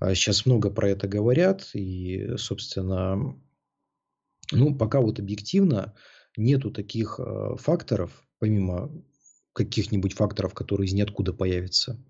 [0.00, 3.36] А Сейчас много про это говорят, и, собственно,
[4.50, 5.94] ну, пока вот объективно
[6.36, 8.90] нету таких э, факторов, помимо
[9.52, 12.02] каких-нибудь факторов, которые из ниоткуда появятся,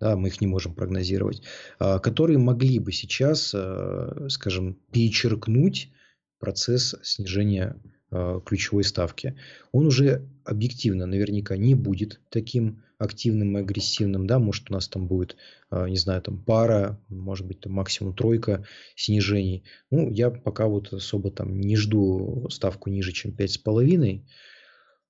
[0.00, 1.42] да, мы их не можем прогнозировать,
[1.78, 5.92] а, которые могли бы сейчас, э, скажем, перечеркнуть
[6.38, 7.76] процесс снижения
[8.10, 9.36] э, ключевой ставки.
[9.70, 15.08] Он уже объективно наверняка не будет таким активным и агрессивным, да, может у нас там
[15.08, 15.36] будет,
[15.72, 19.64] не знаю, там пара, может быть, там максимум тройка снижений.
[19.90, 24.22] Ну, я пока вот особо там не жду ставку ниже, чем 5,5.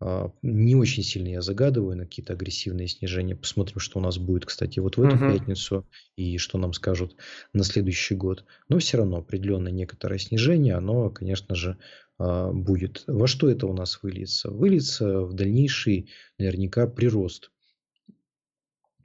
[0.05, 3.37] А, Не очень сильно я загадываю на какие-то агрессивные снижения.
[3.37, 5.21] Посмотрим, что у нас будет, кстати, вот в эту Мгм.
[5.21, 7.17] пятницу и что нам скажут
[7.53, 8.45] на следующий год.
[8.69, 11.79] Но все равно определенное некоторое снижение, оно, конечно же,
[12.19, 13.05] а, будет.
[13.07, 14.51] Во что это у нас выльется?
[14.51, 17.51] Выльется в дальнейший наверняка прирост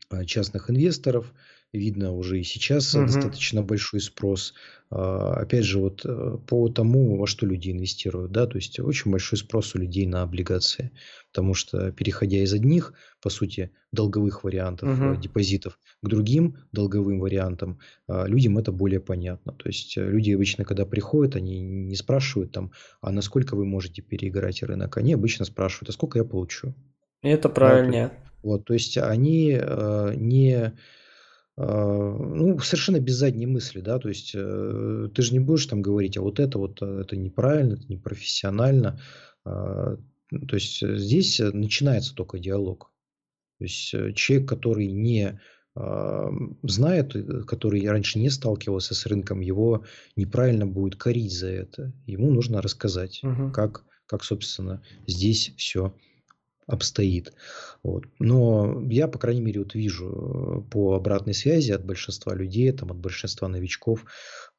[0.09, 1.33] а, частных инвесторов.
[1.73, 3.05] Видно уже и сейчас Мгм.
[3.05, 4.53] достаточно большой спрос.
[4.89, 9.11] А, Опять же, вот э, по тому, во что люди инвестируют, да, то есть очень
[9.11, 10.91] большой спрос у людей на облигации,
[11.33, 15.17] потому что переходя из одних, по сути, долговых вариантов Мгм.
[15.17, 19.51] депозитов к другим долговым вариантам, а, людям это более понятно.
[19.51, 22.71] То есть люди обычно, когда приходят, они не спрашивают там,
[23.01, 26.73] а насколько вы можете переиграть рынок, они обычно спрашивают, а сколько я получу.
[27.21, 28.09] Это правильнее.
[28.43, 30.73] вот, то есть они э, не,
[31.57, 36.15] ну, совершенно без задней мысли, да, то есть э, ты же не будешь там говорить,
[36.15, 38.99] а вот это вот э, это неправильно, это непрофессионально.
[39.43, 39.97] А,
[40.29, 42.91] ну, то есть э, здесь э, начинается только диалог.
[43.57, 45.39] То есть э, человек, который не
[45.79, 46.29] а,
[46.63, 49.83] знает, э, который раньше не сталкивался с рынком, его
[50.15, 51.93] неправильно будет корить за это.
[52.05, 53.51] Ему нужно рассказать, Мгм.
[53.51, 55.93] как, как собственно, здесь все
[56.67, 57.33] обстоит.
[57.81, 58.05] Вот.
[58.19, 62.91] Но я, по крайней мере, вот вижу э, по обратной связи от большинства людей, там,
[62.91, 64.05] от большинства новичков,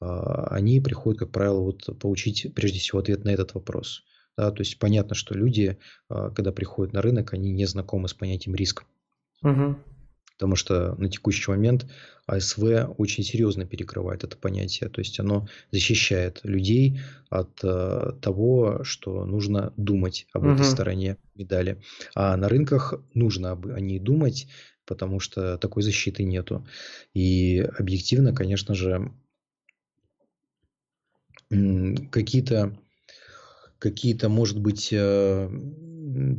[0.01, 4.05] а, они приходят, как правило, вот получить прежде всего ответ на этот вопрос.
[4.37, 5.79] Да, то есть понятно, что люди,
[6.09, 8.85] а, когда приходят на рынок, они не знакомы с понятием риска.
[9.43, 9.77] Угу.
[10.39, 11.91] Потому что на текущий момент
[12.27, 12.63] АСВ
[12.97, 14.89] очень серьезно перекрывает это понятие.
[14.89, 20.53] То есть оно защищает людей от э, того, что нужно думать об угу.
[20.53, 21.83] этой стороне медали.
[22.15, 24.47] А на рынках нужно об, о ней думать,
[24.87, 26.65] потому что такой защиты нету.
[27.15, 29.13] И объективно, конечно же,
[32.13, 32.79] какие-то
[33.81, 35.51] какие-то, может быть, э,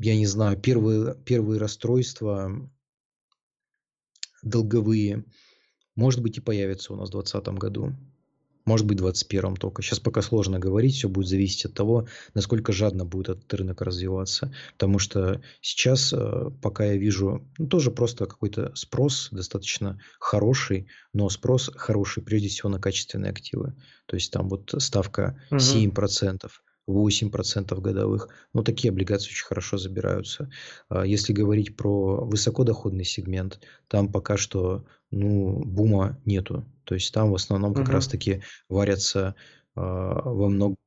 [0.01, 2.69] я не знаю, первые, первые расстройства
[4.43, 5.25] долговые,
[5.95, 7.95] может быть, и появятся у нас в 2020 году.
[8.65, 9.81] Может быть, в 2021 только.
[9.81, 14.53] Сейчас пока сложно говорить, все будет зависеть от того, насколько жадно будет этот рынок развиваться.
[14.73, 21.29] Потому что сейчас, э, пока я вижу, ну, тоже просто какой-то спрос достаточно хороший, но
[21.29, 23.75] спрос хороший прежде всего на качественные активы.
[24.05, 25.59] То есть там вот ставка угу.
[26.89, 27.29] 7%.
[27.29, 28.29] 8% годовых.
[28.53, 30.49] Ну, такие облигации очень хорошо забираются.
[30.89, 36.65] А если говорить про высокодоходный сегмент, там пока что ну, бума нету.
[36.83, 37.93] То есть там в основном как угу.
[37.93, 39.35] раз-таки варятся
[39.75, 40.77] э, во многом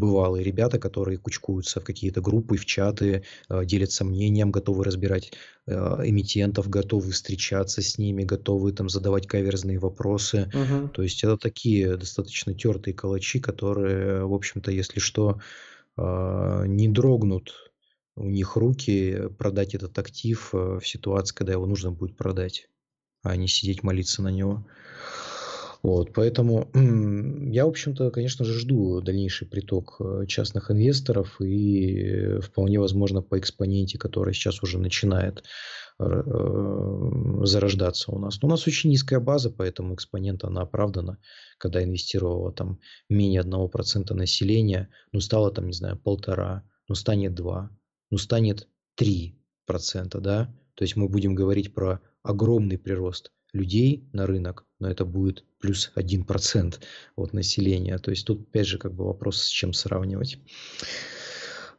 [0.00, 5.32] бывалые ребята, которые кучкуются в какие-то группы, в чаты, э, делятся мнением, готовы разбирать
[5.66, 5.72] э,
[6.04, 10.50] эмитентов, готовы встречаться с ними, готовы там задавать каверзные вопросы.
[10.52, 10.88] Угу.
[10.88, 15.40] То есть это такие достаточно тертые калачи, которые, в общем-то, если что,
[15.96, 17.52] э, не дрогнут
[18.16, 22.68] у них руки продать этот актив в ситуации, когда его нужно будет продать,
[23.22, 24.66] а не сидеть молиться на него.
[25.82, 26.68] Вот, поэтому
[27.50, 33.22] я, в общем-то, конечно же, жду дальнейший приток э, частных инвесторов и э, вполне возможно
[33.22, 35.42] по экспоненте, который сейчас уже начинает
[35.98, 36.04] э,
[37.44, 38.42] зарождаться у нас.
[38.42, 41.18] Но у нас очень низкая база, поэтому экспонент, она оправдана,
[41.56, 42.78] когда инвестировала там
[43.08, 47.70] менее 1% населения, ну стало там, не знаю, полтора, ну станет 2,
[48.10, 48.68] ну станет
[49.00, 49.32] 3%,
[50.20, 55.44] да, то есть мы будем говорить про огромный прирост людей на рынок, но это будет
[55.60, 56.80] плюс 1%
[57.16, 57.98] от населения.
[57.98, 60.38] То есть тут опять же как бы вопрос, с чем сравнивать.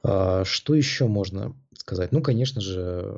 [0.03, 2.11] А, что еще можно сказать?
[2.11, 3.15] Ну, конечно же,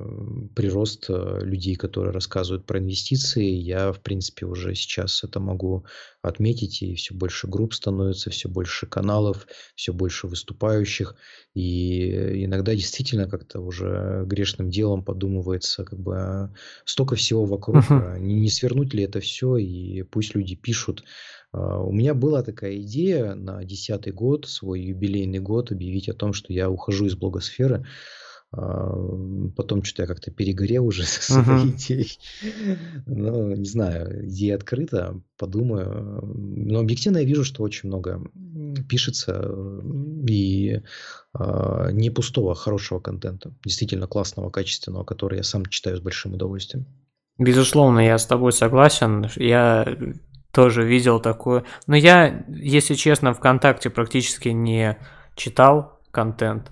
[0.56, 3.46] прирост э, людей, которые рассказывают про инвестиции.
[3.46, 5.86] Я, в принципе, уже сейчас это могу
[6.22, 6.82] отметить.
[6.82, 11.16] И все больше групп становится, все больше каналов, все больше выступающих.
[11.54, 16.54] И иногда действительно как-то уже грешным делом подумывается, как бы а,
[16.86, 17.78] столько всего вокруг.
[17.78, 18.20] Uh-huh.
[18.20, 21.04] Не, не свернуть ли это все, и пусть люди пишут
[21.54, 26.52] у меня была такая идея на десятый год, свой юбилейный год, объявить о том, что
[26.52, 27.86] я ухожу из блогосферы.
[28.56, 28.96] А,
[29.56, 31.76] потом что-то я как-то перегорел уже со своей uh-huh.
[31.76, 32.20] идеей.
[33.06, 36.22] Ну, не знаю, идея открыта, подумаю.
[36.24, 38.22] Но объективно я вижу, что очень много
[38.88, 39.56] пишется
[40.28, 40.82] и
[41.38, 43.54] э, не пустого, хорошего контента.
[43.66, 46.86] Действительно классного, качественного, который я сам читаю с большим удовольствием.
[47.40, 49.28] Безусловно, я с тобой согласен.
[49.36, 49.98] Я
[50.54, 51.64] тоже видел такое.
[51.88, 54.98] Но я, если честно, ВКонтакте практически не
[55.36, 56.72] читал контент.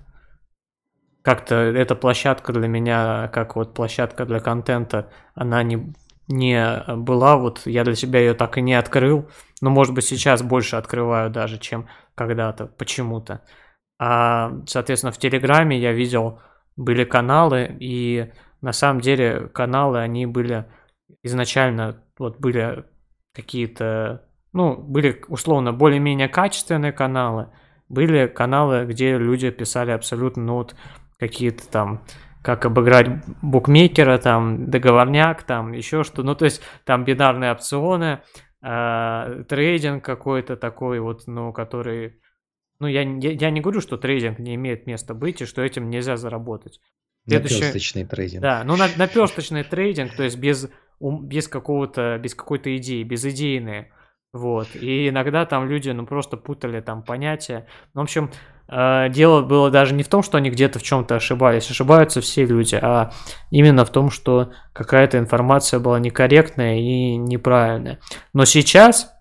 [1.22, 5.94] Как-то эта площадка для меня, как вот площадка для контента, она не,
[6.28, 9.28] не была, вот я для себя ее так и не открыл.
[9.60, 13.42] Но, может быть, сейчас больше открываю даже, чем когда-то, почему-то.
[13.98, 16.40] А, соответственно, в Телеграме я видел,
[16.76, 20.66] были каналы, и на самом деле каналы, они были
[21.22, 22.84] изначально, вот были
[23.34, 27.48] какие-то, ну, были условно более-менее качественные каналы,
[27.88, 30.74] были каналы, где люди писали абсолютно, ну, вот
[31.18, 32.04] какие-то там,
[32.42, 33.08] как обыграть
[33.42, 38.22] букмекера, там, договорняк, там, еще что, ну, то есть там бинарные опционы,
[38.62, 42.20] э, трейдинг какой-то такой вот, ну, который,
[42.80, 45.88] ну, я, я, я не говорю, что трейдинг не имеет места быть и что этим
[45.88, 46.80] нельзя заработать.
[47.28, 47.60] Следующее...
[47.60, 48.42] Наперсточный трейдинг.
[48.42, 50.68] Да, ну, на, наперсточный трейдинг, то есть без
[51.10, 53.92] без какого-то, без какой-то идеи, без идейные.
[54.32, 54.68] Вот.
[54.74, 57.66] И иногда там люди, ну, просто путали там понятия.
[57.92, 58.30] Ну, в общем,
[58.68, 61.70] э, дело было даже не в том, что они где-то в чем-то ошибались.
[61.70, 63.12] Ошибаются все люди, а
[63.50, 67.98] именно в том, что какая-то информация была некорректная и неправильная.
[68.32, 69.12] Но сейчас,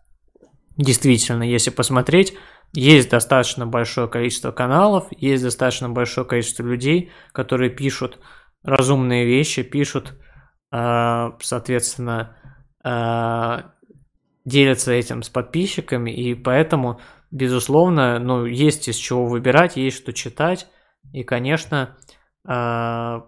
[0.78, 2.34] действительно, если посмотреть,
[2.74, 8.20] есть достаточно большое количество каналов, есть достаточно большое количество людей, которые пишут
[8.64, 10.14] разумные вещи, пишут
[10.72, 12.36] соответственно,
[12.84, 13.72] а,
[14.46, 17.00] делятся этим с подписчиками, и поэтому,
[17.30, 20.68] безусловно, ну, есть из чего выбирать, есть что читать,
[21.14, 21.98] и, конечно,
[22.46, 23.28] а,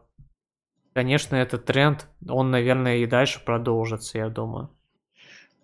[0.94, 4.70] конечно, этот тренд, он, наверное, и дальше продолжится, я думаю.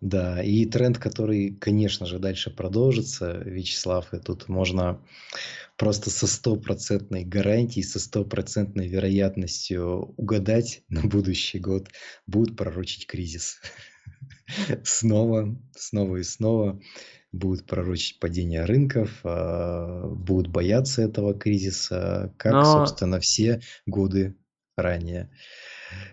[0.02, 5.00] Да, и тренд, который, конечно же, дальше продолжится, Вячеслав, и тут можно
[5.80, 11.88] просто со стопроцентной гарантией, со стопроцентной вероятностью угадать на будущий год,
[12.28, 13.60] будут пророчить кризис.
[14.84, 16.82] Снова, снова и снова
[17.32, 24.36] будут пророчить падение рынков, а, будут бояться этого кризиса, как, Но собственно, все годы
[24.76, 25.32] ранее.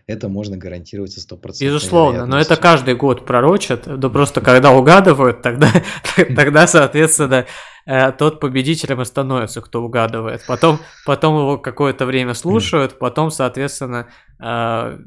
[0.06, 5.42] Это можно гарантировать со стопроцентной Безусловно, но это каждый год пророчат, да просто когда угадывают,
[5.42, 5.68] тогда,
[6.16, 7.46] тогда соответственно,
[7.86, 10.44] э, тот победителем и становится, кто угадывает.
[10.46, 14.08] Потом, потом его какое-то время слушают, потом, соответственно,
[14.40, 14.98] э,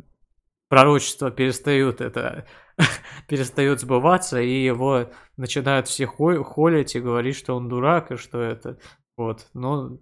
[0.70, 2.46] пророчества перестают это
[3.28, 8.78] перестают сбываться, и его начинают все холить и говорить, что он дурак, и что это.
[9.18, 9.48] Вот.
[9.54, 10.00] Но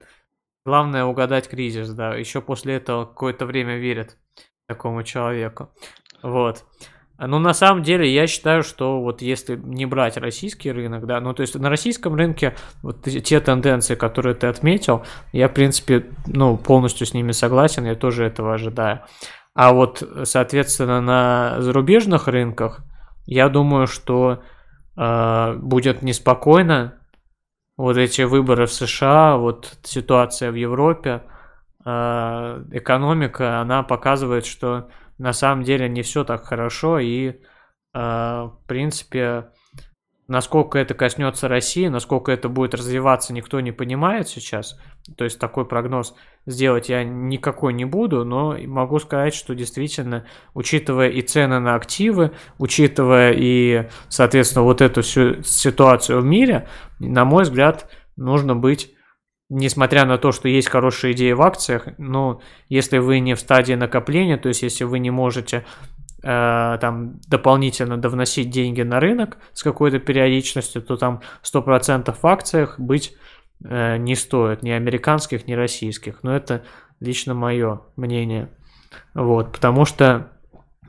[0.65, 2.15] главное угадать кризис, да.
[2.15, 4.17] Еще после этого какое-то время верят
[4.67, 5.69] такому человеку.
[6.21, 6.65] Вот.
[7.19, 11.33] Ну, на самом деле, я считаю, что вот если не брать российский рынок, да, ну,
[11.33, 16.57] то есть на российском рынке вот те тенденции, которые ты отметил, я, в принципе, ну,
[16.57, 19.01] полностью с ними согласен, я тоже этого ожидаю.
[19.55, 22.81] А вот, соответственно, на зарубежных рынках,
[23.25, 24.43] я думаю, что
[24.95, 26.99] э, будет неспокойно.
[27.77, 31.23] Вот эти выборы в США, вот ситуация в Европе,
[31.89, 37.35] экономика, она показывает, что на самом деле не все так хорошо, и, э,
[37.93, 39.49] в принципе,
[40.27, 44.79] насколько это коснется России, насколько это будет развиваться, никто не понимает сейчас.
[45.15, 46.15] То есть такой прогноз
[46.45, 52.31] сделать я никакой не буду, но могу сказать, что действительно, учитывая и цены на активы,
[52.57, 56.67] учитывая и, соответственно, вот эту всю ситуацию в мире,
[56.99, 58.96] на мой взгляд, нужно быть
[59.49, 63.73] несмотря на то, что есть хорошие идеи в акциях, но если вы не в стадии
[63.73, 65.65] накопления, то есть если вы не можете
[66.23, 72.79] э, там дополнительно довносить деньги на рынок с какой-то периодичностью, то там 100% в акциях
[72.79, 73.15] быть
[73.63, 76.23] э, не стоит, ни американских, ни российских.
[76.23, 76.63] Но это
[76.99, 78.49] лично мое мнение.
[79.13, 80.31] Вот, потому что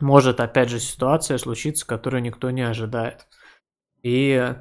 [0.01, 3.27] может опять же ситуация случиться, которую никто не ожидает.
[4.03, 4.55] И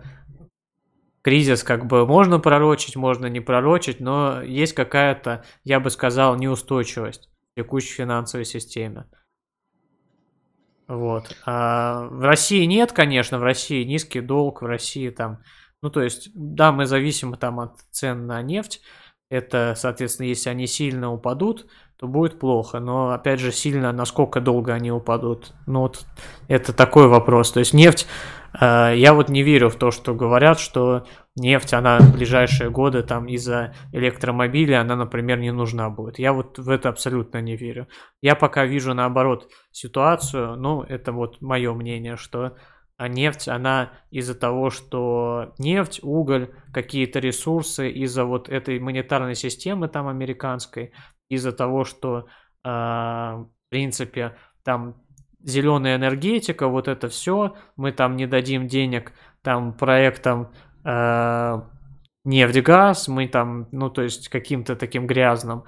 [1.28, 7.30] кризис как бы можно пророчить, можно не пророчить, но есть какая-то, я бы сказал, неустойчивость
[7.52, 9.08] в текущей финансовой системе.
[10.88, 11.36] Вот.
[11.46, 15.40] А в России нет, конечно, в России низкий долг, в России там,
[15.82, 18.82] ну то есть, да, мы зависимы там от цен на нефть,
[19.30, 21.68] это, соответственно, если они сильно упадут,
[21.98, 22.80] то будет плохо.
[22.80, 26.06] Но, опять же, сильно, насколько долго они упадут, ну вот
[26.48, 27.52] это такой вопрос.
[27.52, 28.08] То есть нефть,
[28.54, 31.06] я вот не верю в то, что говорят, что
[31.36, 36.20] нефть, она в ближайшие годы там из-за электромобиля, она, например, не нужна будет.
[36.20, 37.88] Я вот в это абсолютно не верю.
[38.22, 42.56] Я пока вижу, наоборот, ситуацию, ну, это вот мое мнение, что
[42.98, 49.88] а нефть, она из-за того, что нефть, уголь, какие-то ресурсы, из-за вот этой монетарной системы
[49.88, 50.94] там американской,
[51.30, 52.26] из-за того, что,
[52.64, 54.96] э, в принципе, там
[55.48, 60.52] зеленая энергетика, вот это все, мы там не дадим денег там проектам
[60.84, 61.62] э,
[62.26, 65.64] нефть-газ, мы там, ну, то есть каким-то таким грязным,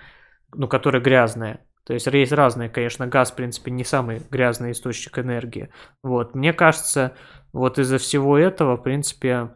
[0.53, 5.17] ну, которые грязные, то есть есть разные, конечно, газ, в принципе, не самый грязный источник
[5.17, 5.69] энергии.
[6.03, 7.15] Вот, мне кажется,
[7.51, 9.55] вот из-за всего этого, в принципе,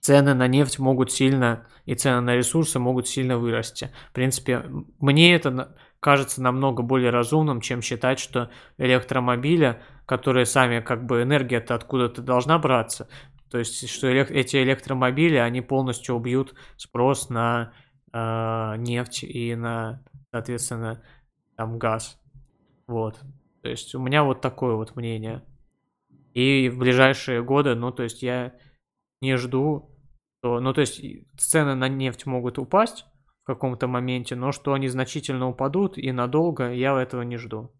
[0.00, 3.90] цены на нефть могут сильно, и цены на ресурсы могут сильно вырасти.
[4.10, 4.64] В принципе,
[5.00, 11.74] мне это кажется намного более разумным, чем считать, что электромобили, которые сами, как бы, энергия-то
[11.74, 13.08] откуда-то должна браться,
[13.50, 17.72] то есть, что элек- эти электромобили, они полностью убьют спрос на
[18.12, 21.02] э, нефть и на, соответственно,
[21.56, 22.20] там газ.
[22.86, 23.18] Вот.
[23.62, 25.42] То есть у меня вот такое вот мнение.
[26.34, 28.54] И в ближайшие годы, ну, то есть я
[29.20, 29.90] не жду,
[30.38, 31.02] что, ну, то есть
[31.36, 33.06] цены на нефть могут упасть
[33.48, 37.70] каком-то моменте, но что они значительно упадут и надолго, я этого не жду.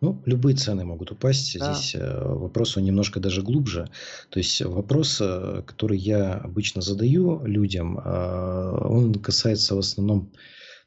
[0.00, 1.58] Ну, любые цены могут упасть.
[1.58, 1.74] Да.
[1.74, 3.88] Здесь э, вопрос он немножко даже глубже.
[4.30, 10.30] То есть вопрос, э, который я обычно задаю людям, э, он касается в основном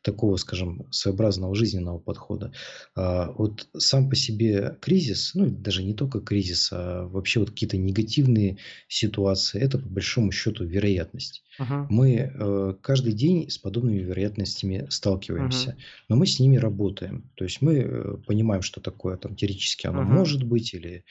[0.02, 2.52] такого, скажем, своеобразного жизненного подхода.
[2.96, 7.78] А, вот сам по себе кризис, ну даже не только кризис, а вообще вот какие-то
[7.78, 8.58] негативные
[8.88, 11.44] ситуации, это по большому счету вероятность.
[11.60, 11.86] Uh-huh.
[11.90, 16.06] Мы э, каждый день с подобными вероятностями сталкиваемся, uh-huh.
[16.10, 17.30] но мы с ними работаем.
[17.36, 20.06] То есть мы э, понимаем, что такое там теоретически оно uh-huh.
[20.06, 21.04] может быть или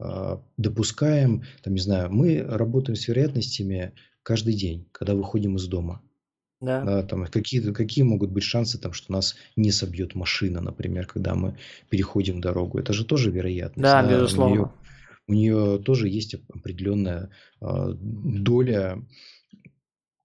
[0.00, 3.92] э, допускаем, там не знаю, мы работаем с вероятностями
[4.22, 6.02] каждый день, когда выходим из дома.
[6.60, 6.82] Да.
[6.82, 11.34] Да, там какие, какие могут быть шансы, там, что нас не собьет машина, например, когда
[11.34, 11.56] мы
[11.88, 12.78] переходим дорогу.
[12.78, 13.82] Это же тоже вероятность.
[13.82, 14.72] Да, Да, у нее, безусловно.
[15.28, 17.30] у нее тоже есть определенная
[17.60, 19.00] а, доля,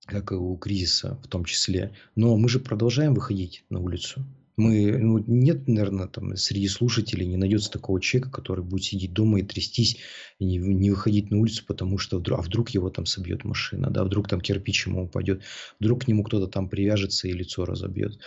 [0.06, 1.96] как и у кризиса в том числе.
[2.16, 4.26] Но мы же продолжаем выходить на улицу.
[4.56, 9.40] Мы, ну, нет, наверное, там среди слушателей не найдется такого человека, который будет сидеть дома
[9.40, 9.98] и трястись,
[10.40, 13.90] и не, не выходить на улицу, потому что вдруг, а вдруг его там собьет машина,
[13.90, 15.42] да, вдруг там кирпич ему упадет,
[15.80, 18.20] вдруг к нему кто-то там привяжется и лицо разобьет.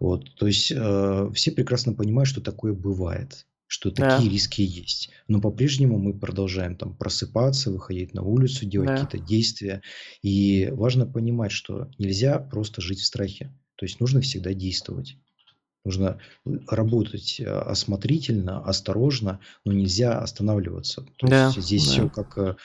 [0.00, 5.10] Вот, то есть э, все прекрасно понимают, что такое бывает что Да, такие риски есть.
[5.28, 9.80] Но по-прежнему мы продолжаем там просыпаться, выходить на улицу, делать да, какие-то действия.
[10.22, 13.52] И важно понимать, что нельзя просто жить в страхе.
[13.76, 15.16] То есть нужно всегда действовать.
[15.84, 16.20] Нужно
[16.68, 21.06] работать э, осмотрительно, осторожно, но нельзя останавливаться.
[21.16, 22.56] То да, есть здесь все да, как э,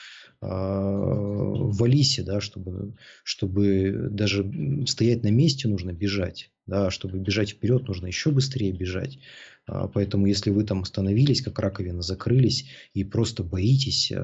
[0.42, 2.94] а, в Алисе, да, чтобы,
[3.24, 4.44] чтобы даже
[4.86, 9.18] стоять на месте нужно бежать, да, чтобы бежать вперед нужно еще быстрее бежать.
[9.66, 14.16] А, Поэтому если вы там остановились, как раковина, закрылись и просто боитесь э,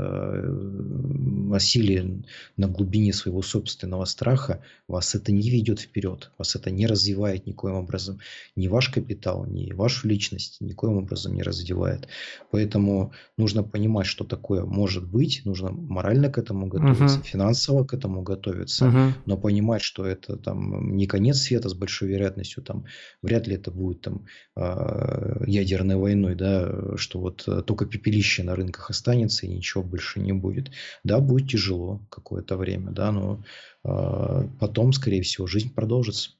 [1.52, 2.23] осилия
[2.56, 7.74] на глубине своего собственного страха, вас это не ведет вперед, вас это не развивает никоим
[7.77, 8.19] образом.
[8.56, 12.09] Ни ваш капитал, ни вашу личность никоим образом не развивает.
[12.51, 17.24] Поэтому нужно понимать, что такое может быть, нужно морально к этому готовиться, Мгм.
[17.24, 19.14] финансово к этому готовиться, Мгм.
[19.27, 22.31] но понимать, что это там не конец света с большой вероятностью,
[22.64, 22.86] там
[23.22, 24.26] вряд ли это будет там
[24.56, 30.20] а, ядерной войной, да, что вот э, только пепелище на рынках останется и ничего больше
[30.20, 30.70] не будет.
[31.04, 33.42] Да, будет тяжело какое-то время, да, но
[33.84, 36.30] а, потом, скорее всего, жизнь продолжится,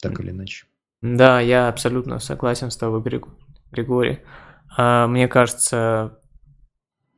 [0.00, 0.66] так или иначе.
[1.02, 3.28] Да, я абсолютно согласен с тобой, Григ-
[3.72, 4.20] Григорий.
[4.76, 6.18] А, Мне кажется,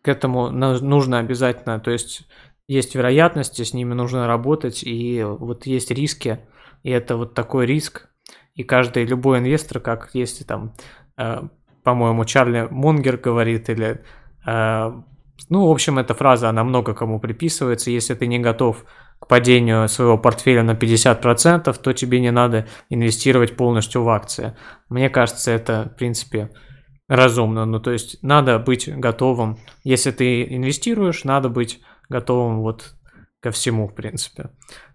[0.02, 2.26] к этому нужно обязательно, то есть
[2.66, 6.40] есть вероятности, с ними нужно работать, и вот есть риски,
[6.82, 8.08] и это вот такой риск,
[8.54, 10.74] и каждый, любой инвестор, как если там,
[11.18, 11.42] э,
[11.82, 14.02] по-моему, Чарли Мунгер говорит, или,
[14.46, 14.92] э,
[15.48, 18.84] ну, в общем, эта фраза, она много кому приписывается, если ты не готов
[19.18, 24.56] к падению своего портфеля на 50%, то тебе не надо инвестировать полностью в акции.
[24.88, 26.50] Мне кажется, это, в принципе,
[27.08, 27.64] разумно.
[27.64, 29.58] Ну, то есть надо быть готовым.
[29.82, 32.94] Если ты инвестируешь, надо быть готовым вот
[33.40, 34.50] ко всему, в принципе.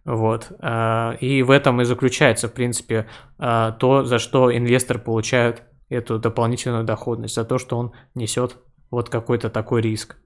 [0.06, 0.52] Вот.
[0.60, 3.08] А, И в этом и заключается, в принципе,
[3.38, 8.58] а, то, за что инвестор получает эту дополнительную доходность, за то, что он несет
[8.92, 10.18] вот какой-то такой риск.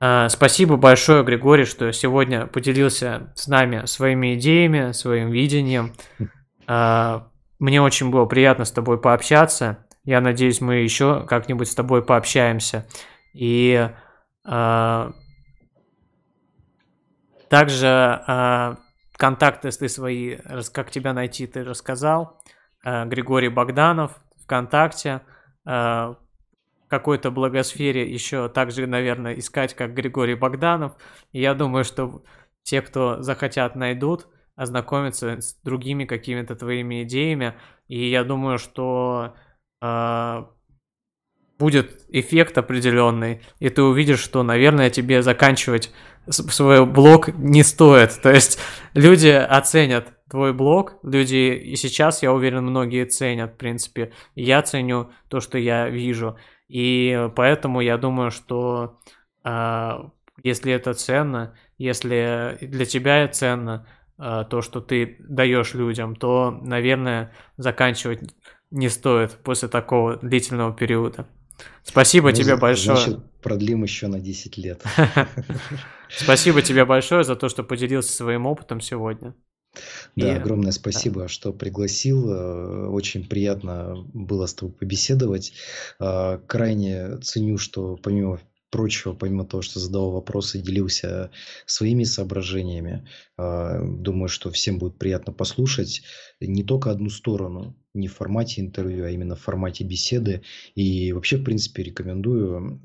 [0.00, 5.94] А, Спасибо большое, Григорий, что сегодня поделился с нами своими идеями, своим видением.
[7.58, 9.86] Мне очень было приятно с тобой пообщаться.
[10.04, 12.86] Я надеюсь, мы еще как-нибудь с тобой пообщаемся.
[13.34, 13.90] И
[14.44, 15.12] а,
[17.48, 18.76] также а,
[19.16, 20.36] контакты ты свои,
[20.72, 22.40] как тебя найти, ты рассказал.
[22.84, 25.22] А, Григорий Богданов ВКонтакте.
[25.64, 26.16] В
[26.88, 30.94] какой-то благосфере еще также, наверное, искать, как Григорий Богданов.
[31.32, 32.22] И я думаю, что
[32.62, 34.26] те, кто захотят, найдут,
[34.56, 37.54] ознакомиться с другими какими-то твоими идеями.
[37.88, 39.34] И я думаю, что
[39.82, 40.50] а,
[41.58, 45.92] будет эффект определенный, и ты увидишь, что, наверное, тебе заканчивать
[46.30, 48.20] свой блог не стоит.
[48.22, 48.58] То есть
[48.94, 54.12] люди оценят твой блог, люди и сейчас, я уверен, многие ценят, в принципе.
[54.34, 56.36] Я ценю то, что я вижу.
[56.68, 58.98] И поэтому я думаю, что
[59.42, 60.10] а,
[60.42, 63.86] если это ценно, если для тебя ценно
[64.18, 68.20] а, то, что ты даешь людям, то, наверное, заканчивать
[68.70, 71.26] не стоит после такого длительного периода.
[71.82, 72.96] Спасибо Ну, тебе большое.
[72.96, 74.82] Значит, продлим еще на 10 лет.
[76.10, 79.34] Спасибо тебе большое за то, что поделился своим опытом сегодня.
[80.16, 82.30] Да, И- огромное спасибо, что пригласил.
[82.32, 85.52] Э, Очень приятно было с тобой побеседовать.
[86.00, 88.40] Э, Крайне ценю, что помимо
[88.70, 91.30] прочего, помимо того, что задавал вопросы, делился
[91.66, 93.06] своими соображениями.
[93.38, 96.02] Э, Думаю, что всем будет приятно послушать
[96.40, 100.42] не только одну сторону, не в формате интервью, а именно в формате беседы.
[100.74, 102.80] И вообще, в принципе, рекомендую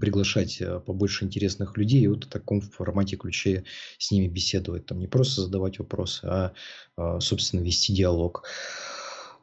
[0.00, 3.64] приглашать э, побольше интересных людей и вот в таком формате ключе
[3.98, 4.86] с ними беседовать.
[4.86, 6.52] Там не просто задавать вопросы, а,
[6.96, 8.44] а, собственно, вести диалог.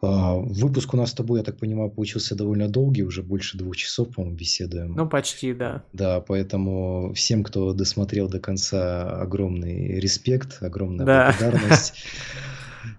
[0.01, 3.75] А, Выпуск у нас с тобой, я так понимаю, получился довольно долгий, уже больше двух
[3.75, 4.93] часов, по-моему, беседуем.
[4.95, 5.83] Ну, почти, да.
[5.93, 11.35] Да, поэтому всем, кто досмотрел до конца, огромный респект, огромная Да.
[11.39, 11.93] благодарность.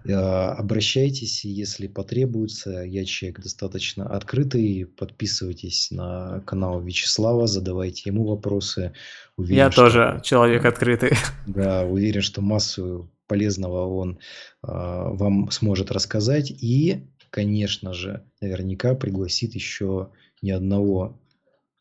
[0.09, 2.81] А, обращайтесь, если потребуется.
[2.81, 4.85] Я человек достаточно открытый.
[4.85, 8.93] Подписывайтесь на канал Вячеслава, задавайте ему вопросы.
[9.37, 11.11] Уверен, Я что, тоже человек открытый.
[11.47, 14.17] Да, уверен, что массу полезного он э,
[14.63, 16.51] вам сможет рассказать.
[16.51, 20.09] И, конечно же, наверняка пригласит еще
[20.41, 21.19] ни одного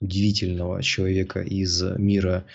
[0.00, 2.46] удивительного человека из мира,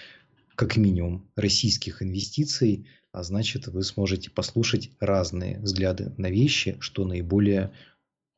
[0.56, 7.72] как минимум, российских инвестиций, а значит, вы сможете послушать разные взгляды на вещи, что наиболее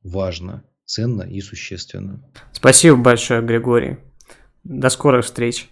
[0.03, 2.23] важно, ценно и существенно.
[2.53, 3.97] Спасибо большое, Григорий.
[4.63, 5.67] До скорых встреч.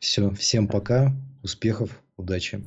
[0.00, 2.64] Все, всем пока, успехов, удачи.